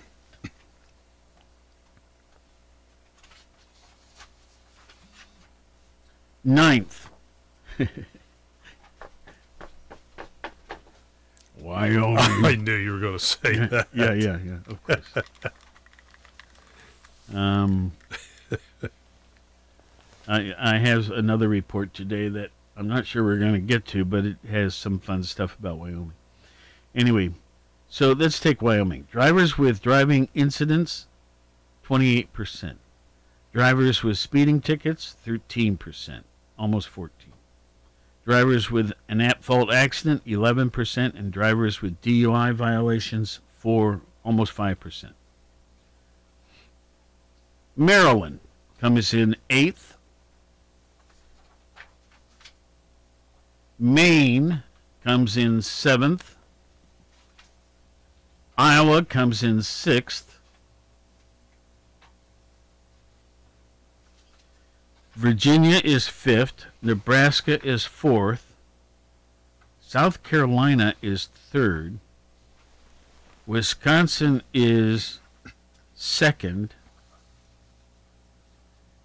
Ninth, 6.43 7.11
Wyoming. 11.61 12.17
I 12.19 12.55
knew 12.55 12.77
you 12.77 12.93
were 12.93 12.99
going 12.99 13.19
to 13.19 13.25
say 13.25 13.59
that. 13.59 13.89
yeah, 13.93 14.15
yeah, 14.15 14.39
yeah. 14.43 14.59
Of 14.67 14.83
course. 14.87 15.13
um, 17.35 17.93
I 20.31 20.55
I 20.59 20.79
have 20.79 21.11
another 21.11 21.49
report 21.49 21.93
today 21.93 22.29
that 22.29 22.51
I'm 22.77 22.87
not 22.89 23.07
sure 23.07 23.25
we're 23.25 23.39
going 23.39 23.53
to 23.53 23.59
get 23.59 23.85
to, 23.89 24.05
but 24.05 24.25
it 24.25 24.37
has 24.49 24.75
some 24.75 25.01
fun 25.01 25.25
stuff 25.25 25.59
about 25.59 25.79
Wyoming. 25.79 26.13
Anyway, 26.95 27.33
so 27.89 28.13
let's 28.13 28.39
take 28.39 28.63
Wyoming. 28.63 29.09
Drivers 29.11 29.59
with 29.59 29.83
driving 29.83 30.29
incidents, 30.35 31.07
28%. 31.85 32.77
Drivers 33.53 34.05
with 34.05 34.17
speeding 34.17 34.61
tickets, 34.61 35.17
13%, 35.27 36.23
almost 36.57 36.89
14. 36.89 37.33
Drivers 38.25 38.71
with 38.71 38.93
an 39.09 39.21
at-fault 39.21 39.73
accident, 39.73 40.25
11%, 40.25 41.19
and 41.19 41.33
drivers 41.33 41.83
with 41.83 42.01
DUI 42.01 42.55
violations, 42.55 43.41
4, 43.59 44.03
almost 44.25 44.57
5%. 44.57 45.13
Maryland 47.77 48.39
comes 48.81 49.13
in 49.13 49.35
eighth 49.49 49.97
Maine 53.83 54.63
comes 55.03 55.39
in 55.39 55.63
seventh. 55.63 56.37
Iowa 58.59 59.07
comes 59.07 59.43
in 59.43 59.63
sixth. 59.63 60.39
Virginia 65.15 65.81
is 65.83 66.09
fifth. 66.09 66.67
Nebraska 66.83 67.59
is 67.67 67.87
fourth. 67.87 68.53
South 69.81 70.23
Carolina 70.23 70.95
is 71.01 71.31
third. 71.35 72.01
Wisconsin 73.47 74.43
is 74.53 75.21
second. 75.95 76.75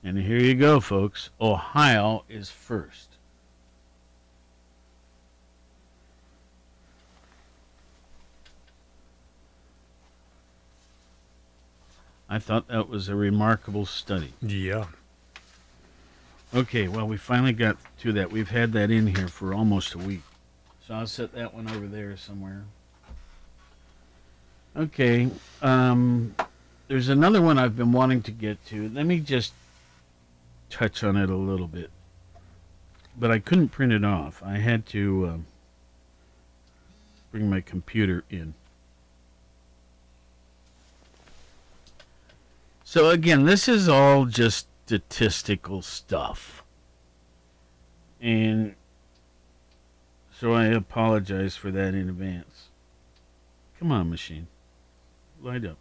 And 0.03 0.17
here 0.17 0.39
you 0.39 0.53
go, 0.53 0.81
folks. 0.81 1.29
Ohio 1.39 2.25
is 2.27 2.49
first. 2.49 3.14
I 12.27 12.39
thought 12.39 12.67
that 12.67 12.89
was 12.89 13.07
a 13.07 13.15
remarkable 13.15 13.85
study. 13.85 14.33
Yeah. 14.41 14.85
Okay, 16.53 16.87
well, 16.87 17.07
we 17.07 17.17
finally 17.17 17.53
got 17.53 17.77
to 17.99 18.13
that. 18.13 18.31
We've 18.31 18.49
had 18.49 18.71
that 18.73 18.89
in 18.89 19.07
here 19.07 19.27
for 19.27 19.53
almost 19.53 19.93
a 19.93 19.97
week. 19.97 20.21
So 20.87 20.93
I'll 20.93 21.07
set 21.07 21.33
that 21.33 21.53
one 21.53 21.69
over 21.69 21.87
there 21.87 22.15
somewhere. 22.17 22.63
Okay, 24.75 25.29
um, 25.61 26.35
there's 26.87 27.09
another 27.09 27.41
one 27.41 27.57
I've 27.57 27.75
been 27.75 27.91
wanting 27.91 28.21
to 28.23 28.31
get 28.31 28.63
to. 28.67 28.89
Let 28.89 29.05
me 29.05 29.19
just 29.19 29.53
touch 30.69 31.03
on 31.03 31.15
it 31.17 31.29
a 31.29 31.35
little 31.35 31.67
bit. 31.67 31.89
But 33.17 33.31
I 33.31 33.39
couldn't 33.39 33.69
print 33.69 33.93
it 33.93 34.03
off. 34.03 34.43
I 34.43 34.57
had 34.57 34.85
to 34.87 35.25
uh, 35.25 35.37
bring 37.31 37.49
my 37.49 37.61
computer 37.61 38.23
in. 38.29 38.53
So 42.95 43.09
again, 43.09 43.43
this 43.43 43.67
is 43.67 43.89
all 43.89 44.23
just 44.23 44.69
statistical 44.85 45.81
stuff. 45.81 46.63
And 48.21 48.75
so 50.39 50.53
I 50.53 50.67
apologize 50.67 51.57
for 51.57 51.71
that 51.71 51.93
in 51.93 52.07
advance. 52.07 52.69
Come 53.77 53.91
on, 53.91 54.09
machine. 54.09 54.47
Light 55.41 55.65
up. 55.65 55.75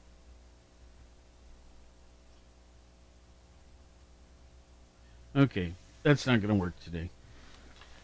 Okay, 5.36 5.74
that's 6.02 6.26
not 6.26 6.40
going 6.40 6.48
to 6.48 6.60
work 6.60 6.80
today. 6.80 7.10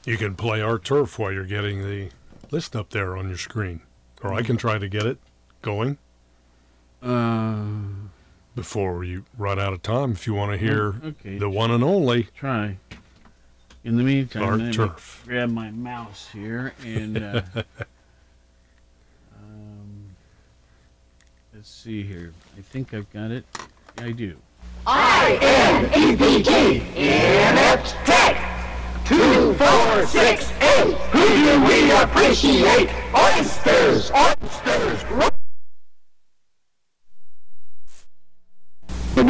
You 0.06 0.18
can 0.18 0.36
play 0.36 0.62
our 0.62 0.78
turf 0.78 1.18
while 1.18 1.32
you're 1.32 1.46
getting 1.46 1.82
the 1.82 2.10
list 2.52 2.76
up 2.76 2.90
there 2.90 3.16
on 3.16 3.26
your 3.26 3.38
screen. 3.38 3.80
or 4.22 4.32
I 4.32 4.42
can 4.42 4.56
try 4.56 4.78
to 4.78 4.88
get 4.88 5.04
it 5.04 5.18
going 5.62 5.98
Uh, 7.02 7.70
before 8.54 9.04
you 9.04 9.24
run 9.38 9.58
out 9.58 9.72
of 9.72 9.82
time. 9.82 10.12
If 10.12 10.26
you 10.26 10.34
want 10.34 10.52
to 10.52 10.58
hear 10.58 10.94
okay. 11.04 11.38
the 11.38 11.48
one 11.48 11.70
and 11.70 11.82
only 11.84 12.24
try. 12.36 12.78
In 13.82 13.96
the 13.96 14.02
meantime, 14.02 14.42
Art 14.42 14.58
let 14.58 14.66
me 14.66 14.72
Turf. 14.72 15.22
grab 15.26 15.50
my 15.50 15.70
mouse 15.70 16.28
here 16.30 16.74
and 16.84 17.16
uh, 17.16 17.40
um, 19.34 20.14
let's 21.54 21.70
see 21.70 22.02
here. 22.02 22.34
I 22.58 22.60
think 22.60 22.92
I've 22.92 23.10
got 23.10 23.30
it. 23.30 23.46
Yeah, 23.98 24.04
I 24.04 24.12
do. 24.12 24.36
I-N-E-P-T, 24.86 26.50
Inept 26.94 27.86
Tech. 28.04 28.46
Two, 29.06 29.54
four, 29.54 30.06
six, 30.06 30.52
eight. 30.60 30.94
Who 30.94 31.26
do 31.26 31.64
we 31.64 31.90
appreciate? 31.90 32.90
Oysters, 33.14 34.10
oysters. 34.12 35.30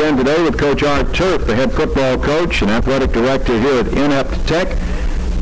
Again 0.00 0.16
today 0.16 0.42
with 0.42 0.58
Coach 0.58 0.82
Art 0.82 1.12
Turf, 1.12 1.46
the 1.46 1.54
head 1.54 1.70
football 1.74 2.16
coach 2.16 2.62
and 2.62 2.70
athletic 2.70 3.12
director 3.12 3.60
here 3.60 3.80
at 3.80 3.88
Inept 3.88 4.48
Tech. 4.48 4.68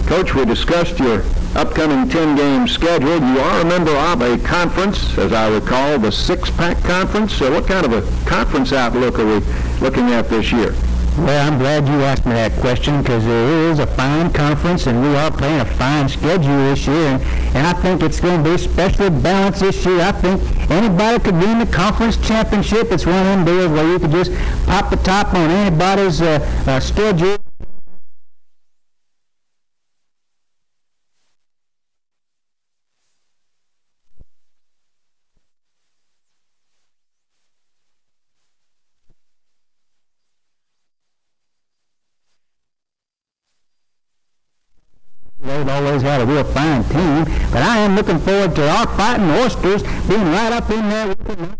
Coach, 0.09 0.35
we 0.35 0.45
discussed 0.45 0.99
your 0.99 1.23
upcoming 1.55 2.09
10-game 2.09 2.67
schedule. 2.67 3.21
You 3.21 3.39
are 3.39 3.61
a 3.61 3.65
member 3.65 3.93
of 3.93 4.21
a 4.21 4.37
conference, 4.39 5.17
as 5.17 5.33
I 5.33 5.49
recall, 5.49 6.01
the 6.01 6.11
Six-Pack 6.11 6.83
Conference. 6.83 7.35
So 7.35 7.53
what 7.53 7.69
kind 7.69 7.87
of 7.87 7.93
a 7.93 8.29
conference 8.29 8.73
outlook 8.73 9.21
are 9.21 9.27
we 9.27 9.47
looking 9.81 10.11
at 10.11 10.29
this 10.29 10.51
year? 10.51 10.75
Well, 11.19 11.53
I'm 11.53 11.59
glad 11.59 11.89
you 11.89 11.95
asked 12.05 12.27
me 12.27 12.33
that 12.35 12.53
question 12.61 13.03
because 13.03 13.27
it 13.27 13.31
is 13.31 13.81
a 13.81 13.87
fine 13.89 14.33
conference 14.33 14.87
and 14.87 15.03
we 15.03 15.17
are 15.17 15.33
playing 15.33 15.61
a 15.61 15.65
fine 15.65 16.09
schedule 16.09 16.57
this 16.71 16.87
year. 16.87 16.95
And, 16.95 17.23
and 17.57 17.67
I 17.67 17.73
think 17.73 18.05
it's 18.05 18.21
going 18.21 18.45
to 18.45 18.49
be 18.49 18.55
especially 18.55 19.11
balanced 19.11 19.61
this 19.61 19.85
year. 19.85 20.01
I 20.01 20.13
think 20.13 20.41
anybody 20.71 21.19
could 21.23 21.35
win 21.35 21.59
the 21.59 21.67
conference 21.67 22.17
championship. 22.19 22.93
It's 22.93 23.05
one 23.05 23.17
of 23.17 23.25
them 23.25 23.45
deals 23.45 23.73
where 23.73 23.87
you 23.87 23.99
could 23.99 24.13
just 24.13 24.33
pop 24.67 24.91
the 24.91 24.97
top 24.97 25.35
on 25.35 25.51
anybody's 25.51 26.23
uh, 26.23 26.39
uh, 26.69 26.79
schedule. 26.79 27.37
They've 45.41 45.69
always 45.69 46.03
had 46.03 46.21
a 46.21 46.27
real 46.27 46.43
fine 46.43 46.83
team, 46.85 47.25
but 47.53 47.63
I 47.63 47.79
am 47.79 47.95
looking 47.95 48.19
fighting 48.87 49.31
oysters 49.31 49.83
being 50.07 50.25
right 50.25 50.53
up 50.53 50.71
in 50.71 50.89
there 50.89 51.09
with 51.09 51.25
them. 51.25 51.57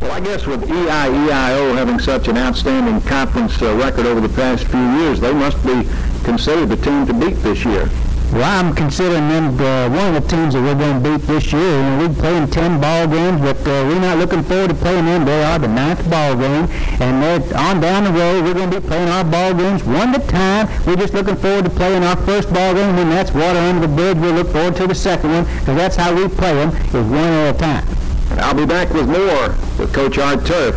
Well, 0.00 0.12
I 0.12 0.20
guess 0.20 0.46
with 0.46 0.62
EIEIO 0.62 1.74
having 1.74 1.98
such 1.98 2.28
an 2.28 2.36
outstanding 2.36 3.00
conference 3.08 3.60
uh, 3.62 3.74
record 3.76 4.06
over 4.06 4.20
the 4.20 4.34
past 4.34 4.66
few 4.66 4.86
years, 4.98 5.20
they 5.20 5.32
must 5.32 5.64
be 5.64 5.88
considered 6.24 6.68
the 6.68 6.76
team 6.76 7.06
to 7.06 7.14
beat 7.14 7.34
this 7.42 7.64
year. 7.64 7.88
Well, 8.34 8.42
I'm 8.42 8.74
considering 8.74 9.28
them 9.28 9.60
uh, 9.60 9.88
one 9.94 10.12
of 10.12 10.20
the 10.20 10.28
teams 10.28 10.54
that 10.54 10.60
we're 10.60 10.74
going 10.74 11.00
to 11.00 11.08
beat 11.08 11.24
this 11.24 11.52
year. 11.52 11.62
And 11.62 12.02
we're 12.02 12.20
playing 12.20 12.48
10 12.48 12.80
ball 12.80 13.06
games, 13.06 13.40
but 13.40 13.58
uh, 13.60 13.86
we're 13.86 14.00
not 14.00 14.18
looking 14.18 14.42
forward 14.42 14.70
to 14.70 14.74
playing 14.74 15.04
them. 15.04 15.24
They 15.24 15.44
are 15.44 15.56
the 15.56 15.68
ninth 15.68 16.02
ball 16.10 16.34
game, 16.34 16.66
and 17.00 17.22
they're 17.22 17.56
on 17.56 17.80
down 17.80 18.02
the 18.02 18.10
road. 18.10 18.42
We're 18.42 18.54
going 18.54 18.72
to 18.72 18.80
be 18.80 18.86
playing 18.88 19.08
our 19.08 19.22
ball 19.22 19.54
games 19.54 19.84
one 19.84 20.12
at 20.16 20.24
a 20.24 20.26
time. 20.26 20.66
We're 20.84 20.96
just 20.96 21.14
looking 21.14 21.36
forward 21.36 21.66
to 21.66 21.70
playing 21.70 22.02
our 22.02 22.16
first 22.26 22.52
ball 22.52 22.74
game, 22.74 22.96
and 22.96 23.12
that's 23.12 23.30
water 23.30 23.56
under 23.56 23.86
the 23.86 23.94
bridge. 23.94 24.18
We'll 24.18 24.34
look 24.34 24.48
forward 24.48 24.74
to 24.78 24.88
the 24.88 24.96
second 24.96 25.30
one, 25.30 25.44
because 25.44 25.76
that's 25.76 25.94
how 25.94 26.12
we 26.12 26.26
play 26.26 26.54
them, 26.54 26.74
is 26.74 26.92
one 26.92 27.14
at 27.14 27.54
a 27.54 27.58
time. 27.58 27.86
And 28.32 28.40
I'll 28.40 28.54
be 28.54 28.66
back 28.66 28.92
with 28.92 29.06
more 29.06 29.50
with 29.78 29.94
Coach 29.94 30.18
Art 30.18 30.44
Turf 30.44 30.74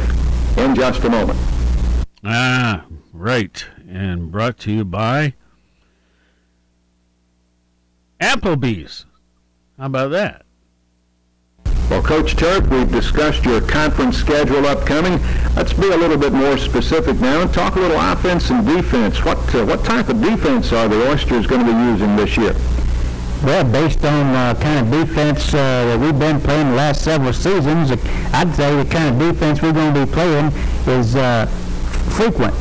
in 0.60 0.76
just 0.76 1.04
a 1.06 1.10
moment. 1.10 1.40
Ah, 2.24 2.86
right. 3.14 3.66
And 3.90 4.32
brought 4.32 4.60
to 4.60 4.72
you 4.72 4.86
by 4.86 5.34
Applebee's. 8.20 9.06
How 9.78 9.86
about 9.86 10.12
that? 10.12 10.44
Well, 11.90 12.02
Coach 12.02 12.36
Turf, 12.36 12.68
we've 12.68 12.92
discussed 12.92 13.46
your 13.46 13.62
conference 13.62 14.18
schedule 14.18 14.66
upcoming. 14.66 15.22
Let's 15.56 15.72
be 15.72 15.88
a 15.90 15.96
little 15.96 16.18
bit 16.18 16.34
more 16.34 16.58
specific 16.58 17.18
now 17.20 17.42
and 17.42 17.54
talk 17.54 17.76
a 17.76 17.80
little 17.80 17.98
offense 17.98 18.50
and 18.50 18.66
defense. 18.66 19.24
What 19.24 19.38
uh, 19.56 19.66
what 19.66 19.86
type 19.86 20.10
of 20.10 20.22
defense 20.22 20.74
are 20.74 20.90
the 20.90 21.10
Oysters 21.10 21.48
going 21.48 21.66
to 21.66 21.72
be 21.72 21.80
using 21.92 22.16
this 22.18 22.36
year? 22.36 22.54
Well, 23.44 23.64
based 23.64 24.04
on 24.04 24.36
uh, 24.36 24.56
kind 24.60 24.86
of 24.86 25.08
defense 25.08 25.54
uh, 25.54 25.58
that 25.86 26.00
we've 26.00 26.20
been 26.20 26.42
playing 26.42 26.72
the 26.72 26.76
last 26.76 27.04
several 27.04 27.32
seasons, 27.32 27.92
I'd 28.34 28.54
say 28.56 28.84
the 28.84 28.90
kind 28.90 29.14
of 29.14 29.34
defense 29.34 29.62
we're 29.62 29.72
going 29.72 29.94
to 29.94 30.06
be 30.06 30.12
playing 30.12 30.48
is 30.88 31.16
uh, 31.16 31.46
frequent. 32.18 32.54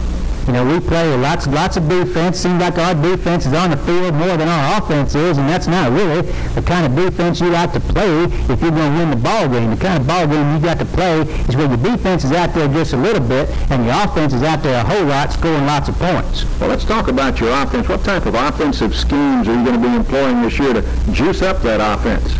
You 0.47 0.53
know, 0.53 0.65
we 0.65 0.79
play 0.79 1.13
lots, 1.17 1.49
lots 1.49 1.77
of 1.77 1.89
defense. 1.89 2.39
Seems 2.39 2.61
like 2.61 2.79
our 2.79 2.95
defense 2.95 3.47
is 3.47 3.53
on 3.53 3.71
the 3.71 3.77
field 3.79 4.15
more 4.15 4.37
than 4.37 4.47
our 4.47 4.79
offense 4.79 5.17
is, 5.17 5.39
and 5.39 5.49
that's 5.49 5.67
not 5.67 5.91
really 5.91 6.23
the 6.55 6.63
kind 6.63 6.87
of 6.87 6.95
defense 6.95 7.41
you 7.41 7.51
like 7.51 7.73
to 7.73 7.81
play 7.81 8.25
if 8.25 8.61
you're 8.63 8.71
going 8.71 8.93
to 8.93 8.99
win 8.99 9.11
the 9.11 9.17
ball 9.17 9.49
game. 9.49 9.71
The 9.71 9.77
kind 9.77 10.01
of 10.01 10.07
ball 10.07 10.25
game 10.29 10.55
you 10.55 10.63
got 10.63 10.79
to 10.79 10.85
play 10.85 11.23
is 11.23 11.57
where 11.57 11.67
your 11.67 11.77
defense 11.79 12.23
is 12.23 12.31
out 12.31 12.55
there 12.55 12.69
just 12.69 12.93
a 12.93 12.97
little 12.97 13.27
bit, 13.27 13.51
and 13.73 13.85
your 13.85 13.95
offense 14.05 14.35
is 14.35 14.45
out 14.45 14.63
there 14.63 14.81
a 14.81 14.87
whole 14.87 15.07
lot, 15.07 15.33
scoring 15.33 15.67
lots 15.67 15.89
of 15.89 15.97
points. 15.99 16.45
Well, 16.61 16.69
let's 16.69 16.85
talk 16.85 17.09
about 17.09 17.41
your 17.41 17.51
offense. 17.51 17.89
What 17.89 18.05
type 18.05 18.27
of 18.27 18.37
offensive 18.37 18.95
schemes 18.95 19.49
are 19.49 19.59
you 19.59 19.65
going 19.65 19.83
to 19.83 19.89
be 19.89 19.95
employing 19.95 20.43
this 20.43 20.61
year 20.61 20.75
to 20.75 20.83
juice 21.11 21.43
up 21.43 21.61
that 21.63 21.81
offense? 21.83 22.33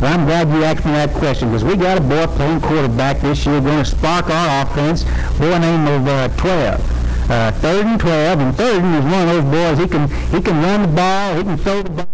Well, 0.00 0.18
I'm 0.18 0.24
glad 0.24 0.48
you 0.48 0.64
asked 0.64 0.86
me 0.86 0.92
that 0.92 1.12
question 1.12 1.48
because 1.50 1.62
we 1.62 1.76
got 1.76 1.98
a 1.98 2.00
boy 2.00 2.26
playing 2.36 2.62
quarterback 2.62 3.20
this 3.20 3.44
year 3.44 3.60
going 3.60 3.84
to 3.84 3.90
spark 3.90 4.30
our 4.30 4.62
offense. 4.64 5.04
Boy 5.36 5.58
named 5.58 5.86
of 5.90 6.08
uh, 6.08 6.28
12. 6.38 6.99
Uh, 7.30 7.52
third 7.52 7.86
and 7.86 8.00
12, 8.00 8.40
and 8.40 8.56
third 8.56 8.82
and 8.82 8.96
is 8.96 9.04
one 9.04 9.28
of 9.28 9.28
those 9.28 9.44
boys. 9.44 9.78
He 9.78 9.86
can 9.86 10.08
he 10.32 10.40
can 10.42 10.60
run 10.60 10.82
the 10.82 10.88
ball. 10.88 11.36
He 11.36 11.44
can 11.44 11.56
throw 11.58 11.82
the 11.82 11.90
ball. 11.90 12.06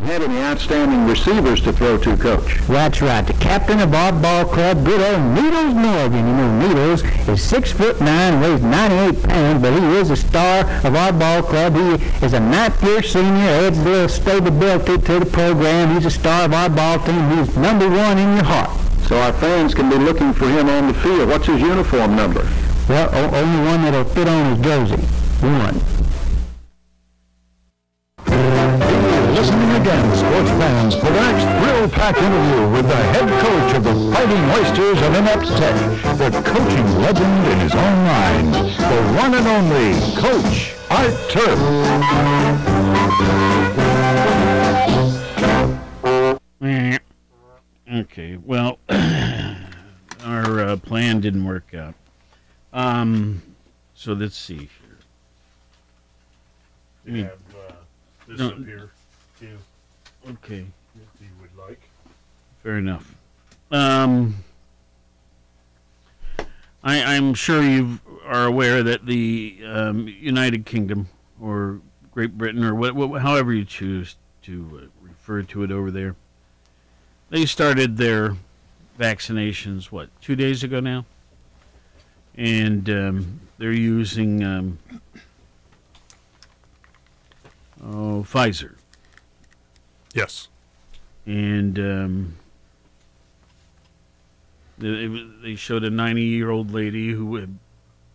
Had 0.00 0.22
any 0.22 0.42
outstanding 0.42 1.03
receivers 1.14 1.60
to 1.60 1.72
throw 1.72 1.96
to, 1.96 2.16
Coach? 2.16 2.58
That's 2.66 3.00
right. 3.00 3.24
The 3.24 3.34
captain 3.34 3.78
of 3.78 3.94
our 3.94 4.10
ball 4.12 4.44
club, 4.44 4.84
good 4.84 5.00
old 5.00 5.22
Needles 5.36 5.74
Morgan. 5.74 6.26
You 6.26 6.34
know, 6.34 6.58
Needles 6.58 7.04
is 7.28 7.40
six 7.40 7.70
foot 7.70 8.00
nine, 8.00 8.40
weighs 8.40 8.60
98 8.62 9.22
pounds, 9.22 9.62
but 9.62 9.72
he 9.78 9.86
is 9.98 10.10
a 10.10 10.16
star 10.16 10.64
of 10.84 10.96
our 10.96 11.12
ball 11.12 11.40
club. 11.44 11.76
He 11.76 12.26
is 12.26 12.32
a 12.32 12.40
ninth 12.40 12.82
year 12.82 13.00
senior, 13.00 13.46
adds 13.62 13.78
a 13.78 13.84
little 13.84 14.08
stability 14.08 14.98
to 15.06 15.20
the 15.20 15.26
program. 15.26 15.94
He's 15.94 16.06
a 16.06 16.10
star 16.10 16.46
of 16.46 16.52
our 16.52 16.68
ball 16.68 16.98
team. 16.98 17.38
He's 17.38 17.56
number 17.56 17.88
one 17.88 18.18
in 18.18 18.34
your 18.34 18.44
heart. 18.44 18.70
So 19.06 19.16
our 19.16 19.32
fans 19.34 19.72
can 19.72 19.88
be 19.88 19.96
looking 19.96 20.32
for 20.32 20.48
him 20.48 20.68
on 20.68 20.88
the 20.88 20.94
field. 20.94 21.28
What's 21.28 21.46
his 21.46 21.60
uniform 21.60 22.16
number? 22.16 22.42
Well, 22.88 23.08
only 23.14 23.60
one 23.70 23.82
that'll 23.82 24.04
fit 24.04 24.26
on 24.26 24.56
his 24.56 24.64
jersey. 24.64 25.02
One. 25.46 25.80
Listening 29.34 29.70
again, 29.80 30.16
sports 30.16 30.50
fans, 30.50 30.94
for 30.94 31.06
the 31.06 31.20
next 31.20 31.44
thrill-packed 31.64 32.18
interview 32.18 32.68
with 32.70 32.86
the 32.88 32.94
head 32.94 33.28
coach 33.42 33.74
of 33.76 33.82
the 33.84 33.94
Fighting 34.14 34.44
Oysters 34.50 35.02
of 35.02 35.14
Inept 35.14 35.46
Tech, 35.58 35.74
the 36.18 36.30
coaching 36.42 36.98
legend 37.00 37.46
in 37.52 37.58
his 37.60 37.74
own 37.74 38.04
mind, 38.04 38.54
the 38.54 39.02
one 39.18 39.34
and 39.34 39.46
only 39.46 40.00
Coach 40.16 40.74
Art 40.90 41.14
Eh. 46.62 46.98
Okay, 47.92 48.38
well, 48.44 48.78
our 48.88 50.60
uh, 50.60 50.76
plan 50.78 51.20
didn't 51.20 51.44
work 51.44 51.74
out. 51.74 51.94
Um, 52.72 53.42
so 53.94 54.12
let's 54.12 54.36
see 54.36 54.56
here. 54.56 54.98
You 57.04 57.24
have 57.24 57.32
uh, 57.32 57.72
this 58.26 58.38
No. 58.38 58.48
up 58.48 58.64
here, 58.64 58.90
too, 59.38 59.58
Okay, 60.30 60.64
if 60.94 61.20
you 61.20 61.28
would 61.40 61.54
like. 61.68 61.80
fair 62.62 62.78
enough. 62.78 63.14
Um, 63.70 64.36
I, 66.82 67.02
I'm 67.16 67.34
sure 67.34 67.62
you 67.62 67.98
are 68.24 68.46
aware 68.46 68.82
that 68.82 69.06
the 69.06 69.58
um, 69.66 70.06
United 70.08 70.64
Kingdom 70.66 71.08
or 71.40 71.80
Great 72.12 72.36
Britain 72.38 72.62
or 72.64 72.74
what, 72.74 72.94
what, 72.94 73.20
however 73.22 73.52
you 73.52 73.64
choose 73.64 74.16
to 74.42 74.82
uh, 74.84 74.86
refer 75.02 75.42
to 75.42 75.62
it 75.62 75.72
over 75.72 75.90
there, 75.90 76.14
they 77.30 77.44
started 77.46 77.96
their 77.96 78.36
vaccinations 78.98 79.86
what 79.86 80.08
two 80.20 80.36
days 80.36 80.62
ago 80.62 80.78
now, 80.78 81.04
and 82.36 82.88
um, 82.88 83.40
they're 83.58 83.72
using 83.72 84.44
um, 84.44 84.78
oh 87.82 88.24
Pfizer. 88.28 88.74
Yes. 90.14 90.48
And 91.26 91.78
um, 91.78 92.34
They, 94.78 95.06
they 95.42 95.54
showed 95.54 95.84
a 95.84 95.90
90 95.90 96.22
year 96.22 96.50
old 96.50 96.72
lady 96.72 97.12
who 97.12 97.36
had 97.36 97.58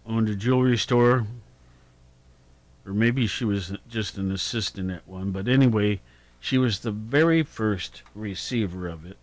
owned 0.05 0.29
a 0.29 0.35
jewelry 0.35 0.77
store, 0.77 1.27
or 2.85 2.93
maybe 2.93 3.27
she 3.27 3.45
was 3.45 3.73
just 3.87 4.17
an 4.17 4.31
assistant 4.31 4.91
at 4.91 5.07
one, 5.07 5.31
but 5.31 5.47
anyway, 5.47 6.01
she 6.39 6.57
was 6.57 6.79
the 6.79 6.91
very 6.91 7.43
first 7.43 8.01
receiver 8.15 8.87
of 8.87 9.05
it. 9.05 9.17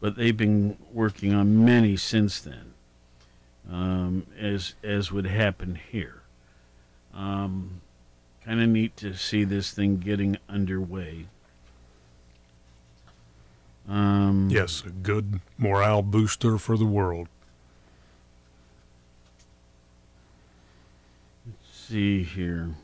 But 0.00 0.16
they've 0.16 0.36
been 0.36 0.76
working 0.92 1.34
on 1.34 1.64
many 1.64 1.96
since 1.96 2.40
then, 2.40 2.72
um, 3.70 4.26
as 4.38 4.74
as 4.82 5.12
would 5.12 5.26
happen 5.26 5.78
here. 5.90 6.22
Um, 7.12 7.82
kind 8.44 8.62
of 8.62 8.68
neat 8.68 8.96
to 8.98 9.14
see 9.14 9.44
this 9.44 9.72
thing 9.72 9.98
getting 9.98 10.38
underway. 10.48 11.26
Um, 13.90 14.48
yes, 14.52 14.84
a 14.86 14.90
good 14.90 15.40
morale 15.58 16.02
booster 16.02 16.58
for 16.58 16.78
the 16.78 16.86
world. 16.86 17.26
Let's 21.44 21.76
see 21.76 22.22
here. 22.22 22.76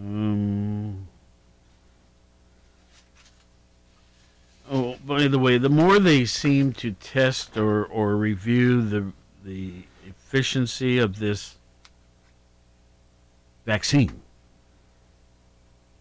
Um, 0.00 1.08
oh, 4.70 4.94
by 5.04 5.26
the 5.26 5.40
way, 5.40 5.58
the 5.58 5.68
more 5.68 5.98
they 5.98 6.24
seem 6.24 6.72
to 6.74 6.92
test 6.92 7.56
or, 7.56 7.84
or 7.84 8.14
review 8.14 8.88
the 8.88 9.12
the 9.44 9.72
efficiency 10.06 10.98
of 10.98 11.18
this 11.18 11.57
vaccine, 13.68 14.22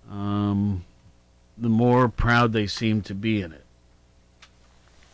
um, 0.09 0.85
the 1.57 1.67
more 1.67 2.07
proud 2.07 2.53
they 2.53 2.65
seem 2.65 3.01
to 3.01 3.13
be 3.13 3.41
in 3.41 3.51
it, 3.51 3.65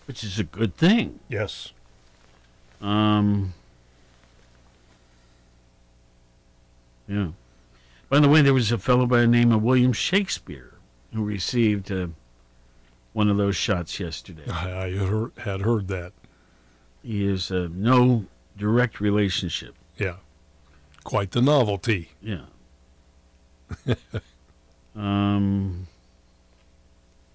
which 0.06 0.24
is 0.24 0.38
a 0.38 0.43
good 0.43 0.78
thing. 0.78 1.20
Yes. 1.28 1.72
Um, 2.80 3.56
yeah. 7.08 7.30
By 8.08 8.20
the 8.20 8.30
way, 8.30 8.43
there 8.43 8.54
was 8.54 8.72
a 8.72 8.78
fellow 8.78 9.08
by 9.08 9.22
the 9.22 9.28
name 9.28 9.51
of 9.51 9.64
William 9.64 9.91
Shakespeare 9.91 10.76
who 11.12 11.24
received 11.24 11.91
uh, 11.91 12.06
one 13.14 13.30
of 13.30 13.38
those 13.38 13.56
shots 13.56 13.99
yesterday. 13.99 14.47
I 14.47 14.89
had 15.38 15.62
heard 15.62 15.88
that. 15.88 16.14
He 17.01 17.26
is 17.26 17.49
uh, 17.49 17.70
no 17.74 18.26
direct 18.56 19.01
relationship. 19.01 19.74
Yeah. 19.97 20.18
Quite 21.04 21.32
the 21.32 21.41
novelty. 21.41 22.10
Yeah. 22.22 22.45
um. 24.95 25.88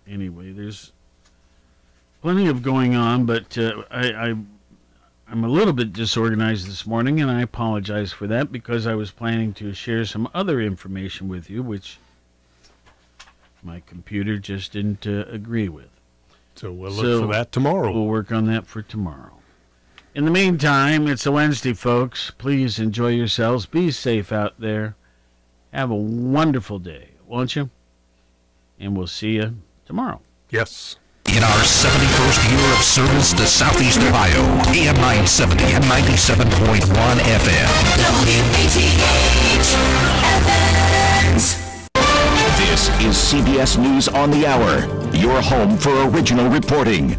Anyway, 0.06 0.52
there's 0.52 0.92
plenty 2.22 2.46
of 2.46 2.62
going 2.62 2.94
on, 2.94 3.26
but 3.26 3.58
uh, 3.58 3.82
I, 3.90 4.12
I 4.12 4.34
I'm 5.30 5.44
a 5.44 5.48
little 5.48 5.74
bit 5.74 5.92
disorganized 5.92 6.66
this 6.66 6.86
morning, 6.86 7.20
and 7.20 7.30
I 7.30 7.42
apologize 7.42 8.12
for 8.12 8.26
that 8.28 8.50
because 8.50 8.86
I 8.86 8.94
was 8.94 9.10
planning 9.10 9.52
to 9.54 9.74
share 9.74 10.06
some 10.06 10.28
other 10.32 10.60
information 10.60 11.28
with 11.28 11.50
you, 11.50 11.62
which 11.62 11.98
my 13.62 13.80
computer 13.80 14.38
just 14.38 14.72
didn't 14.72 15.06
uh, 15.06 15.24
agree 15.28 15.68
with. 15.68 15.90
So 16.54 16.72
we'll 16.72 16.92
look 16.92 17.22
for 17.22 17.32
that 17.34 17.52
tomorrow. 17.52 17.92
We'll 17.92 18.06
work 18.06 18.32
on 18.32 18.46
that 18.46 18.66
for 18.66 18.80
tomorrow. 18.80 19.37
In 20.18 20.24
the 20.24 20.32
meantime, 20.32 21.06
it's 21.06 21.26
a 21.26 21.30
Wednesday, 21.30 21.74
folks. 21.74 22.32
Please 22.38 22.80
enjoy 22.80 23.10
yourselves. 23.10 23.66
Be 23.66 23.92
safe 23.92 24.32
out 24.32 24.58
there. 24.58 24.96
Have 25.72 25.92
a 25.92 25.94
wonderful 25.94 26.80
day, 26.80 27.10
won't 27.24 27.54
you? 27.54 27.70
And 28.80 28.96
we'll 28.96 29.06
see 29.06 29.34
you 29.34 29.54
tomorrow. 29.86 30.20
Yes. 30.50 30.96
In 31.28 31.44
our 31.44 31.62
71st 31.62 32.50
year 32.50 32.72
of 32.72 32.82
service 32.82 33.32
to 33.34 33.46
Southeast 33.46 34.00
Ohio, 34.00 34.42
AM 34.74 34.96
970 34.96 35.62
and 35.66 35.84
97.1 35.84 36.80
FM. 37.38 37.68
WATH 38.74 39.38
This 42.58 42.88
is 43.06 43.14
CBS 43.14 43.78
News 43.78 44.08
on 44.08 44.32
the 44.32 44.48
Hour, 44.48 44.80
your 45.14 45.40
home 45.40 45.78
for 45.78 46.08
original 46.08 46.50
reporting. 46.50 47.16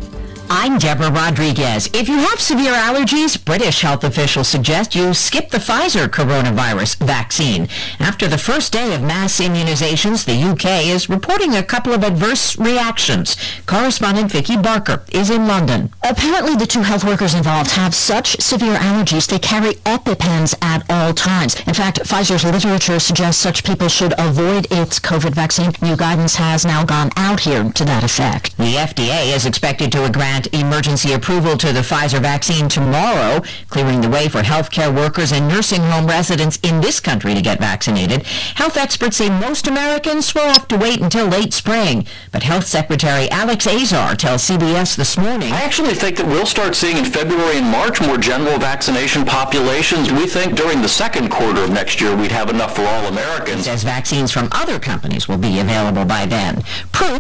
I'm 0.52 0.80
Deborah 0.80 1.12
Rodriguez. 1.12 1.91
If 1.93 2.10
you 2.10 2.18
have 2.18 2.41
severe 2.41 2.74
allergies, 2.74 3.43
British 3.43 3.82
health 3.82 4.04
officials 4.04 4.47
suggest 4.47 4.95
you 4.95 5.14
skip 5.14 5.52
the 5.52 5.60
Pfizer 5.60 6.08
coronavirus 6.08 6.97
vaccine. 7.06 7.68
After 8.00 8.28
the 8.28 8.39
first 8.39 8.74
day 8.74 8.95
of 8.95 9.04
mass 9.04 9.39
immunizations, 9.39 10.26
the 10.26 10.41
UK 10.50 10.88
is 10.88 11.08
reporting 11.08 11.56
a 11.56 11.62
couple 11.62 11.93
of 11.93 12.04
adverse 12.04 12.58
reactions. 12.58 13.38
Correspondent 13.68 14.32
Vicki 14.32 14.58
Barker 14.58 15.04
is 15.12 15.30
in 15.30 15.45
London. 15.45 15.93
Apparently, 16.02 16.56
the 16.56 16.66
two 16.66 16.82
health 16.82 17.04
workers 17.04 17.36
involved 17.36 17.70
have 17.72 17.93
such 17.93 18.41
severe 18.41 18.76
allergies 18.78 19.28
they 19.28 19.38
carry 19.38 19.76
EpiPens 19.86 20.56
at 20.64 20.84
all 20.89 21.14
times. 21.14 21.60
In 21.68 21.76
fact, 21.76 22.00
Pfizer's 22.00 22.43
literature 22.43 23.00
suggests 23.00 23.39
such 23.39 23.64
people 23.64 23.88
should 23.88 24.14
avoid 24.18 24.66
its 24.72 25.00
COVID 25.00 25.36
vaccine. 25.36 25.74
New 25.84 25.95
guidance 25.95 26.36
has 26.36 26.66
now 26.66 26.84
gone 26.84 27.12
out 27.18 27.41
here 27.41 27.72
to 27.72 27.86
that 27.86 28.04
effect. 28.04 28.58
The 28.58 28.76
FDA 28.76 29.36
is 29.36 29.45
expected 29.45 29.91
to 29.91 30.10
grant 30.10 30.38
emergency 30.47 31.13
approval 31.13 31.57
to 31.57 31.73
the 31.73 31.81
Pfizer 31.81 32.21
vaccine 32.21 32.69
tomorrow, 32.69 33.41
clearing 33.69 34.01
the 34.01 34.09
way 34.09 34.27
for 34.27 34.41
healthcare 34.41 34.93
workers 34.93 35.31
and 35.31 35.47
nursing 35.47 35.81
home 35.81 36.07
residents 36.07 36.59
in 36.63 36.81
this 36.81 36.99
country 36.99 37.33
to 37.33 37.41
get 37.41 37.59
vaccinated. 37.59 38.23
Health 38.55 38.77
experts 38.77 39.17
say 39.17 39.29
most 39.29 39.67
Americans 39.67 40.33
will 40.33 40.47
have 40.49 40.67
to 40.69 40.77
wait 40.77 41.01
until 41.01 41.27
late 41.27 41.53
spring. 41.53 42.05
But 42.31 42.43
Health 42.43 42.65
Secretary 42.65 43.29
Alex 43.31 43.67
Azar 43.67 44.15
tells 44.15 44.43
CBS 44.43 44.95
this 44.95 45.17
morning. 45.17 45.51
I 45.51 45.61
actually 45.61 45.93
think 45.93 46.17
that 46.17 46.27
we'll 46.27 46.45
start 46.45 46.75
seeing 46.75 46.97
in 46.97 47.05
February 47.05 47.57
and 47.57 47.67
March 47.67 48.01
more 48.01 48.17
general 48.17 48.57
vaccination 48.59 49.25
populations. 49.25 50.11
We 50.11 50.27
think 50.27 50.55
during 50.55 50.81
the 50.81 50.89
second 50.89 51.29
quarter 51.29 51.63
of 51.63 51.71
next 51.71 52.01
year 52.01 52.15
we'd 52.15 52.31
have 52.31 52.49
enough 52.49 52.75
for 52.75 52.83
all 52.83 53.05
Americans. 53.07 53.65
Says 53.65 53.83
vaccines 53.83 54.31
from 54.31 54.49
other 54.51 54.79
companies 54.79 55.27
will 55.27 55.37
be 55.37 55.59
available 55.59 56.05
by 56.05 56.25
then. 56.25 56.63
Proof 56.91 57.19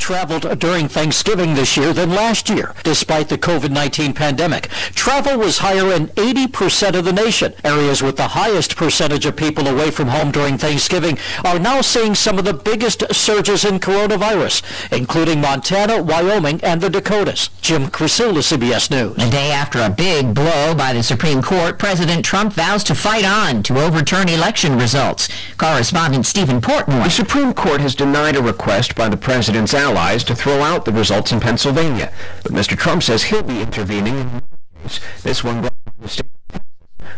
traveled 0.00 0.58
during 0.58 0.88
Thanksgiving 0.88 1.54
this 1.54 1.76
year 1.76 1.92
than 1.92 2.10
last 2.10 2.48
year, 2.48 2.74
despite 2.82 3.28
the 3.28 3.38
COVID-19 3.38 4.14
pandemic. 4.14 4.68
Travel 4.94 5.38
was 5.38 5.58
higher 5.58 5.92
in 5.92 6.08
80% 6.08 6.98
of 6.98 7.04
the 7.04 7.12
nation. 7.12 7.54
Areas 7.62 8.02
with 8.02 8.16
the 8.16 8.28
highest 8.28 8.76
percentage 8.76 9.26
of 9.26 9.36
people 9.36 9.68
away 9.68 9.90
from 9.90 10.08
home 10.08 10.32
during 10.32 10.56
Thanksgiving 10.56 11.18
are 11.44 11.58
now 11.58 11.82
seeing 11.82 12.14
some 12.14 12.38
of 12.38 12.44
the 12.44 12.54
biggest 12.54 13.04
surges 13.14 13.64
in 13.64 13.78
coronavirus, 13.78 14.62
including 14.90 15.40
Montana, 15.40 16.02
Wyoming, 16.02 16.60
and 16.64 16.80
the 16.80 16.90
Dakotas. 16.90 17.50
Jim 17.60 17.88
Krasula, 17.88 18.42
CBS 18.42 18.90
News. 18.90 19.16
A 19.18 19.30
day 19.30 19.52
after 19.52 19.80
a 19.80 19.90
big 19.90 20.34
blow 20.34 20.74
by 20.74 20.94
the 20.94 21.02
Supreme 21.02 21.42
Court, 21.42 21.78
President 21.78 22.24
Trump 22.24 22.54
vows 22.54 22.82
to 22.84 22.94
fight 22.94 23.24
on 23.24 23.62
to 23.64 23.78
overturn 23.78 24.28
election 24.28 24.78
results. 24.78 25.28
Correspondent 25.58 26.24
Steven 26.24 26.60
Portnoy. 26.60 27.04
The 27.04 27.10
Supreme 27.10 27.52
Court 27.52 27.82
has 27.82 27.94
denied 27.94 28.36
a 28.36 28.42
request 28.42 28.94
by 28.94 29.08
the 29.08 29.16
president's 29.16 29.74
allies 29.74 29.89
to 30.24 30.36
throw 30.36 30.62
out 30.62 30.84
the 30.84 30.92
results 30.92 31.32
in 31.32 31.40
Pennsylvania. 31.40 32.12
But 32.42 32.52
Mr. 32.52 32.76
Trump 32.76 33.02
says 33.02 33.24
he'll 33.24 33.42
be 33.42 33.60
intervening 33.60 34.18
in 34.18 34.42
case. 34.82 35.00
This 35.22 35.42
one 35.42 35.60
brought 35.60 35.84
by 35.84 35.92
the 36.00 36.08
state 36.08 36.26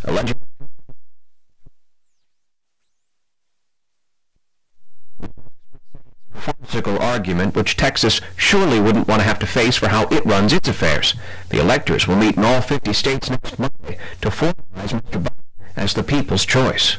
of 0.04 0.14
Texas, 0.14 0.34
farcical 6.34 6.98
argument 6.98 7.54
which 7.54 7.76
Texas 7.76 8.20
surely 8.36 8.80
wouldn't 8.80 9.06
want 9.06 9.20
to 9.20 9.26
have 9.26 9.38
to 9.38 9.46
face 9.46 9.76
for 9.76 9.88
how 9.88 10.06
it 10.08 10.24
runs 10.24 10.52
its 10.52 10.68
affairs. 10.68 11.14
The 11.50 11.60
electors 11.60 12.08
will 12.08 12.16
meet 12.16 12.36
in 12.36 12.44
all 12.44 12.62
50 12.62 12.92
states 12.94 13.28
next 13.30 13.58
Monday 13.58 13.98
to 14.22 14.30
formalize 14.30 14.98
Mr. 14.98 15.22
Biden 15.22 15.28
as 15.76 15.92
the 15.94 16.02
people's 16.02 16.46
choice. 16.46 16.96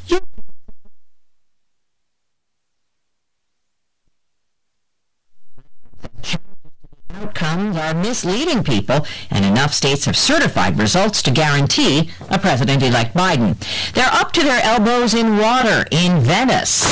Outcomes 7.23 7.77
are 7.77 7.93
misleading 7.93 8.63
people, 8.63 9.05
and 9.29 9.45
enough 9.45 9.73
states 9.73 10.05
have 10.05 10.17
certified 10.17 10.77
results 10.77 11.21
to 11.21 11.31
guarantee 11.31 12.09
a 12.29 12.37
President-elect 12.37 13.13
Biden. 13.13 13.55
They're 13.93 14.05
up 14.11 14.33
to 14.33 14.43
their 14.43 14.61
elbows 14.63 15.13
in 15.13 15.37
water 15.37 15.85
in 15.91 16.19
Venice. 16.19 16.83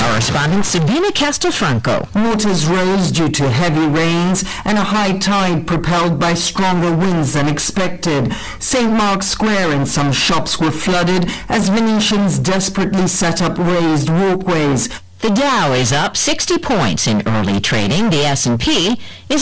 Correspondent 0.00 0.64
Sabina 0.64 1.08
Castelfranco. 1.08 2.12
Waters 2.14 2.66
rose 2.66 3.12
due 3.12 3.28
to 3.28 3.50
heavy 3.50 3.86
rains 3.86 4.44
and 4.64 4.78
a 4.78 4.84
high 4.84 5.18
tide 5.18 5.66
propelled 5.66 6.18
by 6.18 6.34
stronger 6.34 6.94
winds 6.94 7.34
than 7.34 7.48
expected. 7.48 8.32
St. 8.58 8.90
Mark's 8.90 9.28
Square 9.28 9.72
and 9.72 9.86
some 9.86 10.12
shops 10.12 10.58
were 10.58 10.70
flooded 10.70 11.30
as 11.48 11.68
Venetians 11.68 12.38
desperately 12.38 13.06
set 13.06 13.42
up 13.42 13.58
raised 13.58 14.08
walkways. 14.08 14.88
The 15.22 15.30
Dow 15.30 15.72
is 15.72 15.92
up 15.92 16.16
60 16.16 16.58
points 16.58 17.06
in 17.06 17.22
early 17.28 17.60
trading. 17.60 18.10
The 18.10 18.24
S&P 18.24 18.98
is 19.28 19.40